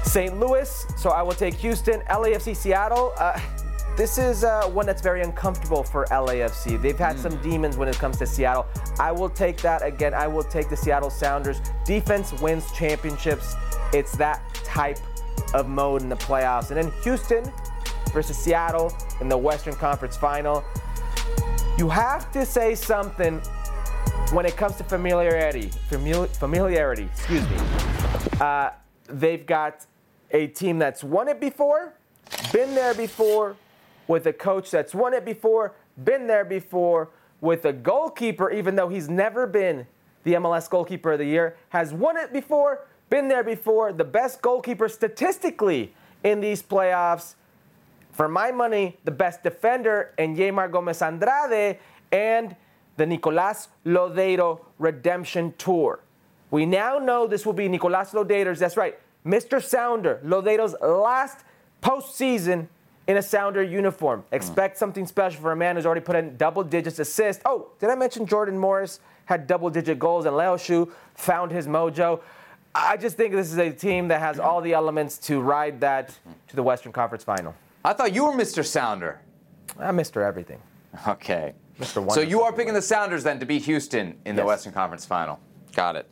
St. 0.04 0.38
Louis. 0.38 0.86
So 0.98 1.12
I 1.12 1.22
will 1.22 1.34
take 1.34 1.54
Houston, 1.56 2.02
LAFC, 2.10 2.54
Seattle. 2.54 3.14
Uh, 3.18 3.40
this 4.00 4.18
is 4.18 4.46
uh, 4.46 4.64
one 4.70 4.86
that's 4.86 5.02
very 5.02 5.22
uncomfortable 5.22 5.84
for 5.84 6.06
LAFC. 6.06 6.82
They've 6.82 6.98
had 6.98 7.20
some 7.20 7.36
demons 7.42 7.76
when 7.76 7.90
it 7.90 7.98
comes 7.98 8.18
to 8.20 8.26
Seattle. 8.26 8.66
I 8.98 9.12
will 9.12 9.28
take 9.28 9.58
that 9.58 9.84
again. 9.84 10.14
I 10.14 10.26
will 10.26 10.42
take 10.42 10.70
the 10.70 10.78
Seattle 10.78 11.10
Sounders. 11.10 11.60
Defense 11.84 12.32
wins 12.40 12.72
championships. 12.72 13.56
It's 13.92 14.14
that 14.14 14.42
type 14.54 15.00
of 15.54 15.68
mode 15.68 16.02
in 16.02 16.08
the 16.08 16.16
playoffs. 16.16 16.70
And 16.72 16.78
then 16.78 16.94
Houston 17.04 17.52
versus 18.14 18.38
Seattle 18.38 18.96
in 19.20 19.28
the 19.28 19.38
Western 19.38 19.76
Conference 19.76 20.16
Final. 20.16 20.64
You 21.78 21.90
have 21.90 22.32
to 22.32 22.46
say 22.46 22.76
something 22.76 23.40
when 24.32 24.46
it 24.46 24.56
comes 24.56 24.78
to 24.78 24.86
familiarity. 24.86 25.72
Famili- 25.90 26.30
familiarity, 26.38 27.04
excuse 27.04 27.44
me. 27.50 27.58
Uh, 28.40 28.70
they've 29.08 29.46
got 29.46 29.86
a 30.32 30.48
team 30.48 30.80
that's 30.80 31.04
won 31.04 31.28
it 31.28 31.42
before, 31.42 31.96
been 32.54 32.74
there 32.74 32.94
before, 32.94 33.58
with 34.10 34.26
a 34.26 34.34
coach 34.34 34.72
that's 34.72 34.96
won 34.96 35.14
it 35.14 35.24
before, 35.24 35.76
been 36.04 36.26
there 36.26 36.44
before, 36.44 37.10
with 37.42 37.64
a 37.64 37.72
goalkeeper, 37.72 38.50
even 38.50 38.76
though 38.76 38.90
he's 38.90 39.08
never 39.08 39.46
been 39.46 39.86
the 40.24 40.34
MLS 40.34 40.68
goalkeeper 40.68 41.14
of 41.14 41.20
the 41.20 41.26
year, 41.26 41.56
has 41.70 41.94
won 41.94 42.18
it 42.18 42.34
before, 42.34 42.88
been 43.12 43.28
there 43.28 43.44
before, 43.44 43.94
the 43.94 44.04
best 44.04 44.42
goalkeeper 44.42 44.90
statistically 44.90 45.94
in 46.24 46.42
these 46.42 46.62
playoffs. 46.62 47.36
For 48.12 48.28
my 48.28 48.52
money, 48.52 48.98
the 49.06 49.12
best 49.12 49.44
defender 49.44 50.12
in 50.18 50.36
Yeimar 50.36 50.72
Gomez 50.72 51.04
Andrade 51.04 51.78
and 52.12 52.56
the 52.98 53.06
Nicolas 53.06 53.68
Lodeiro 53.86 54.60
Redemption 54.80 55.54
Tour. 55.60 56.00
We 56.50 56.66
now 56.66 56.98
know 56.98 57.28
this 57.28 57.46
will 57.46 57.54
be 57.54 57.70
Nicolas 57.70 58.12
Lodeiro's, 58.12 58.58
that's 58.58 58.76
right, 58.76 59.00
Mr. 59.24 59.64
Sounder, 59.64 60.20
Lodeiro's 60.26 60.76
last 60.82 61.46
postseason 61.84 62.68
in 63.10 63.18
a 63.18 63.22
Sounder 63.24 63.64
uniform. 63.64 64.22
Hmm. 64.30 64.36
Expect 64.36 64.78
something 64.78 65.08
special 65.08 65.42
for 65.42 65.52
a 65.52 65.56
man 65.56 65.76
who's 65.76 65.86
already 65.88 66.02
put 66.02 66.16
in 66.16 66.38
double 66.38 66.64
digits 66.64 67.00
assists. 67.00 67.42
Oh, 67.44 67.72
did 67.80 67.90
I 67.90 67.96
mention 67.96 68.28
Jordan 68.28 68.58
Morris 68.58 69.00
had 69.26 69.48
double 69.48 69.72
digit 69.72 69.98
goals 69.98 70.26
and 70.26 70.36
Léo 70.36 70.56
Chú 70.56 70.92
found 71.16 71.52
his 71.52 71.66
mojo? 71.66 72.22
I 72.76 72.98
just 72.98 73.18
think 73.18 73.34
this 73.34 73.52
is 73.52 73.58
a 73.58 73.72
team 73.72 74.10
that 74.10 74.20
has 74.20 74.40
all 74.40 74.62
the 74.62 74.74
elements 74.74 75.18
to 75.20 75.42
ride 75.42 75.82
that 75.82 76.16
to 76.50 76.56
the 76.56 76.62
Western 76.62 76.92
Conference 76.92 77.24
final. 77.24 77.56
I 77.84 77.94
thought 77.94 78.14
you 78.14 78.26
were 78.26 78.34
Mr. 78.34 78.64
Sounder. 78.64 79.20
I'm 79.80 79.98
Mr. 79.98 80.24
Everything. 80.24 80.62
Okay. 81.08 81.54
Mr. 81.80 82.12
So 82.12 82.22
you 82.22 82.42
are 82.42 82.54
picking 82.54 82.76
the 82.76 82.82
Sounders 82.82 83.24
then 83.24 83.40
to 83.40 83.46
beat 83.46 83.64
Houston 83.64 84.20
in 84.26 84.36
the 84.36 84.46
Western 84.46 84.72
Conference 84.72 85.06
Final. 85.06 85.40
Got 85.74 85.96
it. 85.96 86.08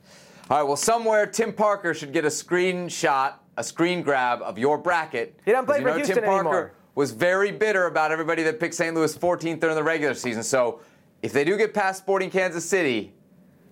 All 0.49 0.57
right. 0.57 0.63
Well, 0.63 0.77
somewhere 0.77 1.27
Tim 1.27 1.51
Parker 1.51 1.93
should 1.93 2.13
get 2.13 2.23
a 2.23 2.29
screenshot, 2.29 3.33
a 3.57 3.63
screen 3.63 4.01
grab 4.01 4.41
of 4.41 4.57
your 4.57 4.77
bracket. 4.77 5.37
He 5.43 5.51
doesn't 5.51 5.65
play 5.65 5.81
for 5.81 5.81
you 5.81 5.87
know 5.87 5.95
Houston 5.95 6.15
Tim 6.15 6.23
Parker 6.23 6.47
anymore. 6.47 6.71
Was 6.97 7.11
very 7.11 7.51
bitter 7.51 7.85
about 7.85 8.11
everybody 8.11 8.41
that 8.41 8.59
picked 8.59 8.73
St. 8.73 8.95
Louis 8.95 9.15
14th 9.15 9.59
during 9.59 9.75
the 9.75 9.83
regular 9.83 10.15
season. 10.15 10.41
So 10.41 10.79
if 11.21 11.31
they 11.31 11.43
do 11.43 11.55
get 11.55 11.71
past 11.71 11.99
Sporting 11.99 12.31
Kansas 12.31 12.67
City, 12.67 13.13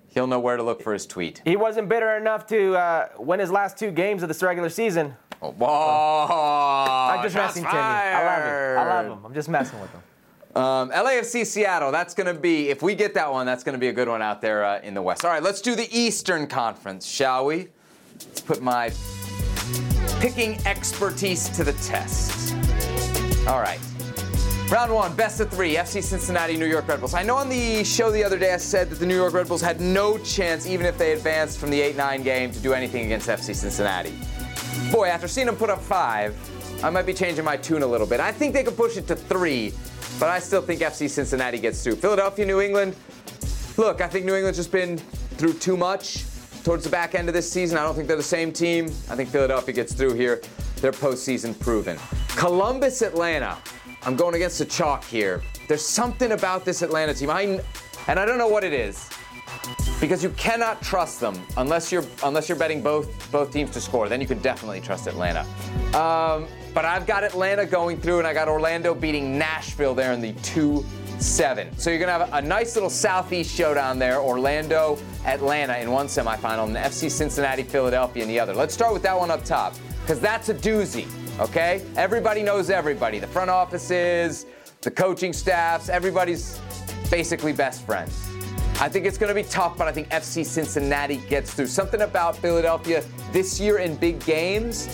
he'll 0.09 0.28
know 0.28 0.39
where 0.39 0.55
to 0.57 0.61
look 0.61 0.80
for 0.80 0.93
his 0.93 1.07
tweet. 1.07 1.41
He 1.43 1.55
wasn't 1.55 1.89
bitter 1.89 2.17
enough 2.17 2.45
to 2.47 2.76
uh, 2.76 3.07
win 3.17 3.39
his 3.39 3.49
last 3.49 3.80
two 3.80 3.89
games 3.89 4.21
of 4.21 4.28
this 4.28 4.43
regular 4.43 4.69
season. 4.69 5.15
Oh! 5.41 6.28
I'm 6.30 7.23
just 7.23 7.34
messing, 7.34 7.63
Timmy. 7.63 7.76
I 7.76 8.26
love 8.26 8.43
him. 8.43 8.78
I 8.78 8.95
love 8.95 9.17
him. 9.17 9.26
I'm 9.26 9.34
just 9.34 9.49
messing 9.49 9.82
with 9.82 9.89
him. 9.89 10.61
Um, 10.61 10.91
LAFC 10.91 11.47
Seattle, 11.47 11.91
that's 11.91 12.13
going 12.13 12.34
to 12.34 12.39
be, 12.39 12.69
if 12.69 12.84
we 12.84 12.93
get 12.93 13.15
that 13.15 13.32
one, 13.32 13.47
that's 13.47 13.63
going 13.63 13.73
to 13.73 13.80
be 13.80 13.88
a 13.88 13.93
good 13.93 14.07
one 14.07 14.21
out 14.21 14.39
there 14.39 14.63
uh, 14.63 14.82
in 14.82 14.93
the 14.93 15.01
West. 15.01 15.26
All 15.26 15.32
right, 15.32 15.41
let's 15.41 15.61
do 15.61 15.76
the 15.76 15.89
Eastern 15.91 16.45
Conference, 16.45 17.07
shall 17.07 17.47
we? 17.47 17.69
Let's 18.19 18.41
put 18.41 18.61
my 18.61 18.91
picking 20.19 20.63
expertise 20.67 21.49
to 21.49 21.63
the 21.63 21.73
test. 21.73 22.55
All 23.47 23.59
right. 23.59 23.79
Round 24.71 24.91
one, 24.91 25.15
best 25.15 25.39
of 25.39 25.51
three, 25.51 25.75
FC 25.75 26.01
Cincinnati, 26.01 26.57
New 26.57 26.65
York 26.65 26.87
Red 26.87 26.99
Bulls. 26.99 27.13
I 27.13 27.21
know 27.21 27.35
on 27.35 27.47
the 27.47 27.83
show 27.83 28.09
the 28.09 28.23
other 28.23 28.39
day 28.39 28.51
I 28.51 28.57
said 28.57 28.89
that 28.89 28.95
the 28.95 29.05
New 29.05 29.15
York 29.15 29.35
Red 29.35 29.47
Bulls 29.47 29.61
had 29.61 29.79
no 29.79 30.17
chance, 30.17 30.65
even 30.65 30.87
if 30.87 30.97
they 30.97 31.13
advanced 31.13 31.59
from 31.59 31.69
the 31.69 31.79
8 31.79 31.95
9 31.95 32.23
game, 32.23 32.51
to 32.51 32.59
do 32.59 32.73
anything 32.73 33.05
against 33.05 33.29
FC 33.29 33.53
Cincinnati. 33.53 34.15
Boy, 34.91 35.09
after 35.09 35.27
seeing 35.27 35.45
them 35.45 35.55
put 35.55 35.69
up 35.69 35.79
five, 35.79 36.35
I 36.83 36.89
might 36.89 37.05
be 37.05 37.13
changing 37.13 37.45
my 37.45 37.55
tune 37.55 37.83
a 37.83 37.87
little 37.87 38.07
bit. 38.07 38.19
I 38.19 38.31
think 38.31 38.55
they 38.55 38.63
could 38.63 38.75
push 38.75 38.97
it 38.97 39.05
to 39.09 39.15
three, 39.15 39.71
but 40.19 40.29
I 40.29 40.39
still 40.39 40.63
think 40.63 40.81
FC 40.81 41.07
Cincinnati 41.07 41.59
gets 41.59 41.83
through. 41.83 41.97
Philadelphia, 41.97 42.47
New 42.47 42.61
England. 42.61 42.95
Look, 43.77 44.01
I 44.01 44.07
think 44.07 44.25
New 44.25 44.33
England's 44.33 44.57
just 44.57 44.71
been 44.71 44.97
through 45.37 45.53
too 45.53 45.77
much 45.77 46.25
towards 46.63 46.83
the 46.83 46.89
back 46.89 47.13
end 47.13 47.27
of 47.27 47.35
this 47.35 47.49
season. 47.49 47.77
I 47.77 47.83
don't 47.83 47.93
think 47.93 48.07
they're 48.07 48.17
the 48.17 48.23
same 48.23 48.51
team. 48.51 48.85
I 49.09 49.15
think 49.15 49.29
Philadelphia 49.29 49.75
gets 49.75 49.93
through 49.93 50.15
here. 50.15 50.41
They're 50.82 50.91
postseason 50.91 51.57
proven. 51.59 51.97
Columbus, 52.36 53.01
Atlanta. 53.01 53.57
I'm 54.03 54.15
going 54.15 54.36
against 54.36 54.59
the 54.59 54.65
chalk 54.65 55.03
here. 55.03 55.41
There's 55.67 55.86
something 55.86 56.34
about 56.34 56.63
this 56.63 56.82
Atlanta 56.82 57.13
team. 57.13 57.30
I, 57.30 57.59
and 58.07 58.19
I 58.19 58.26
don't 58.26 58.38
know 58.38 58.47
what 58.47 58.63
it 58.63 58.73
is. 58.73 59.09
Because 59.99 60.21
you 60.21 60.30
cannot 60.32 60.82
trust 60.82 61.19
them 61.19 61.41
unless 61.57 61.91
you're 61.91 62.03
unless 62.23 62.49
you're 62.49 62.57
betting 62.57 62.84
both 62.84 63.32
both 63.32 63.51
teams 63.51 63.71
to 63.71 63.82
score. 63.82 64.09
Then 64.09 64.19
you 64.19 64.28
can 64.28 64.39
definitely 64.39 64.82
trust 64.82 65.07
Atlanta. 65.07 65.41
Um, 65.95 66.47
but 66.73 66.84
I've 66.84 67.07
got 67.07 67.23
Atlanta 67.23 67.65
going 67.65 67.99
through, 67.99 68.19
and 68.19 68.28
I 68.28 68.34
got 68.34 68.49
Orlando 68.49 68.93
beating 68.93 69.39
Nashville 69.39 69.95
there 69.95 70.11
in 70.11 70.21
the 70.21 70.34
two 70.43 70.86
seven. 71.19 71.76
So 71.78 71.89
you're 71.89 71.99
gonna 71.99 72.11
have 72.11 72.34
a, 72.34 72.38
a 72.38 72.41
nice 72.41 72.76
little 72.76 72.89
Southeast 72.89 73.55
showdown 73.55 73.97
there. 73.97 74.19
Orlando, 74.19 74.99
Atlanta 75.26 75.78
in 75.78 75.89
one 75.89 76.07
semifinal, 76.07 76.65
and 76.65 76.76
the 76.76 76.80
FC 76.80 77.09
Cincinnati, 77.09 77.63
Philadelphia 77.63 78.23
in 78.23 78.30
the 78.30 78.39
other. 78.39 78.53
Let's 78.53 78.73
start 78.73 78.93
with 78.93 79.03
that 79.03 79.17
one 79.17 79.32
up 79.32 79.45
top 79.45 79.73
because 80.06 80.20
that's 80.20 80.49
a 80.49 80.53
doozy. 80.53 81.08
Okay, 81.39 81.84
everybody 81.95 82.43
knows 82.43 82.70
everybody. 82.70 83.18
The 83.18 83.26
front 83.26 83.49
offices, 83.49 84.45
the 84.82 84.91
coaching 84.91 85.34
staffs, 85.34 85.89
everybody's 85.89 86.62
basically 87.10 87.53
best 87.53 87.84
friends. 87.88 88.30
I 88.80 88.88
think 88.88 89.08
it's 89.08 89.18
going 89.18 89.30
to 89.30 89.41
be 89.41 89.47
tough, 89.49 89.80
but 89.80 89.88
I 89.88 89.91
think 89.91 90.08
FC 90.10 90.45
Cincinnati 90.45 91.18
gets 91.28 91.56
through. 91.56 91.66
Something 91.66 92.01
about 92.01 92.38
Philadelphia 92.38 93.03
this 93.32 93.60
year 93.60 93.80
in 93.80 93.95
big 93.95 94.24
games. 94.26 94.86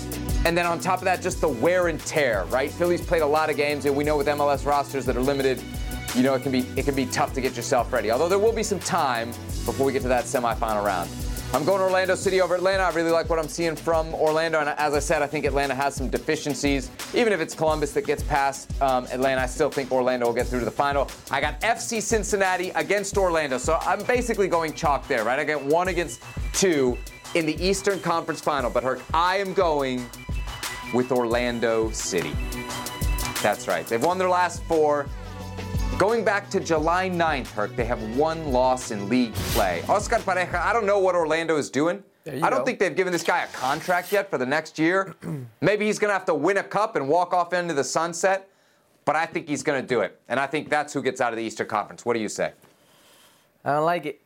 And 0.46 0.58
then 0.58 0.66
on 0.66 0.80
top 0.80 1.00
of 1.00 1.06
that, 1.06 1.22
just 1.22 1.42
the 1.42 1.50
wear 1.50 1.90
and 1.90 2.00
tear, 2.06 2.46
right? 2.46 2.72
Philly's 2.72 3.02
played 3.02 3.22
a 3.22 3.28
lot 3.28 3.50
of 3.50 3.58
games, 3.58 3.84
and 3.84 3.94
we 3.94 4.06
know 4.06 4.16
with 4.16 4.28
MLS 4.28 4.66
rosters 4.66 5.06
that 5.08 5.18
are 5.18 5.22
limited, 5.22 5.62
you 6.16 6.24
know, 6.24 6.36
it 6.36 6.42
can 6.42 6.54
be 6.54 6.60
it 6.78 6.86
can 6.86 6.96
be 6.96 7.06
tough 7.08 7.34
to 7.34 7.42
get 7.42 7.58
yourself 7.58 7.92
ready. 7.92 8.12
Although 8.12 8.30
there 8.30 8.40
will 8.40 8.54
be 8.54 8.64
some 8.64 8.80
time 8.80 9.32
before 9.66 9.86
we 9.86 9.92
get 9.92 10.04
to 10.04 10.08
that 10.08 10.24
semifinal 10.24 10.86
round. 10.86 11.10
I'm 11.54 11.66
going 11.66 11.80
to 11.80 11.84
Orlando 11.84 12.16
City 12.16 12.40
over 12.40 12.56
Atlanta. 12.56 12.84
I 12.84 12.92
really 12.92 13.12
like 13.12 13.30
what 13.30 13.38
I'm 13.38 13.50
seeing 13.50 13.76
from 13.76 14.14
Orlando. 14.16 14.62
And 14.62 14.70
as 14.70 14.94
I 14.94 15.00
said, 15.00 15.22
I 15.22 15.28
think 15.28 15.44
Atlanta 15.44 15.76
has 15.76 15.94
some 15.94 16.10
deficiencies. 16.10 16.90
Even 17.14 17.34
if 17.34 17.42
it's 17.42 17.54
Columbus 17.54 17.92
that 17.92 18.06
gets 18.06 18.24
past 18.24 18.72
um, 18.82 19.06
Atlanta, 19.12 19.42
I 19.42 19.48
still 19.48 19.70
think 19.70 19.92
Orlando 19.92 20.28
will 20.28 20.34
get 20.34 20.48
through 20.48 20.60
to 20.60 20.66
the 20.66 20.72
final. 20.72 21.10
I 21.30 21.42
got 21.42 21.60
FC 21.60 22.02
Cincinnati 22.02 22.70
against 22.70 23.18
Orlando. 23.18 23.58
So 23.58 23.78
I'm 23.82 24.02
basically 24.06 24.48
going 24.48 24.72
chalk 24.72 25.10
there, 25.10 25.26
right? 25.26 25.40
I 25.40 25.44
get 25.44 25.62
one 25.62 25.90
against 25.90 26.24
two 26.54 26.98
in 27.36 27.46
the 27.46 27.62
Eastern 27.62 28.00
Conference 28.00 28.40
final. 28.40 28.70
But 28.70 28.84
Herc, 28.84 29.02
I 29.14 29.36
am 29.36 29.54
going 29.54 30.10
with 30.94 31.12
Orlando 31.12 31.92
City. 31.92 32.32
That's 33.44 33.68
right. 33.68 33.86
They've 33.86 34.02
won 34.02 34.18
their 34.18 34.30
last 34.30 34.64
four. 34.64 35.10
Going 35.98 36.24
back 36.26 36.50
to 36.50 36.60
July 36.60 37.10
9th, 37.10 37.48
Herc, 37.52 37.76
they 37.76 37.86
have 37.86 38.02
one 38.18 38.52
loss 38.52 38.90
in 38.90 39.08
league 39.08 39.34
play. 39.54 39.84
Oscar 39.88 40.16
Pareja, 40.18 40.56
I 40.56 40.74
don't 40.74 40.86
know 40.88 40.98
what 40.98 41.14
Orlando 41.14 41.58
is 41.58 41.70
doing. 41.70 42.04
I 42.26 42.50
don't 42.50 42.60
go. 42.60 42.66
think 42.66 42.80
they've 42.80 42.96
given 42.96 43.14
this 43.14 43.24
guy 43.24 43.44
a 43.44 43.48
contract 43.48 44.12
yet 44.12 44.30
for 44.30 44.38
the 44.40 44.46
next 44.46 44.80
year. 44.80 45.16
Maybe 45.62 45.86
he's 45.86 46.00
going 46.00 46.10
to 46.10 46.14
have 46.14 46.26
to 46.26 46.34
win 46.34 46.58
a 46.58 46.64
cup 46.64 46.96
and 46.96 47.08
walk 47.08 47.34
off 47.34 47.54
into 47.54 47.74
the 47.76 47.84
sunset, 47.84 48.50
but 49.06 49.16
I 49.16 49.26
think 49.28 49.48
he's 49.48 49.62
going 49.64 49.80
to 49.82 49.88
do 49.88 50.02
it. 50.02 50.20
And 50.28 50.40
I 50.40 50.48
think 50.48 50.70
that's 50.70 50.92
who 50.92 51.04
gets 51.04 51.22
out 51.22 51.34
of 51.34 51.38
the 51.38 51.44
Eastern 51.44 51.68
Conference. 51.68 52.04
What 52.04 52.14
do 52.14 52.20
you 52.20 52.30
say? 52.30 52.54
I 53.64 53.74
don't 53.74 53.86
like 53.86 54.06
it. 54.08 54.22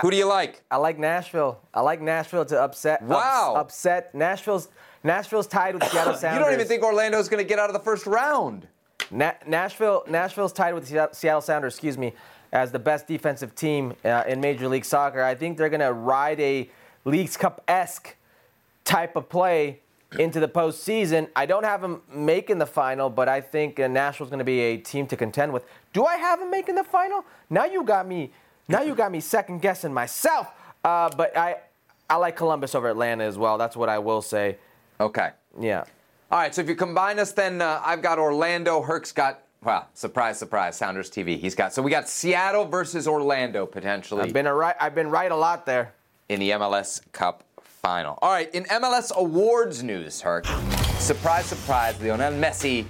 Who 0.00 0.10
do 0.12 0.16
you 0.16 0.26
like? 0.26 0.62
I 0.70 0.76
like 0.76 0.98
Nashville. 0.98 1.60
I 1.72 1.80
like 1.80 2.00
Nashville 2.00 2.44
to 2.46 2.60
upset. 2.62 3.00
ups- 3.02 3.10
Wow. 3.10 3.54
upset. 3.56 4.14
Nashville's 4.14 4.68
Nashville's 5.02 5.46
tied 5.46 5.74
with 5.74 5.84
Seattle 5.90 6.14
Sounders. 6.14 6.38
You 6.38 6.44
don't 6.44 6.54
even 6.54 6.68
think 6.68 6.82
Orlando's 6.84 7.28
going 7.28 7.42
to 7.42 7.48
get 7.48 7.58
out 7.58 7.68
of 7.68 7.74
the 7.74 7.80
first 7.82 8.06
round. 8.06 8.68
Na- 9.10 9.32
Nashville 9.46 10.04
Nashville's 10.08 10.52
tied 10.52 10.74
with 10.74 10.88
the 10.88 11.08
Seattle 11.12 11.40
Sounders, 11.40 11.74
excuse 11.74 11.98
me, 11.98 12.12
as 12.52 12.72
the 12.72 12.78
best 12.78 13.06
defensive 13.06 13.54
team 13.54 13.94
uh, 14.04 14.24
in 14.26 14.40
Major 14.40 14.68
League 14.68 14.84
Soccer. 14.84 15.22
I 15.22 15.34
think 15.34 15.58
they're 15.58 15.68
going 15.68 15.80
to 15.80 15.92
ride 15.92 16.40
a 16.40 16.70
Leagues 17.04 17.36
Cup 17.36 17.62
esque 17.68 18.16
type 18.84 19.16
of 19.16 19.28
play 19.28 19.80
into 20.18 20.40
the 20.40 20.48
postseason. 20.48 21.28
I 21.34 21.46
don't 21.46 21.64
have 21.64 21.80
them 21.80 22.02
making 22.12 22.58
the 22.58 22.66
final, 22.66 23.10
but 23.10 23.28
I 23.28 23.40
think 23.40 23.80
uh, 23.80 23.88
Nashville's 23.88 24.30
going 24.30 24.38
to 24.38 24.44
be 24.44 24.60
a 24.60 24.76
team 24.76 25.06
to 25.08 25.16
contend 25.16 25.52
with. 25.52 25.64
Do 25.92 26.04
I 26.04 26.16
have 26.16 26.38
them 26.38 26.50
making 26.50 26.76
the 26.76 26.84
final? 26.84 27.24
Now 27.50 27.64
you 27.64 27.82
got 27.82 28.06
me. 28.06 28.30
Now 28.68 28.82
you 28.82 28.94
got 28.94 29.12
me 29.12 29.20
second 29.20 29.60
guessing 29.60 29.92
myself. 29.92 30.48
Uh, 30.84 31.10
but 31.16 31.36
I 31.36 31.56
I 32.08 32.16
like 32.16 32.36
Columbus 32.36 32.74
over 32.74 32.88
Atlanta 32.88 33.24
as 33.24 33.38
well. 33.38 33.58
That's 33.58 33.76
what 33.76 33.88
I 33.88 33.98
will 33.98 34.22
say. 34.22 34.58
Okay. 35.00 35.30
Yeah. 35.58 35.84
All 36.34 36.40
right, 36.40 36.52
so 36.52 36.62
if 36.62 36.68
you 36.68 36.74
combine 36.74 37.20
us, 37.20 37.30
then 37.30 37.62
uh, 37.62 37.80
I've 37.84 38.02
got 38.02 38.18
Orlando. 38.18 38.82
Herc's 38.82 39.12
got, 39.12 39.44
well, 39.62 39.88
surprise, 39.94 40.36
surprise, 40.36 40.76
Sounders 40.76 41.08
TV. 41.08 41.38
He's 41.38 41.54
got, 41.54 41.72
so 41.72 41.80
we 41.80 41.92
got 41.92 42.08
Seattle 42.08 42.64
versus 42.64 43.06
Orlando 43.06 43.66
potentially 43.66 44.22
I've 44.22 44.32
been 44.32 44.48
a 44.48 44.52
right. 44.52 44.74
I've 44.80 44.96
been 44.96 45.10
right 45.10 45.30
a 45.30 45.36
lot 45.36 45.64
there. 45.64 45.94
in 46.28 46.40
the 46.40 46.50
MLS 46.50 47.00
Cup 47.12 47.44
final. 47.62 48.18
All 48.20 48.32
right, 48.32 48.52
in 48.52 48.64
MLS 48.64 49.14
awards 49.14 49.84
news, 49.84 50.20
Herc, 50.20 50.44
surprise, 50.98 51.46
surprise, 51.46 52.02
Lionel 52.02 52.32
Messi 52.32 52.84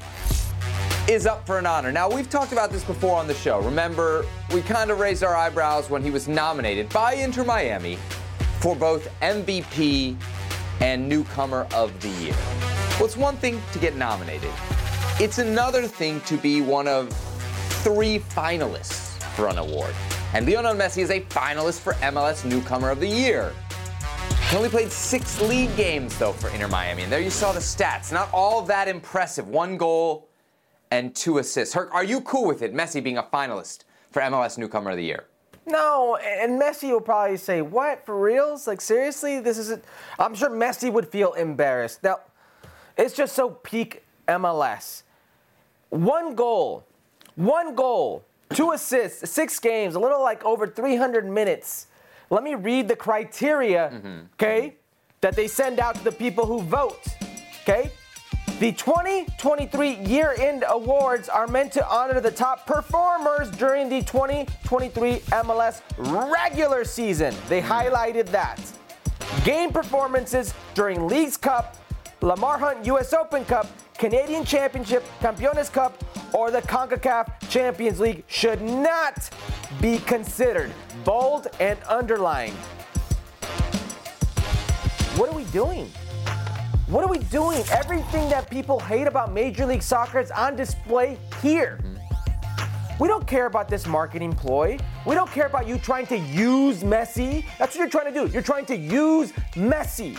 is 1.07 1.27
up 1.27 1.47
for 1.47 1.59
an 1.59 1.67
honor. 1.67 1.93
Now, 1.93 2.09
we've 2.09 2.31
talked 2.31 2.53
about 2.53 2.73
this 2.73 2.83
before 2.83 3.19
on 3.19 3.27
the 3.27 3.35
show. 3.35 3.61
Remember, 3.61 4.25
we 4.55 4.63
kind 4.63 4.91
of 4.91 5.01
raised 5.01 5.23
our 5.23 5.37
eyebrows 5.37 5.91
when 5.91 6.03
he 6.03 6.11
was 6.11 6.29
nominated 6.29 6.89
by 6.89 7.13
Inter 7.13 7.45
Miami 7.45 7.99
for 8.61 8.75
both 8.75 9.07
MVP 9.21 10.17
and 10.81 11.07
Newcomer 11.07 11.67
of 11.75 11.93
the 12.01 12.09
Year. 12.25 12.64
Well, 12.95 13.07
it's 13.07 13.17
one 13.17 13.37
thing 13.39 13.61
to 13.73 13.81
get 13.81 13.97
nominated, 13.97 14.53
it's 15.19 15.39
another 15.39 15.83
thing 15.83 16.21
to 16.23 16.37
be 16.37 16.61
one 16.61 16.87
of 16.87 17.13
three 17.83 18.21
finalists 18.21 19.21
for 19.35 19.49
an 19.49 19.59
award. 19.59 19.93
And 20.33 20.47
Lionel 20.47 20.75
Messi 20.75 21.03
is 21.03 21.11
a 21.11 21.23
finalist 21.23 21.81
for 21.81 21.95
MLS 21.95 22.45
Newcomer 22.45 22.91
of 22.91 23.01
the 23.01 23.09
Year. 23.09 23.53
He 24.49 24.57
only 24.57 24.69
played 24.69 24.93
six 24.93 25.41
league 25.43 25.75
games, 25.77 26.17
though, 26.19 26.33
for 26.33 26.51
Inter 26.51 26.69
Miami. 26.69 27.03
And 27.03 27.11
there 27.11 27.21
you 27.21 27.31
saw 27.31 27.51
the 27.51 27.59
stats. 27.59 28.13
Not 28.13 28.29
all 28.33 28.63
that 28.63 28.87
impressive. 28.87 29.49
One 29.49 29.77
goal 29.77 30.29
and 30.93 31.13
two 31.17 31.39
assists. 31.39 31.75
Herc, 31.75 31.93
are 31.93 32.05
you 32.05 32.21
cool 32.21 32.47
with 32.47 32.63
it, 32.63 32.73
Messi 32.73 33.03
being 33.03 33.19
a 33.19 33.25
finalist 33.25 33.81
for 34.13 34.23
MLS 34.23 34.57
Newcomer 34.57 34.93
of 34.93 34.99
the 34.99 35.05
Year? 35.05 35.25
No, 35.67 36.17
and 36.17 36.61
Messi 36.63 36.93
will 36.93 37.01
probably 37.01 37.39
say, 37.39 37.61
"What 37.61 38.07
for 38.07 38.17
reals? 38.17 38.69
Like 38.69 38.81
seriously? 38.81 39.41
This 39.41 39.59
is." 39.59 39.71
it." 39.71 39.85
I'm 40.19 40.37
sure 40.37 40.51
Messi 40.51 40.93
would 40.93 41.09
feel 41.09 41.33
embarrassed. 41.33 42.05
Now, 42.05 42.21
it's 42.97 43.15
just 43.15 43.35
so 43.35 43.51
peak 43.51 44.05
MLS. 44.29 45.03
One 45.91 46.35
goal, 46.35 46.85
one 47.37 47.75
goal, 47.75 48.25
two 48.53 48.73
assists, 48.73 49.31
six 49.31 49.59
games, 49.59 49.95
a 49.95 50.01
little 50.01 50.23
like 50.23 50.45
over 50.45 50.67
300 50.67 51.29
minutes. 51.29 51.89
Let 52.31 52.43
me 52.43 52.55
read 52.55 52.89
the 52.89 52.97
criteria, 52.97 53.91
mm-hmm. 53.93 54.19
okay, 54.35 54.77
that 55.21 55.37
they 55.37 55.47
send 55.47 55.79
out 55.79 55.97
to 55.97 56.05
the 56.05 56.13
people 56.13 56.47
who 56.47 56.61
vote, 56.63 57.07
okay? 57.63 57.91
The 58.61 58.71
2023 58.73 59.97
year 60.07 60.35
end 60.39 60.65
awards 60.69 61.29
are 61.29 61.49
meant 61.49 61.73
to 61.73 61.87
honor 61.89 62.21
the 62.21 62.31
top 62.31 62.67
performers 62.67 63.51
during 63.51 63.89
the 63.89 64.03
2023 64.03 65.17
MLS 65.19 65.83
regular 65.99 66.85
season. 66.85 67.35
They 67.49 67.61
mm-hmm. 67.61 67.73
highlighted 67.73 68.27
that. 68.27 68.61
Game 69.45 69.71
performances 69.73 70.55
during 70.75 71.09
Leagues 71.09 71.37
Cup, 71.37 71.77
Lamar 72.25 72.59
Hunt 72.59 72.87
US 72.87 73.13
Open 73.13 73.45
Cup, 73.45 73.67
Canadian 73.99 74.47
Championship, 74.47 75.05
Campeones 75.21 75.71
Cup, 75.71 76.03
or 76.33 76.51
the 76.51 76.63
CONCACAF 76.63 77.51
Champions 77.51 78.01
League 78.01 78.25
should 78.29 78.63
not 78.63 79.29
be 79.79 79.99
considered. 79.99 80.73
Bold 81.05 81.49
and 81.61 81.79
underlined. 81.87 82.57
What 85.17 85.29
are 85.29 85.37
we 85.37 85.45
doing? 85.45 85.91
What 86.87 87.05
are 87.05 87.11
we 87.11 87.19
doing? 87.19 87.63
Everything 87.71 88.31
that 88.31 88.49
people 88.49 88.81
hate 88.81 89.07
about 89.07 89.31
Major 89.31 89.67
League 89.67 89.83
Soccer 89.83 90.19
is 90.19 90.31
on 90.31 90.57
display 90.57 91.19
here. 91.43 91.79
Mm-hmm. 91.83 93.03
We 93.03 93.07
don't 93.07 93.27
care 93.27 93.45
about 93.45 93.69
this 93.69 93.87
marketing 93.87 94.33
ploy. 94.33 94.79
We 95.05 95.15
don't 95.15 95.31
care 95.31 95.47
about 95.47 95.69
you 95.69 95.77
trying 95.77 96.07
to 96.07 96.17
use 96.17 96.83
Messi. 96.83 97.45
That's 97.59 97.75
what 97.75 97.81
you're 97.81 97.91
trying 97.91 98.15
to 98.15 98.19
do. 98.19 98.33
You're 98.33 98.41
trying 98.41 98.65
to 98.67 98.77
use 98.77 99.33
Messi. 99.53 100.17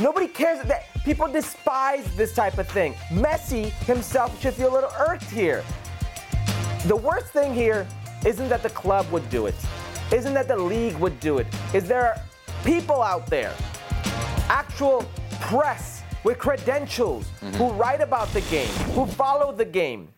Nobody 0.00 0.28
cares 0.28 0.64
that 0.68 0.87
people 1.04 1.28
despise 1.28 2.04
this 2.16 2.34
type 2.34 2.58
of 2.58 2.68
thing. 2.68 2.94
Messi 3.10 3.70
himself 3.86 4.40
should 4.40 4.54
feel 4.54 4.72
a 4.72 4.74
little 4.74 4.92
irked 4.98 5.30
here. 5.30 5.64
The 6.86 6.96
worst 6.96 7.26
thing 7.26 7.54
here 7.54 7.86
isn't 8.24 8.48
that 8.48 8.62
the 8.62 8.70
club 8.70 9.10
would 9.10 9.28
do 9.30 9.46
it, 9.46 9.54
isn't 10.12 10.34
that 10.34 10.48
the 10.48 10.56
league 10.56 10.96
would 10.96 11.18
do 11.20 11.38
it, 11.38 11.46
is 11.74 11.84
there 11.84 12.22
people 12.64 13.02
out 13.02 13.26
there, 13.26 13.54
actual 14.48 15.04
press 15.40 16.02
with 16.24 16.38
credentials 16.38 17.26
mm-hmm. 17.40 17.54
who 17.56 17.70
write 17.72 18.00
about 18.00 18.28
the 18.32 18.40
game, 18.42 18.68
who 18.94 19.06
follow 19.06 19.52
the 19.52 19.64
game, 19.64 20.08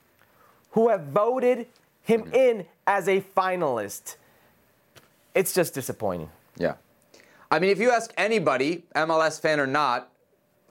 who 0.70 0.89
have 0.89 1.05
voted 1.05 1.66
him 2.03 2.22
mm-hmm. 2.22 2.35
in 2.35 2.66
as 2.87 3.09
a 3.09 3.20
finalist. 3.20 4.16
It's 5.35 5.55
just 5.55 5.74
disappointing. 5.74 6.31
Yeah. 6.57 6.74
I 7.51 7.59
mean, 7.59 7.70
if 7.70 7.78
you 7.78 7.91
ask 7.91 8.12
anybody, 8.16 8.85
MLS 8.95 9.41
fan 9.41 9.61
or 9.61 9.66
not, 9.66 10.11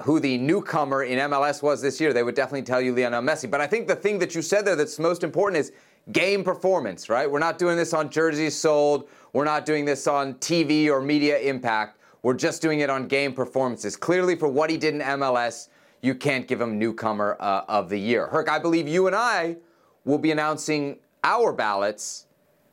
who 0.01 0.19
the 0.19 0.37
newcomer 0.37 1.03
in 1.03 1.19
MLS 1.19 1.61
was 1.61 1.81
this 1.81 1.99
year, 1.99 2.13
they 2.13 2.23
would 2.23 2.35
definitely 2.35 2.63
tell 2.63 2.81
you 2.81 2.95
Lionel 2.95 3.21
Messi. 3.21 3.49
But 3.49 3.61
I 3.61 3.67
think 3.67 3.87
the 3.87 3.95
thing 3.95 4.19
that 4.19 4.33
you 4.33 4.41
said 4.41 4.65
there 4.65 4.75
that's 4.75 4.97
most 4.99 5.23
important 5.23 5.59
is 5.59 5.71
game 6.11 6.43
performance, 6.43 7.09
right? 7.09 7.29
We're 7.29 7.39
not 7.39 7.57
doing 7.57 7.77
this 7.77 7.93
on 7.93 8.09
jerseys 8.09 8.55
sold. 8.55 9.09
We're 9.33 9.45
not 9.45 9.65
doing 9.65 9.85
this 9.85 10.07
on 10.07 10.35
TV 10.35 10.87
or 10.87 11.01
media 11.01 11.37
impact. 11.39 11.99
We're 12.23 12.33
just 12.33 12.61
doing 12.61 12.79
it 12.79 12.89
on 12.89 13.07
game 13.07 13.33
performances. 13.33 13.95
Clearly, 13.95 14.35
for 14.35 14.47
what 14.47 14.69
he 14.69 14.77
did 14.77 14.95
in 14.95 15.01
MLS, 15.01 15.69
you 16.01 16.15
can't 16.15 16.47
give 16.47 16.59
him 16.59 16.79
newcomer 16.79 17.37
uh, 17.39 17.63
of 17.67 17.89
the 17.89 17.99
year. 17.99 18.27
Herc, 18.27 18.49
I 18.49 18.59
believe 18.59 18.87
you 18.87 19.07
and 19.07 19.15
I 19.15 19.57
will 20.05 20.17
be 20.17 20.31
announcing 20.31 20.99
our 21.23 21.51
ballots 21.51 22.27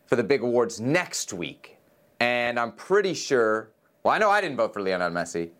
for 0.06 0.16
the 0.16 0.24
big 0.24 0.42
awards 0.42 0.80
next 0.80 1.32
week. 1.32 1.76
And 2.20 2.58
I'm 2.58 2.72
pretty 2.72 3.14
sure, 3.14 3.70
well, 4.02 4.14
I 4.14 4.18
know 4.18 4.30
I 4.30 4.40
didn't 4.40 4.56
vote 4.56 4.72
for 4.72 4.80
Lionel 4.80 5.10
Messi. 5.10 5.50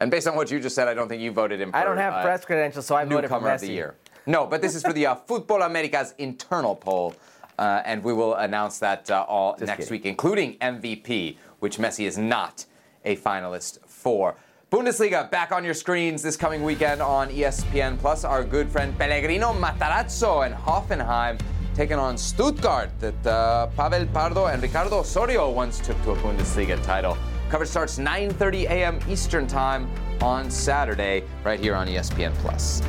And 0.00 0.10
based 0.10 0.28
on 0.28 0.36
what 0.36 0.50
you 0.50 0.60
just 0.60 0.74
said, 0.74 0.88
I 0.88 0.94
don't 0.94 1.08
think 1.08 1.22
you 1.22 1.32
voted 1.32 1.60
him 1.60 1.70
for 1.70 1.76
I 1.78 1.84
don't 1.84 1.96
have 1.96 2.14
uh, 2.14 2.22
press 2.22 2.44
credentials, 2.44 2.86
so 2.86 2.94
I 2.94 3.04
voted 3.04 3.30
for 3.30 3.36
newcomer 3.36 3.54
of 3.54 3.60
the 3.60 3.68
year. 3.68 3.94
No, 4.26 4.46
but 4.46 4.60
this 4.60 4.74
is 4.74 4.82
for 4.82 4.92
the 4.92 5.06
uh, 5.06 5.16
Futbol 5.28 5.64
America's 5.64 6.14
internal 6.18 6.74
poll, 6.74 7.14
uh, 7.58 7.82
and 7.84 8.02
we 8.02 8.12
will 8.12 8.34
announce 8.34 8.78
that 8.80 9.10
uh, 9.10 9.24
all 9.28 9.56
next 9.60 9.84
kidding. 9.84 9.90
week, 9.90 10.06
including 10.06 10.58
MVP, 10.58 11.36
which 11.60 11.78
Messi 11.78 12.06
is 12.06 12.18
not 12.18 12.64
a 13.04 13.16
finalist 13.16 13.78
for. 13.86 14.34
Bundesliga 14.70 15.30
back 15.30 15.52
on 15.52 15.64
your 15.64 15.74
screens 15.74 16.22
this 16.22 16.36
coming 16.36 16.64
weekend 16.64 17.00
on 17.00 17.30
ESPN 17.30 17.98
Plus. 17.98 18.24
Our 18.24 18.42
good 18.42 18.68
friend 18.68 18.98
Pellegrino 18.98 19.52
Matarazzo 19.52 20.44
and 20.44 20.54
Hoffenheim 20.54 21.40
taking 21.76 21.98
on 21.98 22.18
Stuttgart 22.18 22.90
that 22.98 23.26
uh, 23.26 23.68
Pavel 23.76 24.06
Pardo 24.06 24.46
and 24.46 24.60
Ricardo 24.60 24.98
Osorio 24.98 25.50
once 25.50 25.78
took 25.78 26.02
to 26.02 26.10
a 26.10 26.16
Bundesliga 26.16 26.82
title. 26.82 27.16
Coverage 27.50 27.70
starts 27.70 27.98
9:30 27.98 28.64
a.m. 28.64 29.00
Eastern 29.08 29.46
Time 29.46 29.88
on 30.20 30.50
Saturday, 30.50 31.24
right 31.44 31.60
here 31.60 31.74
on 31.74 31.86
ESPN 31.86 32.32
Plus. 32.34 32.82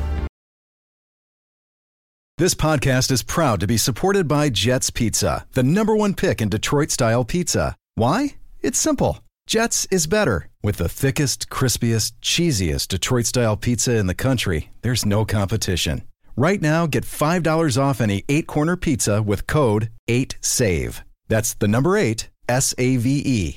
This 2.38 2.54
podcast 2.54 3.10
is 3.10 3.24
proud 3.24 3.58
to 3.58 3.66
be 3.66 3.76
supported 3.76 4.28
by 4.28 4.48
Jets 4.48 4.90
Pizza, 4.90 5.44
the 5.54 5.64
number 5.64 5.96
one 5.96 6.14
pick 6.14 6.40
in 6.40 6.48
Detroit 6.48 6.92
style 6.92 7.24
pizza. 7.24 7.74
Why? 7.96 8.36
It's 8.60 8.78
simple. 8.78 9.18
Jets 9.48 9.88
is 9.90 10.06
better. 10.06 10.48
With 10.62 10.76
the 10.76 10.88
thickest, 10.88 11.48
crispiest, 11.48 12.12
cheesiest 12.22 12.88
Detroit 12.88 13.26
style 13.26 13.56
pizza 13.56 13.96
in 13.96 14.06
the 14.06 14.14
country, 14.14 14.70
there's 14.82 15.04
no 15.04 15.24
competition. 15.24 16.02
Right 16.36 16.62
now, 16.62 16.86
get 16.86 17.02
$5 17.04 17.76
off 17.82 18.00
any 18.00 18.24
eight 18.28 18.46
corner 18.46 18.76
pizza 18.76 19.20
with 19.20 19.48
code 19.48 19.90
8SAVE. 20.08 21.02
That's 21.26 21.54
the 21.54 21.66
number 21.66 21.96
eight, 21.96 22.28
S 22.48 22.72
A 22.78 22.98
V 22.98 23.22
E. 23.24 23.56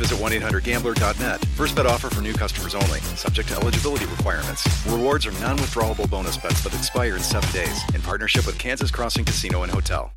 visit 0.00 0.18
1-800-GAMBLER.net. 0.18 1.44
First 1.56 1.76
bet 1.76 1.86
offer 1.86 2.08
for 2.08 2.22
new 2.22 2.32
customers 2.32 2.74
only. 2.74 3.00
Subject 3.16 3.48
to 3.50 3.56
eligibility 3.56 4.06
requirements. 4.06 4.66
Rewards 4.86 5.26
are 5.26 5.32
non-withdrawable 5.32 6.08
bonus 6.08 6.38
bets 6.38 6.64
that 6.64 6.74
expire 6.74 7.16
in 7.16 7.22
seven 7.22 7.50
days. 7.52 7.78
In 7.94 8.00
partnership 8.00 8.46
with 8.46 8.58
Kansas 8.58 8.90
Crossing 8.90 9.26
Casino 9.26 9.62
and 9.62 9.70
Hotel. 9.70 10.10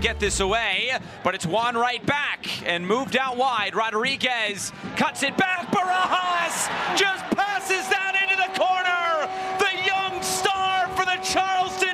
get 0.00 0.18
this 0.18 0.40
away, 0.40 0.92
but 1.22 1.34
it's 1.34 1.46
Juan 1.46 1.76
right 1.76 2.04
back 2.06 2.46
and 2.66 2.86
moved 2.86 3.16
out 3.16 3.36
wide. 3.36 3.74
Rodriguez 3.74 4.72
cuts 4.96 5.22
it 5.22 5.36
back. 5.36 5.70
Barajas 5.70 6.68
just 6.96 7.22
passes 7.36 7.86
that 7.90 8.16
into 8.22 8.36
the 8.36 8.50
corner. 8.58 9.28
The 9.58 9.72
young 9.86 10.22
star 10.22 10.88
for 10.96 11.04
the 11.04 11.18
Charleston 11.22 11.89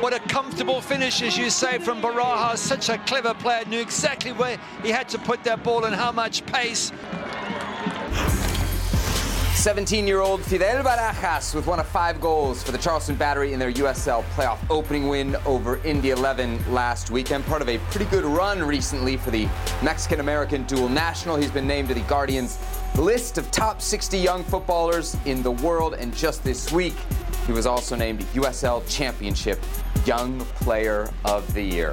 What 0.00 0.12
a 0.12 0.20
comfortable 0.28 0.82
finish, 0.82 1.22
as 1.22 1.38
you 1.38 1.48
say, 1.48 1.78
from 1.78 2.02
Barajas. 2.02 2.58
Such 2.58 2.90
a 2.90 2.98
clever 2.98 3.32
player, 3.32 3.64
knew 3.64 3.80
exactly 3.80 4.30
where 4.30 4.58
he 4.82 4.90
had 4.90 5.08
to 5.08 5.18
put 5.18 5.42
that 5.44 5.64
ball 5.64 5.86
and 5.86 5.94
how 5.94 6.12
much 6.12 6.44
pace. 6.44 6.92
17 9.54 10.06
year 10.06 10.20
old 10.20 10.42
Fidel 10.44 10.84
Barajas 10.84 11.54
with 11.54 11.66
one 11.66 11.80
of 11.80 11.86
five 11.88 12.20
goals 12.20 12.62
for 12.62 12.72
the 12.72 12.78
Charleston 12.78 13.16
Battery 13.16 13.54
in 13.54 13.58
their 13.58 13.72
USL 13.72 14.22
playoff 14.34 14.58
opening 14.70 15.08
win 15.08 15.34
over 15.46 15.78
Indy 15.78 16.10
11 16.10 16.72
last 16.72 17.10
weekend. 17.10 17.44
Part 17.46 17.62
of 17.62 17.68
a 17.68 17.78
pretty 17.90 18.08
good 18.10 18.24
run 18.24 18.62
recently 18.62 19.16
for 19.16 19.30
the 19.30 19.48
Mexican 19.82 20.20
American 20.20 20.64
dual 20.64 20.90
national. 20.90 21.36
He's 21.36 21.50
been 21.50 21.66
named 21.66 21.88
to 21.88 21.94
the 21.94 22.02
Guardians 22.02 22.58
list 22.96 23.38
of 23.38 23.50
top 23.50 23.82
60 23.82 24.18
young 24.18 24.44
footballers 24.44 25.16
in 25.24 25.42
the 25.42 25.50
world, 25.50 25.94
and 25.94 26.14
just 26.14 26.44
this 26.44 26.70
week, 26.70 26.94
he 27.46 27.52
was 27.52 27.64
also 27.64 27.94
named 27.94 28.20
USL 28.34 28.86
Championship 28.88 29.62
Young 30.04 30.40
Player 30.56 31.08
of 31.24 31.52
the 31.54 31.62
Year. 31.62 31.92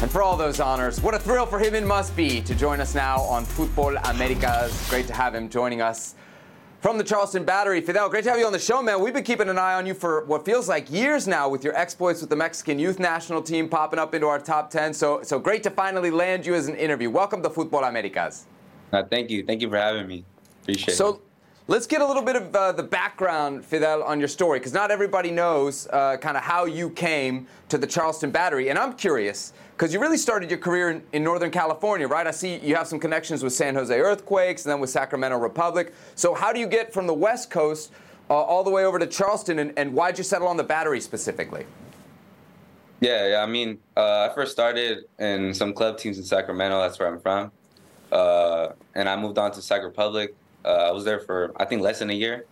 And 0.00 0.10
for 0.10 0.22
all 0.22 0.36
those 0.36 0.58
honors, 0.58 1.00
what 1.00 1.14
a 1.14 1.18
thrill 1.18 1.46
for 1.46 1.58
him 1.58 1.74
it 1.74 1.84
must 1.84 2.16
be 2.16 2.40
to 2.40 2.54
join 2.54 2.80
us 2.80 2.94
now 2.94 3.20
on 3.20 3.44
Futbol 3.44 4.00
Americas. 4.10 4.88
Great 4.88 5.06
to 5.06 5.12
have 5.12 5.34
him 5.34 5.48
joining 5.48 5.80
us 5.80 6.16
from 6.80 6.98
the 6.98 7.04
Charleston 7.04 7.44
Battery. 7.44 7.80
Fidel, 7.80 8.08
great 8.08 8.24
to 8.24 8.30
have 8.30 8.38
you 8.38 8.46
on 8.46 8.52
the 8.52 8.58
show, 8.58 8.82
man. 8.82 9.00
We've 9.00 9.14
been 9.14 9.22
keeping 9.22 9.48
an 9.48 9.58
eye 9.58 9.74
on 9.74 9.86
you 9.86 9.94
for 9.94 10.24
what 10.24 10.44
feels 10.44 10.68
like 10.68 10.90
years 10.90 11.28
now 11.28 11.48
with 11.48 11.62
your 11.62 11.76
exploits 11.76 12.20
with 12.20 12.30
the 12.30 12.36
Mexican 12.36 12.78
youth 12.78 12.98
national 12.98 13.42
team 13.42 13.68
popping 13.68 14.00
up 14.00 14.14
into 14.14 14.26
our 14.26 14.40
top 14.40 14.70
10. 14.70 14.92
So, 14.94 15.22
so 15.22 15.38
great 15.38 15.62
to 15.62 15.70
finally 15.70 16.10
land 16.10 16.44
you 16.44 16.54
as 16.54 16.66
an 16.66 16.74
interview. 16.74 17.08
Welcome 17.10 17.42
to 17.42 17.50
Futbol 17.50 17.88
Americas. 17.88 18.46
Uh, 18.92 19.04
thank 19.04 19.30
you. 19.30 19.44
Thank 19.44 19.60
you 19.60 19.68
for 19.68 19.76
having 19.76 20.08
me. 20.08 20.24
Appreciate 20.62 20.94
it. 20.94 20.96
So 20.96 21.20
let's 21.68 21.86
get 21.86 22.00
a 22.00 22.06
little 22.06 22.22
bit 22.22 22.36
of 22.36 22.54
uh, 22.54 22.72
the 22.72 22.82
background, 22.82 23.64
Fidel, 23.64 24.02
on 24.02 24.18
your 24.18 24.28
story, 24.28 24.58
because 24.58 24.72
not 24.72 24.90
everybody 24.90 25.30
knows 25.30 25.86
uh, 25.88 26.16
kind 26.16 26.36
of 26.36 26.42
how 26.42 26.64
you 26.64 26.90
came 26.90 27.46
to 27.68 27.78
the 27.78 27.86
Charleston 27.86 28.30
Battery. 28.30 28.68
And 28.68 28.78
I'm 28.78 28.94
curious, 28.94 29.52
because 29.72 29.92
you 29.92 30.00
really 30.00 30.16
started 30.16 30.50
your 30.50 30.58
career 30.58 30.90
in, 30.90 31.02
in 31.12 31.22
Northern 31.22 31.50
California, 31.50 32.08
right? 32.08 32.26
I 32.26 32.30
see 32.30 32.58
you 32.58 32.74
have 32.74 32.88
some 32.88 32.98
connections 32.98 33.42
with 33.42 33.52
San 33.52 33.74
Jose 33.74 33.98
Earthquakes 33.98 34.64
and 34.64 34.72
then 34.72 34.80
with 34.80 34.90
Sacramento 34.90 35.38
Republic. 35.38 35.94
So 36.14 36.34
how 36.34 36.52
do 36.52 36.60
you 36.60 36.66
get 36.66 36.92
from 36.92 37.06
the 37.06 37.14
West 37.14 37.50
Coast 37.50 37.92
uh, 38.28 38.34
all 38.34 38.64
the 38.64 38.70
way 38.70 38.84
over 38.84 38.98
to 38.98 39.06
Charleston, 39.06 39.58
and, 39.58 39.72
and 39.76 39.92
why'd 39.92 40.18
you 40.18 40.24
settle 40.24 40.48
on 40.48 40.56
the 40.56 40.64
Battery 40.64 41.00
specifically? 41.00 41.66
Yeah, 43.00 43.28
yeah. 43.28 43.42
I 43.42 43.46
mean, 43.46 43.78
uh, 43.96 44.28
I 44.30 44.34
first 44.34 44.52
started 44.52 45.06
in 45.18 45.52
some 45.54 45.72
club 45.74 45.98
teams 45.98 46.18
in 46.18 46.24
Sacramento. 46.24 46.80
That's 46.80 46.98
where 47.00 47.08
I'm 47.08 47.20
from. 47.20 47.50
Uh, 48.12 48.68
and 48.94 49.08
I 49.08 49.16
moved 49.16 49.38
on 49.38 49.50
to 49.52 49.62
Sac 49.62 49.82
Republic. 49.82 50.36
Uh, 50.64 50.88
I 50.88 50.92
was 50.92 51.04
there 51.04 51.20
for 51.20 51.52
I 51.56 51.64
think 51.64 51.82
less 51.82 51.98
than 51.98 52.10
a 52.10 52.14
year, 52.14 52.46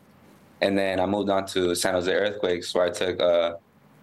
and 0.60 0.76
then 0.76 1.00
I 1.00 1.06
moved 1.06 1.30
on 1.30 1.46
to 1.48 1.74
San 1.74 1.94
Jose 1.94 2.12
Earthquakes, 2.12 2.74
where 2.74 2.84
I 2.84 2.90
took 2.90 3.20
uh, 3.20 3.54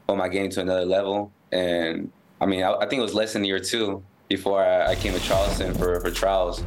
my 0.07 0.27
game 0.27 0.49
to 0.51 0.61
another 0.61 0.85
level. 0.85 1.31
And 1.51 2.11
I 2.41 2.45
mean, 2.45 2.63
I, 2.63 2.73
I 2.73 2.87
think 2.87 2.99
it 2.99 3.03
was 3.03 3.13
less 3.13 3.33
than 3.33 3.43
a 3.43 3.47
year 3.47 3.59
too 3.59 4.03
before 4.29 4.63
I, 4.63 4.91
I 4.91 4.95
came 4.95 5.13
to 5.13 5.19
Charleston 5.19 5.73
for, 5.73 5.99
for 6.01 6.11
trials. 6.11 6.63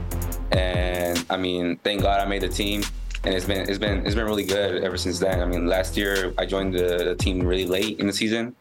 And 0.52 1.24
I 1.30 1.36
mean, 1.36 1.76
thank 1.78 2.02
God 2.02 2.20
I 2.20 2.24
made 2.24 2.42
the 2.42 2.48
team, 2.48 2.82
and 3.24 3.34
it's 3.34 3.46
been 3.46 3.68
it's 3.68 3.78
been 3.78 4.04
it's 4.04 4.14
been 4.14 4.26
really 4.26 4.44
good 4.44 4.82
ever 4.82 4.96
since 4.96 5.18
then. 5.18 5.40
I 5.40 5.44
mean, 5.44 5.66
last 5.66 5.96
year 5.96 6.34
I 6.38 6.46
joined 6.46 6.74
the, 6.74 7.04
the 7.04 7.14
team 7.14 7.40
really 7.40 7.66
late 7.66 8.00
in 8.00 8.06
the 8.06 8.12
season, 8.12 8.56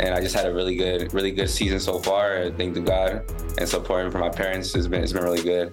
and 0.00 0.14
I 0.14 0.20
just 0.20 0.34
had 0.34 0.46
a 0.46 0.52
really 0.52 0.74
good 0.74 1.14
really 1.14 1.30
good 1.30 1.48
season 1.48 1.78
so 1.78 1.98
far. 1.98 2.50
Thank 2.56 2.74
to 2.74 2.80
God 2.80 3.24
and 3.58 3.68
supporting 3.68 4.10
from 4.10 4.20
my 4.20 4.30
parents 4.30 4.74
has 4.74 4.88
been 4.88 5.02
it's 5.02 5.12
been 5.12 5.22
really 5.22 5.42
good. 5.42 5.72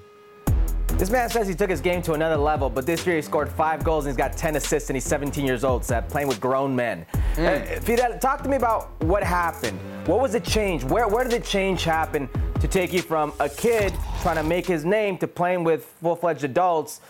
This 0.98 1.10
man 1.10 1.30
says 1.30 1.46
he 1.46 1.54
took 1.54 1.70
his 1.70 1.82
game 1.82 2.02
to 2.04 2.14
another 2.14 2.38
level, 2.38 2.70
but 2.70 2.86
this 2.86 3.06
year 3.06 3.18
he 3.18 3.22
scored 3.22 3.50
five 3.50 3.84
goals 3.84 4.06
and 4.06 4.14
he's 4.14 4.18
got 4.18 4.38
10 4.38 4.56
assists 4.56 4.90
and 4.90 4.96
he's 4.96 5.04
17 5.04 5.46
years 5.46 5.66
old, 5.66 5.84
so 5.84 6.02
playing 6.02 6.30
with 6.30 6.40
grown 6.40 6.74
men. 6.74 7.06
Mm. 7.34 7.78
Uh, 7.78 7.82
Fidel, 7.82 8.18
talk 8.18 8.42
to 8.44 8.50
me 8.50 8.56
about 8.56 8.90
what 9.04 9.22
happened. 9.22 9.78
What 10.08 10.22
was 10.22 10.32
the 10.32 10.40
change? 10.40 10.86
Where, 10.86 11.10
where 11.10 11.26
did 11.26 11.34
the 11.34 11.46
change 11.46 11.84
happen 11.84 12.30
to 12.62 12.68
take 12.70 12.94
you 12.94 13.02
from 13.02 13.34
a 13.42 13.50
kid 13.50 13.94
trying 14.22 14.38
to 14.38 14.44
make 14.44 14.66
his 14.66 14.86
name 14.86 15.18
to 15.18 15.28
playing 15.28 15.66
with 15.66 15.84
full-fledged 16.02 16.46
adults 16.46 17.02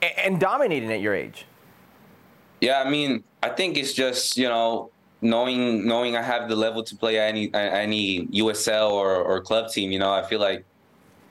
and, 0.00 0.12
and 0.16 0.40
dominating 0.40 0.92
at 0.92 1.00
your 1.00 1.14
age? 1.14 1.44
Yeah, 2.60 2.84
I 2.86 2.88
mean, 2.88 3.24
I 3.42 3.48
think 3.48 3.76
it's 3.76 3.92
just 3.92 4.38
you 4.38 4.48
know 4.48 4.90
knowing 5.20 5.86
knowing 5.86 6.16
I 6.16 6.22
have 6.22 6.48
the 6.48 6.56
level 6.56 6.84
to 6.84 6.96
play 6.96 7.18
at 7.18 7.28
any 7.28 7.52
any 7.52 8.26
USL 8.28 8.92
or, 8.92 9.16
or 9.16 9.40
club 9.42 9.70
team. 9.70 9.90
You 9.90 9.98
know, 9.98 10.12
I 10.12 10.22
feel 10.22 10.40
like 10.40 10.64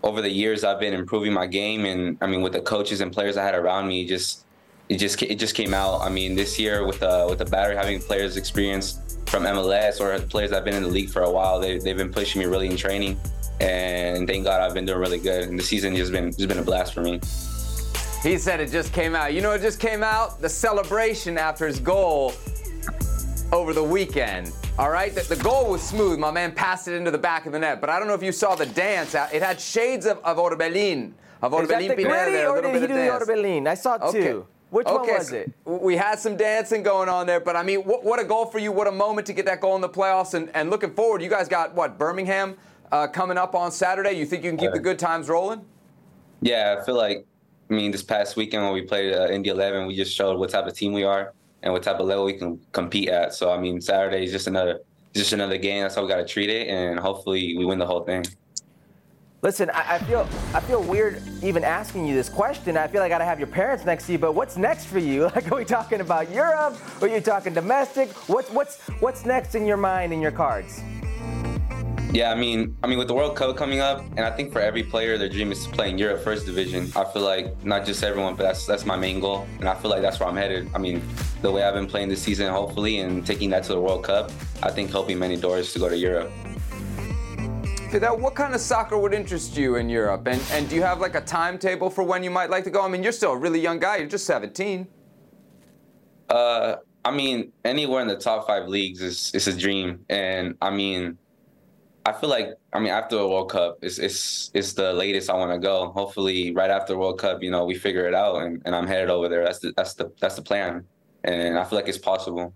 over 0.03 0.21
the 0.21 0.29
years 0.29 0.63
I've 0.63 0.79
been 0.79 0.93
improving 0.93 1.33
my 1.33 1.47
game, 1.47 1.85
and 1.85 2.17
I 2.21 2.27
mean 2.27 2.41
with 2.41 2.53
the 2.53 2.61
coaches 2.61 3.01
and 3.01 3.11
players 3.11 3.37
I 3.37 3.43
had 3.43 3.55
around 3.55 3.87
me, 3.87 4.05
just 4.05 4.45
it 4.89 4.97
just 4.97 5.21
it 5.23 5.39
just 5.39 5.55
came 5.55 5.73
out. 5.73 6.01
I 6.01 6.09
mean 6.09 6.35
this 6.35 6.59
year 6.59 6.85
with 6.85 7.01
uh, 7.01 7.25
with 7.29 7.39
the 7.39 7.45
battery 7.45 7.75
having 7.75 7.99
players 7.99 8.37
experience 8.37 9.17
from 9.25 9.43
MLS 9.43 9.99
or 10.01 10.19
players 10.27 10.51
that've 10.51 10.65
been 10.65 10.75
in 10.75 10.83
the 10.83 10.89
league 10.89 11.09
for 11.09 11.21
a 11.23 11.31
while, 11.31 11.59
they 11.59 11.79
they've 11.79 11.97
been 11.97 12.11
pushing 12.11 12.39
me 12.39 12.45
really 12.45 12.67
in 12.67 12.77
training, 12.77 13.17
and 13.59 14.27
thank 14.27 14.43
God 14.43 14.61
I've 14.61 14.73
been 14.73 14.85
doing 14.85 14.99
really 14.99 15.19
good. 15.19 15.49
And 15.49 15.57
the 15.57 15.63
season 15.63 15.95
just 15.95 16.11
been 16.11 16.31
just 16.31 16.47
been 16.47 16.59
a 16.59 16.63
blast 16.63 16.93
for 16.93 17.01
me. 17.01 17.19
He 18.21 18.37
said 18.37 18.61
it 18.61 18.71
just 18.71 18.93
came 18.93 19.15
out. 19.15 19.33
You 19.33 19.41
know, 19.41 19.51
it 19.51 19.61
just 19.61 19.79
came 19.79 20.03
out 20.03 20.39
the 20.39 20.49
celebration 20.49 21.37
after 21.37 21.67
his 21.67 21.79
goal 21.79 22.33
over 23.51 23.73
the 23.73 23.83
weekend. 23.83 24.51
All 24.79 24.89
right, 24.89 25.13
the, 25.13 25.21
the, 25.21 25.35
goal 25.43 25.69
was 25.69 25.83
smooth. 25.83 26.17
My 26.17 26.31
man 26.31 26.51
passed 26.51 26.87
it 26.87 26.95
into 26.95 27.11
the 27.11 27.17
back 27.19 27.45
of 27.45 27.51
the 27.51 27.59
net, 27.59 27.79
but 27.79 27.91
I 27.91 27.99
don't 27.99 28.07
know 28.07 28.15
if 28.15 28.23
you 28.23 28.31
saw 28.31 28.55
the 28.55 28.65
dance. 28.65 29.13
It 29.13 29.43
had 29.43 29.61
shades 29.61 30.07
of, 30.07 30.17
of 30.23 30.37
Orbelin. 30.37 31.13
Of 31.43 31.51
Orbelin 31.51 31.61
Is 31.61 31.69
that 31.69 31.79
the 31.79 31.95
Pineda 31.95 32.31
there, 32.31 32.49
or 32.49 32.59
did 32.59 32.81
he 32.81 32.87
do 32.87 32.87
the 32.87 32.93
Orbelin? 32.93 33.67
I 33.67 33.75
saw 33.75 33.97
two. 33.97 34.05
okay. 34.07 34.23
two. 34.23 34.47
Which 34.71 34.87
okay, 34.87 35.11
one 35.11 35.19
was 35.19 35.31
it? 35.31 35.53
We 35.63 35.95
had 35.95 36.17
some 36.17 36.35
dancing 36.35 36.81
going 36.81 37.07
on 37.07 37.27
there, 37.27 37.39
but 37.39 37.55
I 37.55 37.61
mean, 37.61 37.81
what, 37.81 38.03
what, 38.03 38.19
a 38.19 38.23
goal 38.23 38.47
for 38.47 38.57
you! 38.57 38.71
What 38.71 38.87
a 38.87 38.91
moment 38.91 39.27
to 39.27 39.33
get 39.33 39.45
that 39.45 39.61
goal 39.61 39.75
in 39.75 39.81
the 39.81 39.89
playoffs, 39.89 40.33
and, 40.33 40.49
and 40.55 40.71
looking 40.71 40.91
forward. 40.95 41.21
You 41.21 41.29
guys 41.29 41.47
got 41.47 41.75
what 41.75 41.99
Birmingham 41.99 42.57
uh, 42.91 43.05
coming 43.05 43.37
up 43.37 43.53
on 43.53 43.71
Saturday. 43.71 44.13
You 44.13 44.25
think 44.25 44.43
you 44.43 44.49
can 44.49 44.57
keep 44.57 44.71
the 44.71 44.79
good 44.79 44.97
times 44.97 45.29
rolling? 45.29 45.63
Yeah, 46.41 46.77
I 46.79 46.83
feel 46.83 46.95
like. 46.95 47.27
I 47.69 47.75
mean, 47.75 47.91
this 47.91 48.03
past 48.03 48.35
weekend 48.35 48.63
when 48.63 48.73
we 48.73 48.81
played 48.81 49.13
uh, 49.13 49.27
Indy 49.27 49.49
11, 49.49 49.85
we 49.87 49.95
just 49.95 50.13
showed 50.13 50.37
what 50.37 50.49
type 50.49 50.65
of 50.65 50.73
team 50.73 50.93
we 50.93 51.03
are 51.03 51.33
and 51.63 51.73
what 51.73 51.81
type 51.81 51.99
of 51.99 52.05
level 52.05 52.25
we 52.25 52.33
can 52.33 52.59
compete 52.71 53.09
at. 53.09 53.33
So 53.33 53.51
I 53.51 53.59
mean, 53.59 53.81
Saturday 53.81 54.25
is 54.25 54.31
just 54.31 54.47
another 54.47 54.81
just 55.15 55.33
another 55.33 55.57
game. 55.57 55.81
That's 55.81 55.95
how 55.95 56.03
we 56.03 56.07
got 56.07 56.17
to 56.17 56.25
treat 56.25 56.49
it, 56.49 56.67
and 56.67 56.99
hopefully 56.99 57.55
we 57.57 57.65
win 57.65 57.79
the 57.79 57.85
whole 57.85 58.03
thing. 58.03 58.23
Listen, 59.43 59.69
I, 59.71 59.95
I, 59.95 59.99
feel 59.99 60.21
I 60.53 60.61
feel 60.61 60.81
weird 60.81 61.21
even 61.41 61.65
asking 61.65 62.07
you 62.07 62.15
this 62.15 62.29
question. 62.29 62.77
I 62.77 62.87
feel 62.87 63.01
like 63.01 63.11
I 63.11 63.15
gotta 63.15 63.25
have 63.25 63.39
your 63.39 63.49
parents 63.49 63.83
next 63.83 64.05
to 64.05 64.13
you. 64.13 64.17
But 64.17 64.35
what's 64.35 64.55
next 64.55 64.85
for 64.85 64.99
you? 64.99 65.23
Like, 65.35 65.51
are 65.51 65.55
we 65.55 65.65
talking 65.65 65.99
about 65.99 66.31
Europe? 66.31 66.77
Are 67.01 67.07
you 67.07 67.19
talking 67.19 67.53
domestic? 67.53 68.09
What's 68.29 68.49
what's 68.51 68.79
what's 69.01 69.25
next 69.25 69.55
in 69.55 69.65
your 69.65 69.77
mind 69.77 70.13
in 70.13 70.21
your 70.21 70.31
cards? 70.31 70.81
Yeah, 72.13 72.31
I 72.31 72.35
mean, 72.35 72.77
I 72.83 72.85
mean, 72.85 72.99
with 72.99 73.07
the 73.07 73.15
World 73.15 73.35
Cup 73.35 73.57
coming 73.57 73.79
up, 73.79 74.01
and 74.01 74.19
I 74.19 74.29
think 74.29 74.53
for 74.53 74.61
every 74.61 74.83
player, 74.83 75.17
their 75.17 75.29
dream 75.29 75.51
is 75.51 75.65
to 75.65 75.71
play 75.71 75.89
in 75.89 75.97
Europe 75.97 76.23
First 76.23 76.45
Division. 76.45 76.91
I 76.95 77.05
feel 77.05 77.23
like 77.23 77.65
not 77.65 77.87
just 77.87 78.03
everyone, 78.03 78.35
but 78.35 78.43
that's 78.43 78.67
that's 78.67 78.85
my 78.85 78.95
main 78.95 79.19
goal, 79.19 79.47
and 79.59 79.67
I 79.67 79.73
feel 79.73 79.89
like 79.89 80.03
that's 80.03 80.19
where 80.19 80.29
I'm 80.29 80.35
headed. 80.35 80.69
I 80.75 80.77
mean, 80.77 81.01
the 81.41 81.51
way 81.51 81.63
I've 81.63 81.73
been 81.73 81.87
playing 81.87 82.09
this 82.09 82.21
season, 82.21 82.51
hopefully, 82.53 82.99
and 82.99 83.25
taking 83.25 83.49
that 83.49 83.63
to 83.63 83.73
the 83.73 83.81
World 83.81 84.03
Cup, 84.03 84.31
I 84.61 84.69
think 84.69 84.91
helping 84.91 85.17
many 85.17 85.37
doors 85.37 85.73
to 85.73 85.79
go 85.79 85.89
to 85.89 85.97
Europe. 85.97 86.31
Fidel, 87.89 88.19
what 88.19 88.35
kind 88.35 88.53
of 88.53 88.61
soccer 88.61 88.99
would 88.99 89.15
interest 89.15 89.57
you 89.57 89.77
in 89.77 89.89
Europe? 89.89 90.27
And 90.27 90.39
and 90.51 90.69
do 90.69 90.75
you 90.75 90.83
have 90.83 90.99
like 90.99 91.15
a 91.15 91.21
timetable 91.21 91.89
for 91.89 92.03
when 92.03 92.23
you 92.23 92.29
might 92.29 92.51
like 92.51 92.63
to 92.65 92.69
go? 92.69 92.83
I 92.83 92.89
mean, 92.89 93.01
you're 93.01 93.11
still 93.11 93.31
a 93.31 93.37
really 93.37 93.59
young 93.59 93.79
guy. 93.79 93.97
You're 93.97 94.07
just 94.07 94.27
17. 94.27 94.87
Uh, 96.29 96.75
I 97.03 97.11
mean, 97.11 97.51
anywhere 97.65 98.03
in 98.03 98.07
the 98.07 98.17
top 98.17 98.45
five 98.45 98.67
leagues 98.67 99.01
is 99.01 99.31
is 99.33 99.47
a 99.47 99.57
dream, 99.57 100.05
and 100.09 100.55
I 100.61 100.69
mean 100.69 101.17
I 102.05 102.11
feel 102.11 102.29
like 102.29 102.49
I 102.73 102.79
mean 102.79 102.89
after 102.89 103.15
the 103.15 103.27
World 103.27 103.49
Cup, 103.49 103.79
it's 103.81 103.97
it's 103.97 104.51
it's 104.53 104.73
the 104.73 104.91
latest 104.93 105.29
I 105.29 105.35
want 105.35 105.51
to 105.51 105.59
go. 105.59 105.91
Hopefully, 105.91 106.53
right 106.53 106.69
after 106.69 106.97
World 106.97 107.19
Cup, 107.19 107.41
you 107.41 107.49
know, 107.49 107.65
we 107.65 107.75
figure 107.75 108.07
it 108.07 108.13
out, 108.13 108.41
and, 108.43 108.61
and 108.65 108.75
I'm 108.75 108.87
headed 108.87 109.09
over 109.09 109.29
there. 109.29 109.43
That's 109.43 109.59
the 109.59 109.73
that's 109.77 109.93
the 109.93 110.11
that's 110.19 110.35
the 110.35 110.41
plan, 110.41 110.85
and 111.23 111.57
I 111.57 111.63
feel 111.63 111.77
like 111.77 111.87
it's 111.87 111.97
possible. 111.97 112.53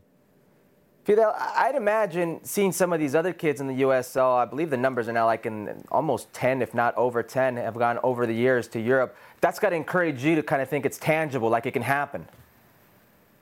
Fidel, 1.06 1.34
I'd 1.38 1.76
imagine 1.76 2.44
seeing 2.44 2.74
some 2.74 2.92
of 2.92 3.00
these 3.00 3.16
other 3.16 3.32
kids 3.32 3.62
in 3.62 3.68
the 3.68 3.82
USL. 3.84 4.40
I 4.40 4.44
believe 4.44 4.70
the 4.70 4.76
numbers 4.76 5.08
are 5.08 5.14
now 5.14 5.26
like 5.26 5.46
in 5.46 5.82
almost 5.90 6.34
10, 6.34 6.62
if 6.62 6.74
not 6.74 6.94
over 6.98 7.24
10, 7.24 7.56
have 7.56 7.76
gone 7.76 7.98
over 8.04 8.26
the 8.26 8.34
years 8.34 8.68
to 8.70 8.82
Europe. 8.82 9.16
That's 9.40 9.58
got 9.58 9.70
to 9.70 9.78
encourage 9.78 10.26
you 10.26 10.36
to 10.36 10.44
kind 10.44 10.62
of 10.62 10.68
think 10.68 10.86
it's 10.86 10.98
tangible, 10.98 11.50
like 11.50 11.66
it 11.66 11.72
can 11.72 11.82
happen. 11.82 12.28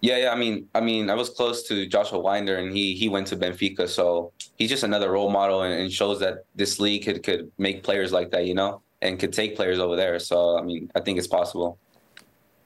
Yeah, 0.02 0.18
yeah. 0.18 0.32
I 0.32 0.36
mean, 0.36 0.68
I 0.76 0.82
mean, 0.82 1.10
I 1.10 1.16
was 1.16 1.30
close 1.30 1.64
to 1.64 1.88
Joshua 1.88 2.20
Wynder, 2.20 2.60
and 2.60 2.76
he 2.76 2.96
he 2.96 3.10
went 3.10 3.28
to 3.28 3.38
Benfica, 3.38 3.88
so 3.88 4.32
he's 4.58 4.70
just 4.70 4.84
another 4.84 5.12
role 5.12 5.30
model, 5.30 5.64
and, 5.64 5.74
and 5.74 5.92
shows 5.92 6.20
that 6.20 6.46
this 6.56 6.80
league 6.80 7.06
could 7.06 7.24
could 7.24 7.52
make 7.58 7.84
players 7.84 8.12
like 8.12 8.32
that, 8.32 8.46
you 8.46 8.54
know, 8.54 8.82
and 9.02 9.20
could 9.20 9.34
take 9.34 9.56
players 9.56 9.80
over 9.80 9.96
there. 9.96 10.20
So, 10.20 10.58
I 10.58 10.62
mean, 10.62 10.92
I 10.96 11.00
think 11.00 11.18
it's 11.18 11.28
possible. 11.28 11.78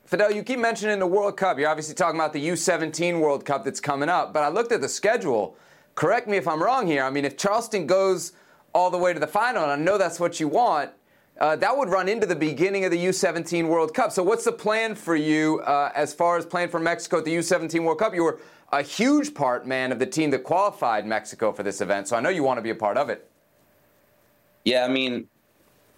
Fidel, 0.06 0.32
you 0.32 0.42
keep 0.42 0.60
mentioning 0.60 0.98
the 0.98 1.08
World 1.08 1.38
Cup. 1.38 1.60
You're 1.60 1.70
obviously 1.70 1.94
talking 1.94 2.20
about 2.20 2.34
the 2.34 2.50
U17 2.50 3.20
World 3.20 3.46
Cup 3.46 3.64
that's 3.64 3.80
coming 3.80 4.10
up, 4.10 4.34
but 4.34 4.42
I 4.42 4.50
looked 4.50 4.72
at 4.72 4.82
the 4.82 4.90
schedule. 4.90 5.56
Correct 5.94 6.28
me 6.28 6.38
if 6.38 6.48
I'm 6.48 6.64
wrong 6.64 6.88
here. 6.88 7.04
I 7.04 7.12
mean, 7.12 7.26
if 7.26 7.38
Charleston 7.38 7.86
goes 7.86 8.34
all 8.74 8.90
the 8.90 8.98
way 8.98 9.14
to 9.14 9.20
the 9.20 9.28
final, 9.28 9.64
and 9.64 9.72
I 9.72 9.76
know 9.76 9.98
that's 9.98 10.20
what 10.20 10.40
you 10.40 10.48
want, 10.48 10.92
uh, 11.40 11.56
that 11.56 11.76
would 11.76 11.90
run 11.90 12.10
into 12.10 12.26
the 12.26 12.36
beginning 12.36 12.86
of 12.86 12.92
the 12.92 12.98
U17 12.98 13.68
World 13.68 13.94
Cup. 13.94 14.12
So, 14.12 14.24
what's 14.24 14.44
the 14.44 14.52
plan 14.52 14.96
for 14.96 15.16
you 15.16 15.62
uh, 15.62 15.92
as 15.96 16.14
far 16.14 16.38
as 16.38 16.46
playing 16.46 16.70
for 16.70 16.80
Mexico 16.80 17.20
at 17.20 17.26
the 17.26 17.36
U17 17.36 17.84
World 17.84 18.00
Cup? 18.00 18.14
You 18.14 18.24
were 18.24 18.40
a 18.72 18.82
huge 18.82 19.34
part, 19.34 19.66
man, 19.66 19.92
of 19.92 20.00
the 20.00 20.06
team 20.06 20.32
that 20.32 20.44
qualified 20.44 21.06
Mexico 21.06 21.52
for 21.52 21.64
this 21.64 21.82
event. 21.82 22.08
So, 22.08 22.18
I 22.18 22.20
know 22.20 22.30
you 22.30 22.44
want 22.44 22.58
to 22.58 22.62
be 22.62 22.72
a 22.72 22.76
part 22.76 22.98
of 22.98 23.10
it. 23.10 23.30
Yeah, 24.66 24.84
I 24.84 24.90
mean, 24.90 25.28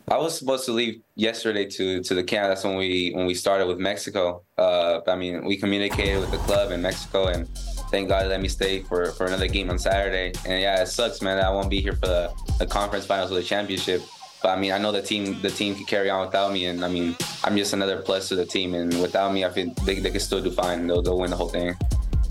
I 0.08 0.18
was 0.18 0.38
supposed 0.38 0.66
to 0.66 0.72
leave 0.74 1.02
yesterday 1.16 1.66
to 1.66 2.04
to 2.04 2.14
the 2.14 2.24
camp. 2.24 2.50
That's 2.50 2.64
when 2.64 2.76
we 2.76 3.12
when 3.16 3.26
we 3.26 3.34
started 3.34 3.68
with 3.68 3.80
Mexico. 3.80 4.44
Uh, 4.58 5.02
I 5.08 5.16
mean, 5.16 5.44
we 5.44 5.58
communicated 5.58 6.20
with 6.20 6.32
the 6.32 6.38
club 6.38 6.72
in 6.72 6.82
Mexico, 6.82 7.28
and 7.28 7.48
thank 7.90 8.10
God 8.10 8.24
they 8.24 8.30
let 8.30 8.42
me 8.42 8.48
stay 8.48 8.82
for, 8.82 9.12
for 9.12 9.26
another 9.26 9.48
game 9.48 9.70
on 9.70 9.78
Saturday. 9.78 10.32
And 10.46 10.62
yeah, 10.62 10.82
it 10.82 10.88
sucks, 10.88 11.22
man. 11.22 11.44
I 11.44 11.50
won't 11.50 11.70
be 11.70 11.82
here 11.82 11.94
for 11.94 12.08
the, 12.08 12.34
the 12.60 12.66
conference 12.66 13.06
finals 13.06 13.32
or 13.32 13.36
the 13.36 13.44
championship. 13.44 14.02
But 14.42 14.58
I 14.58 14.60
mean, 14.60 14.72
I 14.72 14.78
know 14.78 14.92
the 14.92 15.02
team 15.02 15.40
the 15.42 15.50
team 15.50 15.76
can 15.76 15.86
carry 15.86 16.10
on 16.10 16.26
without 16.26 16.52
me, 16.52 16.66
and 16.66 16.84
I 16.84 16.88
mean, 16.88 17.16
I'm 17.44 17.56
just 17.56 17.74
another 17.74 18.02
plus 18.02 18.28
to 18.30 18.36
the 18.36 18.46
team. 18.46 18.74
And 18.74 19.02
without 19.02 19.34
me, 19.34 19.46
I 19.46 19.50
think 19.50 19.80
they, 19.84 20.00
they 20.00 20.10
can 20.10 20.20
still 20.20 20.42
do 20.42 20.52
fine. 20.52 20.88
They'll, 20.88 21.02
they'll 21.02 21.20
win 21.20 21.30
the 21.30 21.36
whole 21.36 21.50
thing. 21.50 21.76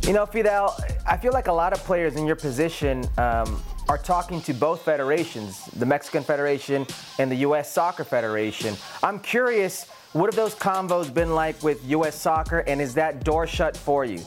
You 0.02 0.14
know, 0.14 0.26
Fidel, 0.26 0.76
I 1.06 1.16
feel 1.16 1.32
like 1.32 1.46
a 1.46 1.52
lot 1.52 1.72
of 1.72 1.78
players 1.80 2.16
in 2.16 2.26
your 2.26 2.36
position 2.36 3.04
um, 3.18 3.62
are 3.88 3.98
talking 3.98 4.40
to 4.42 4.54
both 4.54 4.82
federations, 4.82 5.66
the 5.66 5.86
Mexican 5.86 6.24
Federation 6.24 6.86
and 7.18 7.30
the 7.30 7.36
U.S. 7.36 7.70
Soccer 7.70 8.04
Federation. 8.04 8.76
I'm 9.02 9.20
curious, 9.20 9.84
what 10.12 10.26
have 10.26 10.36
those 10.36 10.54
convos 10.54 11.12
been 11.12 11.34
like 11.34 11.62
with 11.62 11.84
U.S. 11.90 12.18
Soccer, 12.18 12.60
and 12.60 12.80
is 12.80 12.94
that 12.94 13.24
door 13.24 13.46
shut 13.46 13.76
for 13.76 14.04
you? 14.04 14.20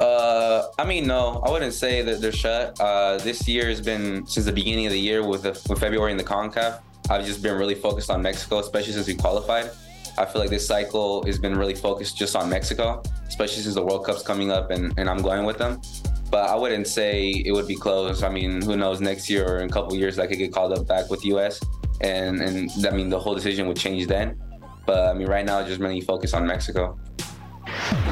Uh, 0.00 0.66
I 0.78 0.84
mean, 0.86 1.06
no, 1.06 1.42
I 1.44 1.50
wouldn't 1.50 1.74
say 1.74 2.00
that 2.00 2.22
they're 2.22 2.32
shut. 2.32 2.80
Uh, 2.80 3.18
this 3.18 3.46
year 3.46 3.66
has 3.66 3.82
been 3.82 4.26
since 4.26 4.46
the 4.46 4.52
beginning 4.52 4.86
of 4.86 4.92
the 4.92 4.98
year 4.98 5.22
with 5.26 5.42
the, 5.42 5.50
with 5.68 5.78
February 5.78 6.10
in 6.10 6.16
the 6.16 6.24
Concacaf. 6.24 6.80
I've 7.10 7.26
just 7.26 7.42
been 7.42 7.58
really 7.58 7.74
focused 7.74 8.10
on 8.10 8.22
Mexico, 8.22 8.60
especially 8.60 8.94
since 8.94 9.06
we 9.06 9.14
qualified. 9.14 9.70
I 10.16 10.24
feel 10.24 10.40
like 10.40 10.50
this 10.50 10.66
cycle 10.66 11.22
has 11.26 11.38
been 11.38 11.56
really 11.56 11.74
focused 11.74 12.16
just 12.16 12.34
on 12.34 12.48
Mexico, 12.48 13.02
especially 13.28 13.62
since 13.62 13.74
the 13.74 13.84
World 13.84 14.06
Cup's 14.06 14.22
coming 14.22 14.50
up 14.50 14.70
and, 14.70 14.94
and 14.98 15.08
I'm 15.08 15.20
going 15.20 15.44
with 15.44 15.58
them. 15.58 15.82
But 16.30 16.48
I 16.48 16.54
wouldn't 16.54 16.86
say 16.86 17.30
it 17.44 17.52
would 17.52 17.66
be 17.66 17.76
closed. 17.76 18.24
I 18.24 18.30
mean, 18.30 18.62
who 18.62 18.76
knows? 18.76 19.00
Next 19.00 19.28
year 19.28 19.46
or 19.46 19.58
in 19.58 19.68
a 19.68 19.72
couple 19.72 19.94
years, 19.96 20.18
I 20.18 20.26
could 20.26 20.38
get 20.38 20.52
called 20.52 20.72
up 20.72 20.86
back 20.86 21.10
with 21.10 21.24
US, 21.24 21.60
and 22.00 22.40
and 22.40 22.70
I 22.86 22.90
mean 22.90 23.08
the 23.08 23.18
whole 23.18 23.34
decision 23.34 23.66
would 23.66 23.76
change 23.76 24.06
then. 24.06 24.40
But 24.86 25.08
I 25.08 25.12
mean, 25.12 25.26
right 25.26 25.44
now, 25.44 25.66
just 25.66 25.80
mainly 25.80 26.00
focus 26.00 26.32
on 26.32 26.46
Mexico. 26.46 26.98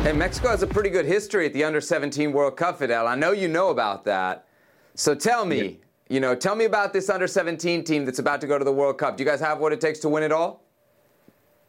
Hey, 0.03 0.13
Mexico 0.13 0.49
has 0.49 0.63
a 0.63 0.67
pretty 0.67 0.91
good 0.91 1.05
history 1.05 1.47
at 1.47 1.53
the 1.53 1.65
Under 1.65 1.81
17 1.81 2.33
World 2.33 2.57
Cup, 2.57 2.79
Fidel. 2.79 3.07
I 3.07 3.15
know 3.15 3.33
you 3.33 3.49
know 3.49 3.71
about 3.71 4.05
that. 4.05 4.47
So 4.95 5.15
tell 5.15 5.45
me, 5.45 5.63
yeah. 5.63 5.75
you 6.09 6.21
know, 6.21 6.35
tell 6.35 6.55
me 6.55 6.65
about 6.65 6.93
this 6.93 7.11
Under 7.11 7.27
17 7.27 7.85
team 7.85 8.05
that's 8.05 8.19
about 8.19 8.41
to 8.41 8.47
go 8.47 8.59
to 8.59 8.65
the 8.65 8.73
World 8.73 8.99
Cup. 8.99 9.17
Do 9.17 9.25
you 9.25 9.29
guys 9.29 9.41
have 9.41 9.59
what 9.59 9.73
it 9.73 9.81
takes 9.81 9.99
to 10.01 10.09
win 10.09 10.23
it 10.23 10.33
all? 10.33 10.63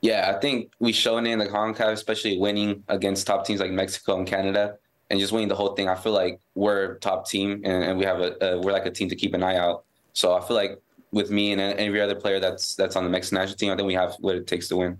Yeah, 0.01 0.33
I 0.33 0.39
think 0.39 0.71
we've 0.79 0.95
shown 0.95 1.25
it 1.25 1.31
in 1.31 1.39
the 1.39 1.47
CONCACAF, 1.47 1.91
especially 1.91 2.37
winning 2.37 2.83
against 2.87 3.27
top 3.27 3.45
teams 3.45 3.59
like 3.59 3.71
Mexico 3.71 4.17
and 4.17 4.25
Canada, 4.25 4.77
and 5.09 5.19
just 5.19 5.33
winning 5.33 5.49
the 5.49 5.55
whole 5.55 5.75
thing. 5.75 5.89
I 5.89 5.95
feel 5.95 6.13
like 6.13 6.39
we're 6.55 6.95
top 6.99 7.27
team, 7.27 7.61
and, 7.65 7.83
and 7.83 7.97
we 7.97 8.05
have 8.05 8.19
a, 8.19 8.35
a, 8.41 8.61
we're 8.61 8.71
like 8.71 8.85
a 8.85 8.91
team 8.91 9.09
to 9.09 9.15
keep 9.15 9.33
an 9.33 9.43
eye 9.43 9.57
out. 9.57 9.83
So 10.13 10.33
I 10.33 10.41
feel 10.45 10.55
like 10.55 10.81
with 11.11 11.31
me 11.31 11.51
and 11.51 11.59
every 11.59 11.99
other 11.99 12.15
player 12.15 12.39
that's 12.39 12.75
that's 12.75 12.95
on 12.95 13.03
the 13.03 13.09
Mexican 13.09 13.39
national 13.39 13.57
team, 13.57 13.71
I 13.71 13.75
think 13.75 13.87
we 13.87 13.93
have 13.95 14.15
what 14.19 14.35
it 14.35 14.47
takes 14.47 14.67
to 14.69 14.77
win. 14.77 14.99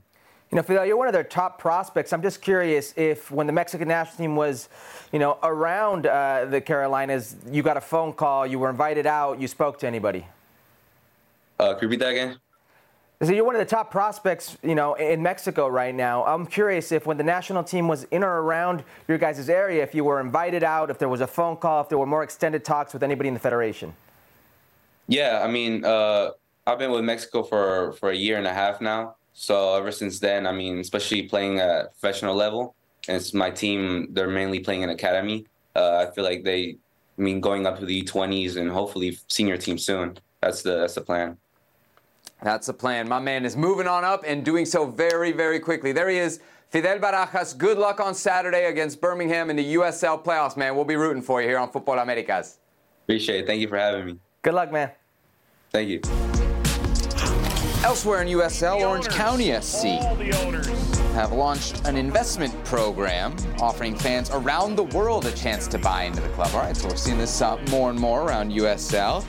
You 0.52 0.56
know, 0.56 0.64
Fidel, 0.64 0.84
you're 0.84 0.98
one 0.98 1.08
of 1.08 1.14
their 1.14 1.24
top 1.24 1.60
prospects. 1.60 2.12
I'm 2.12 2.24
just 2.24 2.42
curious 2.42 2.94
if, 2.98 3.30
when 3.30 3.46
the 3.46 3.54
Mexican 3.54 3.88
national 3.88 4.18
team 4.18 4.36
was, 4.36 4.68
you 5.12 5.20
know, 5.20 5.38
around 5.44 6.08
uh, 6.08 6.46
the 6.46 6.60
Carolinas, 6.60 7.36
you 7.52 7.62
got 7.62 7.78
a 7.78 7.82
phone 7.82 8.14
call, 8.14 8.48
you 8.48 8.58
were 8.58 8.70
invited 8.70 9.06
out, 9.06 9.40
you 9.40 9.48
spoke 9.48 9.78
to 9.80 9.88
anybody. 9.88 10.26
Uh, 11.60 11.74
can 11.76 11.84
you 11.84 11.88
repeat 11.90 12.00
that 12.00 12.10
again? 12.10 12.38
So 13.22 13.32
you're 13.32 13.44
one 13.44 13.54
of 13.54 13.60
the 13.60 13.66
top 13.66 13.92
prospects, 13.92 14.58
you 14.64 14.74
know, 14.74 14.96
in 14.96 15.22
Mexico 15.22 15.68
right 15.68 15.94
now. 15.94 16.24
I'm 16.26 16.48
curious 16.48 16.92
if 16.92 17.06
when 17.06 17.18
the 17.18 17.24
national 17.24 17.64
team 17.64 17.88
was 17.88 18.06
in 18.06 18.24
or 18.24 18.42
around 18.42 18.84
your 19.08 19.18
guys' 19.18 19.50
area, 19.50 19.84
if 19.84 19.94
you 19.94 20.06
were 20.06 20.20
invited 20.20 20.64
out, 20.64 20.90
if 20.90 20.98
there 20.98 21.10
was 21.10 21.22
a 21.22 21.28
phone 21.28 21.58
call, 21.58 21.82
if 21.82 21.90
there 21.90 21.98
were 21.98 22.06
more 22.08 22.24
extended 22.24 22.64
talks 22.64 22.94
with 22.94 23.04
anybody 23.04 23.28
in 23.28 23.34
the 23.34 23.40
federation. 23.40 23.94
Yeah, 25.08 25.42
I 25.44 25.52
mean, 25.52 25.84
uh, 25.84 26.32
I've 26.66 26.80
been 26.80 26.92
with 26.92 27.04
Mexico 27.04 27.44
for 27.44 27.92
for 27.94 28.10
a 28.10 28.16
year 28.16 28.38
and 28.38 28.48
a 28.48 28.54
half 28.54 28.80
now. 28.80 29.16
So 29.34 29.76
ever 29.76 29.92
since 29.92 30.20
then, 30.20 30.46
I 30.46 30.52
mean, 30.52 30.80
especially 30.80 31.24
playing 31.24 31.60
at 31.60 31.92
professional 31.92 32.36
level, 32.36 32.76
and 33.08 33.18
it's 33.18 33.34
my 33.34 33.50
team. 33.50 34.08
They're 34.12 34.30
mainly 34.30 34.60
playing 34.60 34.82
in 34.82 34.90
academy. 34.90 35.46
Uh, 35.76 36.06
I 36.08 36.14
feel 36.14 36.24
like 36.24 36.44
they, 36.44 36.78
I 37.18 37.22
mean, 37.22 37.40
going 37.40 37.66
up 37.66 37.80
to 37.80 37.86
the 37.86 38.04
20s 38.04 38.58
and 38.58 38.70
hopefully 38.70 39.18
senior 39.28 39.58
team 39.58 39.78
soon. 39.78 40.18
That's 40.42 40.62
the 40.62 40.78
that's 40.78 40.96
the 40.96 41.02
plan. 41.02 41.38
That's 42.42 42.68
the 42.68 42.74
plan. 42.74 43.08
My 43.08 43.20
man 43.20 43.46
is 43.46 43.58
moving 43.58 43.88
on 43.88 44.06
up 44.06 44.24
and 44.26 44.46
doing 44.46 44.66
so 44.66 44.86
very, 44.86 45.32
very 45.32 45.60
quickly. 45.60 45.92
There 45.92 46.10
he 46.10 46.18
is. 46.18 46.40
Fidel 46.70 47.00
Barajas, 47.00 47.58
good 47.58 47.78
luck 47.78 48.00
on 48.00 48.14
Saturday 48.14 48.66
against 48.66 49.02
Birmingham 49.02 49.50
in 49.50 49.56
the 49.56 49.76
USL 49.76 50.24
playoffs, 50.24 50.56
man. 50.56 50.76
We'll 50.76 50.86
be 50.86 50.96
rooting 50.96 51.24
for 51.24 51.42
you 51.42 51.48
here 51.48 51.58
on 51.58 51.70
Futbol 51.72 52.02
Americas. 52.02 52.60
Appreciate 53.06 53.44
it. 53.44 53.48
Thank 53.48 53.60
you 53.62 53.68
for 53.68 53.78
having 53.78 54.06
me. 54.06 54.20
Good 54.44 54.54
luck, 54.54 54.72
man. 54.72 54.92
Thank 55.72 55.90
you. 55.90 56.29
Elsewhere 57.84 58.22
in 58.22 58.28
USL, 58.28 58.82
Orange 58.86 59.08
County 59.08 59.58
SC 59.62 59.86
have 61.14 61.32
launched 61.32 61.88
an 61.88 61.96
investment 61.96 62.54
program 62.66 63.34
offering 63.62 63.98
fans 63.98 64.30
around 64.32 64.76
the 64.76 64.84
world 64.84 65.26
a 65.26 65.32
chance 65.32 65.66
to 65.68 65.78
buy 65.78 66.04
into 66.04 66.20
the 66.20 66.28
club. 66.30 66.50
All 66.54 66.60
right, 66.60 66.76
so 66.76 66.90
we're 66.90 66.98
seeing 66.98 67.18
this 67.18 67.42
uh, 67.42 67.58
more 67.70 67.90
and 67.90 67.98
more 67.98 68.24
around 68.24 68.52
USL. 68.52 69.26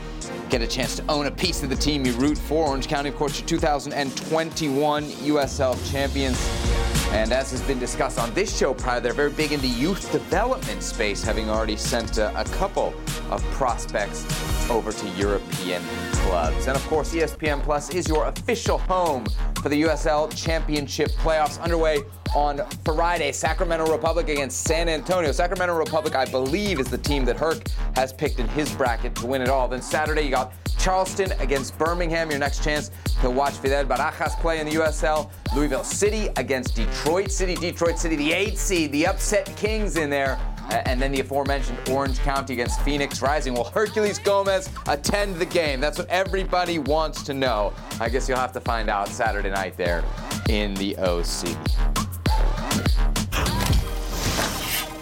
Get 0.48 0.62
a 0.62 0.66
chance 0.66 0.96
to 0.96 1.04
own 1.08 1.26
a 1.26 1.30
piece 1.30 1.62
of 1.62 1.70
the 1.70 1.76
team 1.76 2.04
you 2.04 2.12
root 2.14 2.36
for. 2.36 2.66
Orange 2.66 2.88
County, 2.88 3.08
of 3.10 3.16
course, 3.16 3.38
your 3.38 3.48
2021 3.48 5.04
USL 5.04 5.92
champions. 5.92 6.99
And 7.12 7.32
as 7.32 7.50
has 7.50 7.60
been 7.62 7.80
discussed 7.80 8.18
on 8.18 8.32
this 8.34 8.56
show 8.56 8.72
prior, 8.72 9.00
they're 9.00 9.12
very 9.12 9.32
big 9.32 9.50
in 9.50 9.60
the 9.60 9.68
youth 9.68 10.12
development 10.12 10.82
space, 10.82 11.24
having 11.24 11.50
already 11.50 11.76
sent 11.76 12.18
a, 12.18 12.38
a 12.40 12.44
couple 12.44 12.94
of 13.30 13.42
prospects 13.50 14.24
over 14.70 14.92
to 14.92 15.08
European 15.10 15.82
clubs. 16.12 16.68
And 16.68 16.76
of 16.76 16.86
course, 16.86 17.12
ESPN 17.12 17.62
Plus 17.64 17.90
is 17.90 18.08
your 18.08 18.26
official 18.26 18.78
home 18.78 19.26
for 19.60 19.68
the 19.68 19.82
USL 19.82 20.34
Championship 20.36 21.10
playoffs 21.12 21.60
underway 21.60 21.98
on 22.34 22.60
Friday. 22.84 23.32
Sacramento 23.32 23.90
Republic 23.90 24.28
against 24.28 24.62
San 24.62 24.88
Antonio. 24.88 25.32
Sacramento 25.32 25.76
Republic, 25.76 26.14
I 26.14 26.26
believe, 26.26 26.78
is 26.78 26.88
the 26.88 26.98
team 26.98 27.24
that 27.24 27.36
Herc 27.36 27.68
has 27.96 28.12
picked 28.12 28.38
in 28.38 28.46
his 28.48 28.72
bracket 28.74 29.16
to 29.16 29.26
win 29.26 29.42
it 29.42 29.48
all. 29.48 29.66
Then 29.66 29.82
Saturday, 29.82 30.22
you 30.22 30.30
got 30.30 30.52
Charleston 30.78 31.32
against 31.40 31.76
Birmingham, 31.76 32.30
your 32.30 32.38
next 32.38 32.62
chance 32.64 32.90
to 33.20 33.28
watch 33.30 33.54
Fidel 33.54 33.84
Barajas 33.84 34.38
play 34.40 34.60
in 34.60 34.66
the 34.66 34.74
USL. 34.76 35.30
Louisville 35.54 35.84
City 35.84 36.28
against 36.36 36.76
Detroit 36.76 37.30
City. 37.30 37.54
Detroit 37.56 37.98
City, 37.98 38.14
the 38.16 38.32
eight 38.32 38.56
seed, 38.56 38.92
the 38.92 39.06
upset 39.06 39.46
Kings 39.56 39.96
in 39.96 40.08
there. 40.08 40.38
And 40.70 41.02
then 41.02 41.10
the 41.10 41.20
aforementioned 41.20 41.78
Orange 41.88 42.20
County 42.20 42.52
against 42.52 42.80
Phoenix 42.82 43.20
Rising. 43.20 43.54
Will 43.54 43.64
Herculez 43.64 44.22
Gomez 44.22 44.70
attend 44.86 45.34
the 45.36 45.46
game? 45.46 45.80
That's 45.80 45.98
what 45.98 46.08
everybody 46.08 46.78
wants 46.78 47.24
to 47.24 47.34
know. 47.34 47.72
I 47.98 48.08
guess 48.08 48.28
you'll 48.28 48.38
have 48.38 48.52
to 48.52 48.60
find 48.60 48.88
out 48.88 49.08
Saturday 49.08 49.50
night 49.50 49.76
there 49.76 50.04
in 50.48 50.74
the 50.74 50.96
OC. 50.98 51.56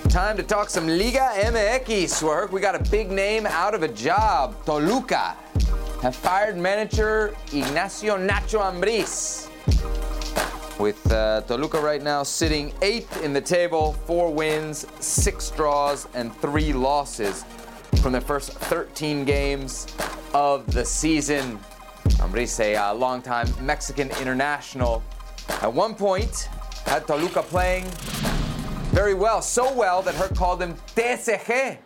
Time 0.09 0.39
to 0.39 0.43
talk 0.43 0.71
some 0.71 0.89
Liga 0.89 1.31
MX. 1.35 2.23
Work. 2.23 2.51
We 2.51 2.63
got 2.63 2.75
a 2.75 2.91
big 2.91 3.11
name 3.11 3.45
out 3.45 3.75
of 3.75 3.83
a 3.83 3.89
job. 3.89 4.65
Toluca 4.65 5.37
have 6.01 6.17
fired 6.17 6.57
manager 6.57 7.37
Ignacio 7.53 8.17
Nacho 8.17 8.63
Ambriz. 8.63 9.51
With 10.79 11.11
uh, 11.11 11.41
Toluca 11.43 11.81
right 11.81 12.03
now 12.03 12.23
sitting 12.23 12.73
eighth 12.83 13.25
in 13.25 13.33
the 13.33 13.41
table, 13.41 13.95
four 14.07 14.33
wins, 14.33 14.87
six 15.01 15.51
draws, 15.51 16.07
and 16.15 16.33
three 16.37 16.73
losses 16.73 17.45
from 18.01 18.13
their 18.13 18.21
first 18.21 18.53
13 18.53 19.25
games 19.25 19.89
of 20.35 20.73
the 20.73 20.85
season. 20.85 21.59
Ambriz, 22.21 22.61
a 22.61 22.77
uh, 22.77 22.95
longtime 22.95 23.49
Mexican 23.61 24.11
international, 24.21 25.03
at 25.63 25.73
one 25.73 25.95
point 25.95 26.49
had 26.85 27.07
Toluca 27.09 27.43
playing 27.43 27.85
very 28.93 29.15
well, 29.15 29.43
so 29.43 29.73
well 29.75 30.01
that 30.03 30.15
Herc 30.15 30.35
called 30.37 30.63
him 30.63 30.75
TSG, 30.95 31.79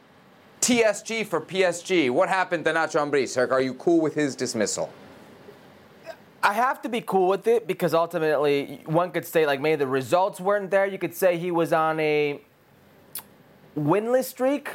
TSG 0.61 1.26
for 1.26 1.40
PSG. 1.40 2.11
What 2.11 2.28
happened 2.28 2.66
to 2.66 2.74
Nacho 2.74 3.01
Ambriz? 3.01 3.34
Herc, 3.34 3.53
are 3.53 3.62
you 3.62 3.72
cool 3.74 4.01
with 4.01 4.14
his 4.14 4.36
dismissal? 4.36 4.93
I 6.43 6.55
have 6.55 6.82
to 6.82 6.88
be 6.88 7.01
cool 7.01 7.28
with 7.28 7.47
it 7.47 7.66
because 7.66 7.95
ultimately 7.95 8.80
one 8.86 9.12
could 9.12 9.24
say 9.24 9.47
like 9.47 9.61
maybe 9.61 9.76
the 9.76 9.86
results 9.86 10.40
weren't 10.40 10.70
there. 10.70 10.86
You 10.86 10.99
could 10.99 11.14
say 11.14 11.38
he 11.38 11.51
was 11.51 11.72
on 11.72 12.01
a 12.01 12.40
winless 13.76 14.24
streak, 14.24 14.70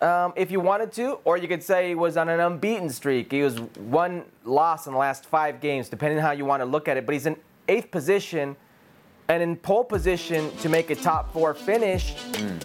um, 0.00 0.32
if 0.36 0.50
you 0.50 0.60
wanted 0.60 0.92
to, 0.92 1.18
or 1.24 1.36
you 1.36 1.46
could 1.48 1.62
say 1.62 1.88
he 1.88 1.94
was 1.94 2.16
on 2.16 2.28
an 2.28 2.40
unbeaten 2.40 2.90
streak. 2.90 3.30
He 3.30 3.42
was 3.42 3.60
one 3.60 4.24
loss 4.44 4.86
in 4.86 4.92
the 4.92 4.98
last 4.98 5.24
five 5.24 5.60
games, 5.60 5.88
depending 5.88 6.18
on 6.18 6.24
how 6.24 6.32
you 6.32 6.44
want 6.44 6.60
to 6.60 6.66
look 6.66 6.88
at 6.88 6.96
it. 6.96 7.06
But 7.06 7.12
he's 7.12 7.26
in 7.26 7.36
eighth 7.68 7.90
position 7.90 8.56
and 9.28 9.42
in 9.42 9.56
pole 9.56 9.84
position 9.84 10.54
to 10.58 10.68
make 10.68 10.90
a 10.90 10.94
top 10.94 11.32
four 11.32 11.54
finish. 11.54 12.14
Mm. 12.32 12.62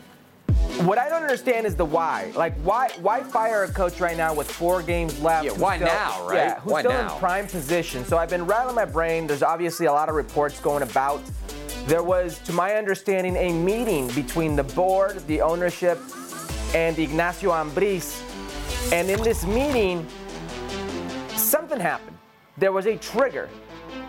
What 0.85 0.97
I 0.97 1.09
don't 1.09 1.23
understand 1.23 1.65
is 1.65 1.75
the 1.75 1.83
why. 1.83 2.31
Like, 2.35 2.55
why 2.61 2.89
why 3.01 3.21
fire 3.21 3.63
a 3.63 3.67
coach 3.71 3.99
right 3.99 4.15
now 4.15 4.33
with 4.33 4.49
four 4.49 4.81
games 4.81 5.21
left? 5.21 5.43
Yeah, 5.43 5.51
why 5.51 5.75
still, 5.75 5.87
now, 5.87 6.25
right? 6.25 6.35
Yeah, 6.35 6.59
who's 6.61 6.71
why 6.71 6.81
still 6.81 6.93
now? 6.93 7.13
in 7.13 7.19
prime 7.19 7.47
position. 7.47 8.05
So 8.05 8.17
I've 8.17 8.29
been 8.29 8.45
rattling 8.45 8.75
my 8.75 8.85
brain. 8.85 9.27
There's 9.27 9.43
obviously 9.43 9.87
a 9.87 9.91
lot 9.91 10.07
of 10.07 10.15
reports 10.15 10.61
going 10.61 10.83
about. 10.83 11.21
There 11.85 12.01
was, 12.01 12.39
to 12.39 12.53
my 12.53 12.75
understanding, 12.75 13.35
a 13.35 13.51
meeting 13.51 14.07
between 14.11 14.55
the 14.55 14.63
board, 14.63 15.25
the 15.27 15.41
ownership, 15.41 15.99
and 16.73 16.97
Ignacio 16.97 17.51
Ambriz. 17.51 18.21
And 18.93 19.09
in 19.09 19.21
this 19.21 19.45
meeting, 19.45 20.07
something 21.35 21.79
happened. 21.79 22.17
There 22.57 22.71
was 22.71 22.85
a 22.85 22.95
trigger 22.95 23.49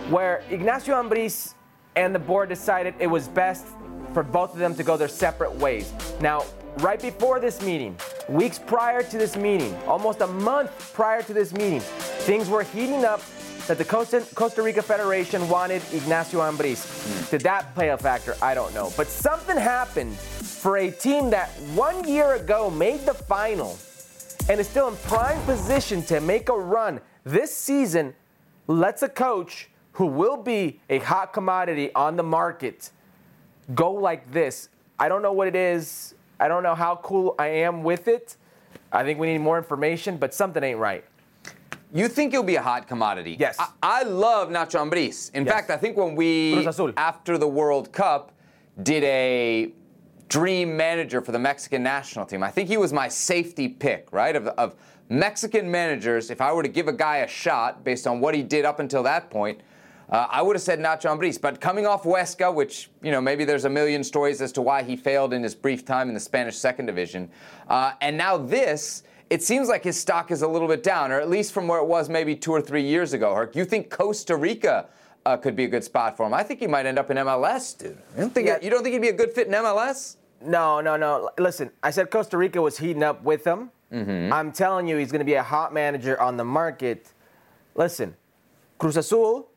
where 0.09 0.45
Ignacio 0.51 0.95
Ambriz 0.95 1.55
and 1.97 2.15
the 2.15 2.21
board 2.21 2.49
decided 2.49 2.95
it 3.01 3.09
was 3.09 3.27
best 3.27 3.67
for 4.13 4.23
both 4.23 4.53
of 4.53 4.59
them 4.59 4.75
to 4.77 4.85
go 4.85 4.97
their 4.97 5.09
separate 5.09 5.53
ways. 5.57 5.93
Now, 6.21 6.45
right 6.79 7.01
before 7.01 7.41
this 7.41 7.61
meeting, 7.63 7.97
weeks 8.29 8.59
prior 8.59 9.03
to 9.03 9.19
this 9.19 9.37
meeting, 9.37 9.75
almost 9.87 10.21
a 10.21 10.27
month 10.27 10.93
prior 10.95 11.23
to 11.23 11.35
this 11.35 11.53
meeting, 11.53 11.81
things 11.81 12.49
were 12.49 12.63
heating 12.63 13.05
up 13.05 13.23
that 13.67 13.79
the 13.79 13.85
Costa, 13.85 14.25
Costa 14.35 14.63
Rica 14.63 14.83
Federation 14.83 15.49
wanted 15.49 15.83
Ignacio 15.93 16.41
Ambriz. 16.41 16.85
Mm. 16.85 17.31
Did 17.31 17.41
that 17.43 17.75
play 17.75 17.91
a 17.91 17.99
factor? 17.99 18.35
I 18.43 18.55
don't 18.55 18.75
know. 18.75 18.93
But 18.97 19.07
something 19.07 19.57
happened 19.57 20.17
for 20.17 20.79
a 20.79 20.91
team 20.91 21.31
that 21.31 21.51
one 21.75 22.09
year 22.09 22.35
ago 22.35 22.71
made 22.71 23.01
the 23.07 23.15
final 23.15 23.79
and 24.49 24.59
is 24.59 24.69
still 24.69 24.89
in 24.89 24.97
prime 24.97 25.41
position 25.45 26.03
to 26.05 26.21
make 26.21 26.49
a 26.49 26.59
run 26.59 27.01
this 27.25 27.55
season, 27.55 28.15
lets 28.67 29.03
a 29.03 29.09
coach 29.09 29.69
who 29.93 30.07
will 30.07 30.37
be 30.37 30.81
a 30.89 30.99
hot 30.99 31.33
commodity 31.33 31.95
on 31.95 32.17
the 32.17 32.23
market 32.23 32.91
go 33.75 33.93
like 33.93 34.33
this. 34.33 34.69
I 34.99 35.09
don't 35.09 35.23
know 35.23 35.33
what 35.33 35.47
it 35.47 35.57
is. 35.57 36.15
I 36.41 36.49
don't 36.49 36.63
know 36.63 36.75
how 36.75 36.97
cool 36.97 37.35
I 37.39 37.49
am 37.49 37.83
with 37.85 38.09
it. 38.09 38.37
I 38.91 39.05
think 39.05 39.21
we 39.21 39.27
need 39.29 39.39
more 39.43 39.59
information, 39.59 40.17
but 40.17 40.33
something 40.35 40.65
ain't 40.65 40.79
right. 40.79 41.05
You 41.93 42.09
think 42.09 42.33
he'll 42.33 42.43
be 42.43 42.57
a 42.57 42.63
hot 42.63 42.89
commodity? 42.89 43.37
Yes. 43.39 43.57
I, 43.59 43.69
I 43.83 44.03
love 44.05 44.49
Nacho 44.49 44.81
Ambriz. 44.81 45.33
In 45.35 45.45
Yes. 45.45 45.53
fact, 45.55 45.71
I 45.71 45.77
think 45.77 45.97
when 45.97 46.17
we, 46.17 46.67
after 46.97 47.37
the 47.37 47.47
World 47.49 47.93
Cup, 47.93 48.33
did 48.83 49.05
a 49.05 49.73
dream 50.29 50.77
manager 50.77 51.21
for 51.21 51.33
the 51.33 51.39
Mexican 51.39 51.83
national 51.83 52.25
team, 52.25 52.43
I 52.43 52.51
think 52.51 52.69
he 52.69 52.77
was 52.79 52.93
my 52.93 53.09
safety 53.09 53.69
pick, 53.69 54.09
right? 54.13 54.35
Of, 54.35 54.47
of 54.49 54.77
Mexican 55.09 55.71
managers, 55.71 56.31
if 56.31 56.41
I 56.41 56.53
were 56.53 56.63
to 56.63 56.69
give 56.69 56.89
a 56.89 56.93
guy 56.93 57.19
a 57.19 57.29
shot 57.29 57.85
based 57.85 58.07
on 58.07 58.21
what 58.21 58.35
he 58.35 58.43
did 58.43 58.65
up 58.65 58.79
until 58.81 59.03
that 59.03 59.29
point, 59.29 59.61
uh, 60.11 60.27
I 60.31 60.43
would 60.43 60.57
have 60.57 60.63
said 60.63 60.79
Nacho 60.81 61.07
Ambriz. 61.17 61.41
But 61.41 61.61
coming 61.61 61.87
off 61.87 62.03
Huesca, 62.03 62.53
which, 62.53 62.91
you 63.03 63.11
know, 63.11 63.21
maybe 63.21 63.45
there's 63.45 63.65
a 63.65 63.71
million 63.71 64.03
stories 64.05 64.41
as 64.43 64.53
to 64.53 64.63
why 64.63 64.83
he 64.83 64.97
failed 64.97 65.33
in 65.33 65.43
his 65.43 65.55
brief 65.55 65.85
time 65.85 66.09
in 66.09 66.15
the 66.15 66.21
Spanish 66.21 66.57
second 66.57 66.87
division, 66.87 67.31
uh, 67.69 67.93
and 68.01 68.17
now 68.17 68.37
this, 68.37 69.03
it 69.31 69.43
seems 69.43 69.69
like 69.69 69.85
his 69.85 69.99
stock 69.99 70.31
is 70.31 70.43
a 70.43 70.49
little 70.49 70.67
bit 70.69 70.83
down, 70.83 71.13
or 71.13 71.21
at 71.21 71.29
least 71.31 71.53
from 71.53 71.69
where 71.69 71.79
it 71.81 71.87
was 71.87 72.09
maybe 72.09 72.35
two 72.35 72.51
or 72.53 72.61
three 72.61 72.83
years 72.83 73.13
ago. 73.13 73.35
Herc, 73.35 73.55
you 73.55 73.65
think 73.65 73.89
Costa 73.91 74.35
Rica 74.37 74.89
uh, 75.25 75.37
could 75.37 75.55
be 75.55 75.65
a 75.65 75.69
good 75.69 75.85
spot 75.85 76.17
for 76.17 76.27
him? 76.27 76.35
I 76.35 76.43
think 76.43 76.59
he 76.61 76.67
might 76.67 76.87
end 76.87 76.99
up 76.99 77.11
in 77.11 77.17
MLS, 77.19 77.79
dude. 77.79 77.91
You 77.91 78.23
don't 78.23 78.35
think, 78.35 78.49
Yeah. 78.49 78.59
you 78.61 78.71
don't 78.71 78.83
think 78.83 78.95
he'd 78.95 79.03
be 79.03 79.09
a 79.11 79.13
good 79.13 79.33
fit 79.33 79.47
in 79.47 79.53
MLS? 79.53 80.17
No, 80.43 80.81
no, 80.81 80.97
no. 80.97 81.31
Listen, 81.39 81.71
I 81.83 81.91
said 81.91 82.11
Costa 82.11 82.37
Rica 82.39 82.61
was 82.63 82.79
heating 82.79 83.03
up 83.03 83.23
with 83.23 83.45
him. 83.47 83.71
I'm 83.93 84.53
telling 84.53 84.87
you, 84.87 84.97
he's 84.97 85.11
going 85.13 85.19
to 85.21 85.25
be 85.25 85.35
a 85.35 85.43
hot 85.43 85.75
manager 85.75 86.19
on 86.21 86.37
the 86.37 86.45
market. 86.45 87.13
Listen, 87.75 88.15
Cruz 88.79 88.97
Azul, 88.97 89.50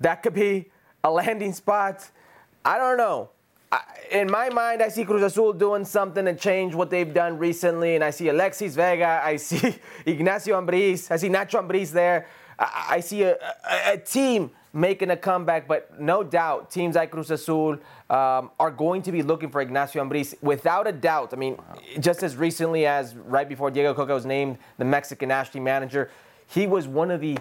that 0.00 0.22
could 0.22 0.34
be 0.34 0.70
a 1.04 1.10
landing 1.10 1.52
spot. 1.52 2.08
I 2.64 2.78
don't 2.78 2.96
know. 2.96 3.30
I, 3.70 3.82
in 4.10 4.30
my 4.30 4.48
mind, 4.48 4.82
I 4.82 4.88
see 4.88 5.04
Cruz 5.04 5.22
Azul 5.22 5.52
doing 5.52 5.84
something 5.84 6.24
to 6.24 6.34
change 6.34 6.74
what 6.74 6.90
they've 6.90 7.12
done 7.12 7.38
recently, 7.38 7.94
and 7.94 8.02
I 8.02 8.10
see 8.10 8.28
Alexis 8.28 8.74
Vega, 8.74 9.20
I 9.22 9.36
see 9.36 9.76
Ignacio 10.06 10.60
Ambriz, 10.60 11.10
I 11.10 11.16
see 11.16 11.28
Nacho 11.28 11.62
Ambriz 11.62 11.90
there. 11.90 12.26
I, 12.58 12.86
I 12.90 13.00
see 13.00 13.22
a, 13.22 13.34
a, 13.34 13.92
a 13.92 13.98
team 13.98 14.50
making 14.72 15.10
a 15.10 15.16
comeback, 15.16 15.66
but 15.66 16.00
no 16.00 16.22
doubt 16.22 16.70
teams 16.70 16.96
like 16.96 17.10
Cruz 17.10 17.30
Azul 17.30 17.78
um, 18.10 18.50
are 18.58 18.70
going 18.70 19.02
to 19.02 19.12
be 19.12 19.22
looking 19.22 19.50
for 19.50 19.60
Ignacio 19.60 20.02
Ambriz 20.02 20.34
without 20.42 20.86
a 20.86 20.92
doubt. 20.92 21.32
I 21.32 21.36
mean, 21.36 21.58
just 22.00 22.22
as 22.22 22.36
recently 22.36 22.86
as 22.86 23.14
right 23.16 23.48
before 23.48 23.70
Diego 23.70 23.94
Cocca 23.94 24.14
was 24.14 24.26
named 24.26 24.58
the 24.78 24.84
Mexican 24.84 25.28
national 25.28 25.64
manager, 25.64 26.10
he 26.46 26.66
was 26.66 26.86
one 26.86 27.10
of 27.10 27.20
the 27.20 27.38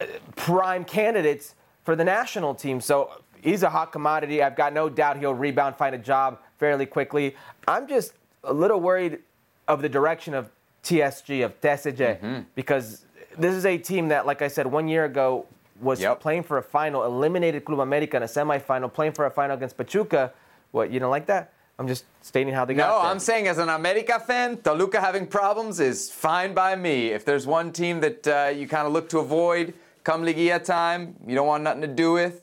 uh, 0.00 0.06
prime 0.34 0.84
candidates 0.84 1.54
for 1.84 1.96
the 1.96 2.04
national 2.04 2.54
team. 2.54 2.80
So 2.80 3.10
he's 3.40 3.62
a 3.62 3.70
hot 3.70 3.92
commodity. 3.92 4.42
I've 4.42 4.56
got 4.56 4.72
no 4.72 4.88
doubt 4.88 5.18
he'll 5.18 5.34
rebound, 5.34 5.76
find 5.76 5.94
a 5.94 5.98
job 5.98 6.38
fairly 6.58 6.86
quickly. 6.86 7.36
I'm 7.66 7.86
just 7.86 8.12
a 8.44 8.52
little 8.52 8.80
worried 8.80 9.20
of 9.68 9.82
the 9.82 9.88
direction 9.88 10.34
of 10.34 10.50
TSG, 10.84 11.44
of 11.44 11.60
TSG, 11.60 12.44
because 12.54 13.06
this 13.38 13.54
is 13.54 13.64
a 13.66 13.78
team 13.78 14.08
that, 14.08 14.26
like 14.26 14.42
I 14.42 14.48
said, 14.48 14.66
one 14.66 14.88
year 14.88 15.04
ago 15.04 15.46
was 15.80 16.04
playing 16.20 16.42
for 16.44 16.58
a 16.58 16.62
final, 16.62 17.04
eliminated 17.04 17.64
Club 17.64 17.80
America 17.80 18.16
in 18.16 18.22
a 18.22 18.26
semifinal, 18.26 18.92
playing 18.92 19.12
for 19.12 19.26
a 19.26 19.30
final 19.30 19.56
against 19.56 19.76
Pachuca. 19.76 20.32
What, 20.70 20.90
you 20.90 21.00
don't 21.00 21.10
like 21.10 21.26
that? 21.26 21.52
I'm 21.78 21.88
just 21.88 22.04
stating 22.20 22.52
how 22.54 22.64
they 22.64 22.74
No, 22.74 22.84
got 22.84 23.02
there. 23.02 23.10
I'm 23.10 23.18
saying 23.18 23.48
as 23.48 23.58
an 23.58 23.68
America 23.68 24.20
fan, 24.20 24.58
Toluca 24.58 25.00
having 25.00 25.26
problems 25.26 25.80
is 25.80 26.10
fine 26.10 26.54
by 26.54 26.76
me. 26.76 27.08
If 27.08 27.24
there's 27.24 27.46
one 27.46 27.72
team 27.72 28.00
that 28.00 28.26
uh, 28.28 28.52
you 28.54 28.68
kind 28.68 28.86
of 28.86 28.92
look 28.92 29.08
to 29.10 29.18
avoid 29.18 29.74
come 30.04 30.22
Liguilla 30.22 30.62
time, 30.64 31.16
you 31.26 31.34
don't 31.34 31.46
want 31.46 31.62
nothing 31.62 31.82
to 31.82 31.88
do 31.88 32.12
with, 32.12 32.42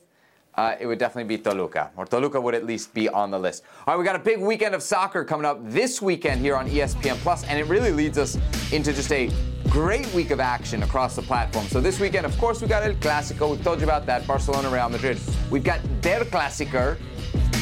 uh, 0.54 0.74
it 0.80 0.86
would 0.86 0.98
definitely 0.98 1.36
be 1.36 1.42
Toluca. 1.42 1.90
Or 1.96 2.04
Toluca 2.06 2.40
would 2.40 2.54
at 2.54 2.66
least 2.66 2.92
be 2.92 3.08
on 3.08 3.30
the 3.30 3.38
list. 3.38 3.62
All 3.86 3.94
right, 3.94 3.98
we 3.98 4.04
got 4.04 4.16
a 4.16 4.18
big 4.18 4.40
weekend 4.40 4.74
of 4.74 4.82
soccer 4.82 5.24
coming 5.24 5.46
up 5.46 5.58
this 5.62 6.02
weekend 6.02 6.40
here 6.40 6.56
on 6.56 6.68
ESPN 6.68 7.16
Plus, 7.16 7.44
and 7.44 7.58
it 7.58 7.66
really 7.66 7.92
leads 7.92 8.18
us 8.18 8.36
into 8.72 8.92
just 8.92 9.12
a 9.12 9.30
great 9.68 10.12
week 10.12 10.30
of 10.30 10.40
action 10.40 10.82
across 10.82 11.14
the 11.14 11.22
platform. 11.22 11.66
So 11.66 11.80
this 11.80 12.00
weekend, 12.00 12.26
of 12.26 12.36
course, 12.38 12.60
we 12.60 12.66
got 12.66 12.82
El 12.82 12.94
Clásico. 12.94 13.50
We've 13.50 13.62
told 13.62 13.78
you 13.78 13.84
about 13.84 14.04
that. 14.06 14.26
Barcelona, 14.26 14.68
Real 14.68 14.88
Madrid. 14.88 15.18
We've 15.50 15.64
got 15.64 15.80
Der 16.00 16.24
Klassiker 16.24 16.98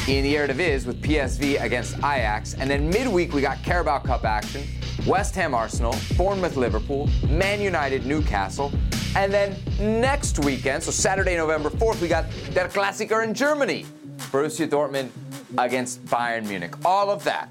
in 0.07 0.23
the 0.23 0.33
Eredivisie 0.33 0.87
with 0.87 1.01
PSV 1.03 1.61
against 1.63 1.97
Ajax. 1.97 2.55
And 2.55 2.69
then 2.69 2.89
midweek, 2.89 3.31
we 3.33 3.41
got 3.41 3.61
Carabao 3.63 3.99
Cup 3.99 4.25
action, 4.25 4.63
West 5.05 5.35
Ham 5.35 5.53
Arsenal, 5.53 5.95
Bournemouth 6.17 6.55
Liverpool, 6.55 7.07
Man 7.29 7.61
United 7.61 8.07
Newcastle. 8.07 8.71
And 9.15 9.33
then 9.33 9.55
next 9.79 10.39
weekend, 10.39 10.83
so 10.83 10.91
Saturday, 10.91 11.35
November 11.35 11.69
4th, 11.69 11.99
we 12.01 12.07
got 12.07 12.25
Der 12.53 12.67
Klassiker 12.69 13.23
in 13.23 13.33
Germany, 13.33 13.85
Borussia 14.31 14.67
Dortmund 14.67 15.09
against 15.57 16.05
Bayern 16.05 16.47
Munich. 16.47 16.73
All 16.85 17.09
of 17.09 17.23
that 17.23 17.49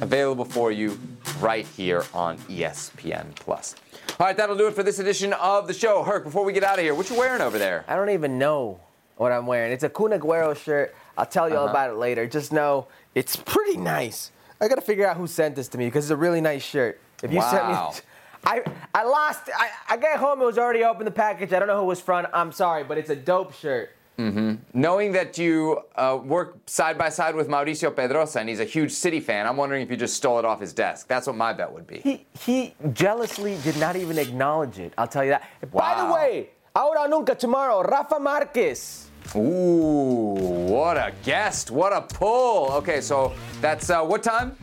available 0.00 0.44
for 0.44 0.72
you 0.72 0.98
right 1.40 1.66
here 1.66 2.04
on 2.12 2.36
ESPN 2.38 3.34
Plus. 3.36 3.76
All 4.18 4.26
right, 4.26 4.36
that'll 4.36 4.56
do 4.56 4.66
it 4.66 4.74
for 4.74 4.82
this 4.82 4.98
edition 4.98 5.32
of 5.34 5.66
the 5.68 5.72
show. 5.74 6.02
Herc, 6.02 6.24
before 6.24 6.44
we 6.44 6.52
get 6.52 6.64
out 6.64 6.78
of 6.78 6.84
here, 6.84 6.94
what 6.94 7.08
you 7.08 7.16
wearing 7.16 7.40
over 7.40 7.58
there? 7.58 7.84
I 7.88 7.94
don't 7.96 8.10
even 8.10 8.38
know 8.38 8.80
what 9.16 9.32
I'm 9.32 9.46
wearing. 9.46 9.72
It's 9.72 9.84
a 9.84 9.88
Kun 9.88 10.10
Aguero 10.10 10.56
shirt. 10.56 10.94
I'll 11.16 11.24
tell 11.26 11.48
you 11.48 11.56
all 11.56 11.64
Uh-huh. 11.64 11.70
about 11.70 11.90
it 11.90 11.96
later. 11.96 12.26
Just 12.26 12.52
know 12.52 12.88
it's 13.14 13.36
pretty 13.36 13.76
nice. 13.76 14.32
I 14.60 14.68
gotta 14.68 14.80
figure 14.82 15.06
out 15.06 15.16
who 15.16 15.26
sent 15.26 15.56
this 15.56 15.68
to 15.68 15.78
me 15.78 15.86
because 15.86 16.06
it's 16.06 16.10
a 16.10 16.16
really 16.16 16.40
nice 16.40 16.62
shirt. 16.62 17.00
If 17.22 17.32
you 17.32 17.40
sent 17.42 17.66
me, 17.68 17.72
Wow. 17.74 17.94
I 18.44 18.62
I 18.94 19.04
lost. 19.04 19.50
I, 19.54 19.70
I 19.88 19.96
got 19.96 20.18
home. 20.18 20.40
It 20.40 20.44
was 20.44 20.58
already 20.58 20.84
open 20.84 21.04
the 21.04 21.10
package. 21.10 21.52
I 21.52 21.58
don't 21.58 21.68
know 21.68 21.76
who 21.76 21.84
it 21.84 21.86
was 21.86 22.00
from. 22.00 22.26
I'm 22.32 22.52
sorry, 22.52 22.84
but 22.84 22.98
it's 22.98 23.10
a 23.10 23.16
dope 23.16 23.54
shirt. 23.54 23.90
Mm-hmm. 24.18 24.54
Knowing 24.74 25.12
that 25.12 25.38
you 25.38 25.80
uh, 25.96 26.18
work 26.22 26.58
side 26.66 26.98
by 26.98 27.08
side 27.08 27.34
with 27.34 27.48
Mauricio 27.48 27.90
Pedroza 27.90 28.36
and 28.36 28.48
he's 28.50 28.60
a 28.60 28.66
huge 28.66 28.92
City 28.92 29.18
fan, 29.18 29.46
I'm 29.46 29.56
wondering 29.56 29.82
if 29.82 29.90
you 29.90 29.96
just 29.96 30.14
stole 30.14 30.38
it 30.38 30.44
off 30.44 30.60
his 30.60 30.74
desk. 30.74 31.08
That's 31.08 31.26
what 31.26 31.36
my 31.36 31.54
bet 31.54 31.72
would 31.72 31.86
be. 31.86 32.00
He 32.00 32.26
he 32.38 32.74
jealously 32.92 33.56
did 33.64 33.78
not 33.78 33.96
even 33.96 34.18
acknowledge 34.18 34.78
it. 34.78 34.92
I'll 34.98 35.08
tell 35.08 35.24
you 35.24 35.30
that. 35.30 35.48
Wow. 35.72 35.80
By 35.80 36.06
the 36.06 36.12
way, 36.12 36.50
ahora 36.76 37.08
nunca 37.08 37.34
tomorrow, 37.34 37.82
Rafa 37.82 38.20
Marquez. 38.20 39.06
Ooh, 39.36 40.34
what 40.68 40.96
a 40.96 41.12
guest! 41.22 41.70
What 41.70 41.92
a 41.92 42.02
pull! 42.02 42.72
Okay, 42.72 43.00
so 43.00 43.32
that's 43.60 43.88
uh, 43.88 44.02
what 44.02 44.22
time? 44.22 44.56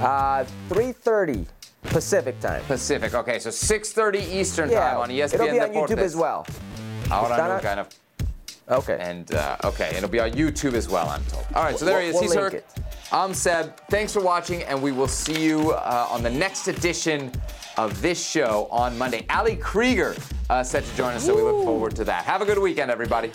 Uh, 0.00 0.44
3:30 0.68 1.46
Pacific 1.86 2.38
time. 2.40 2.62
Pacific. 2.64 3.14
Okay, 3.14 3.38
so 3.38 3.50
6:30 3.50 4.20
Eastern 4.32 4.70
Yeah, 4.70 4.80
time 4.90 4.98
on 5.00 5.10
ESPN 5.10 5.34
it'll 5.34 5.46
be 5.50 5.60
on 5.60 5.70
Deportes. 5.70 5.88
YouTube 5.90 5.98
as 5.98 6.16
well. 6.16 6.46
Ahora 7.10 7.36
not- 7.36 7.64
and- 7.64 7.86
Okay. 8.68 8.96
And 9.00 9.32
uh, 9.32 9.56
okay, 9.62 9.92
it'll 9.96 10.08
be 10.08 10.18
on 10.18 10.32
YouTube 10.32 10.74
as 10.74 10.88
well. 10.88 11.08
I'm 11.08 11.24
told. 11.26 11.46
All 11.54 11.62
right, 11.62 11.78
so 11.78 11.84
there 11.84 12.00
he 12.00 12.08
is. 12.08 12.14
We'll 12.14 12.22
He's 12.22 12.34
Herc. 12.34 12.54
it. 12.54 12.66
I'm 13.12 13.32
Seb. 13.32 13.76
Thanks 13.90 14.12
for 14.12 14.20
watching, 14.20 14.64
and 14.64 14.82
we 14.82 14.90
will 14.90 15.06
see 15.06 15.40
you 15.40 15.70
uh, 15.70 16.08
on 16.10 16.24
the 16.24 16.30
next 16.30 16.66
edition 16.66 17.30
of 17.76 18.02
this 18.02 18.20
show 18.28 18.66
on 18.72 18.98
Monday. 18.98 19.24
Ali 19.30 19.54
Krieger 19.54 20.16
uh, 20.50 20.64
set 20.64 20.84
to 20.84 20.96
join 20.96 21.14
us, 21.14 21.24
so 21.24 21.36
we 21.36 21.42
look 21.42 21.64
forward 21.64 21.94
to 21.94 22.04
that. 22.04 22.24
Have 22.24 22.42
a 22.42 22.44
good 22.44 22.58
weekend, 22.58 22.90
everybody. 22.90 23.30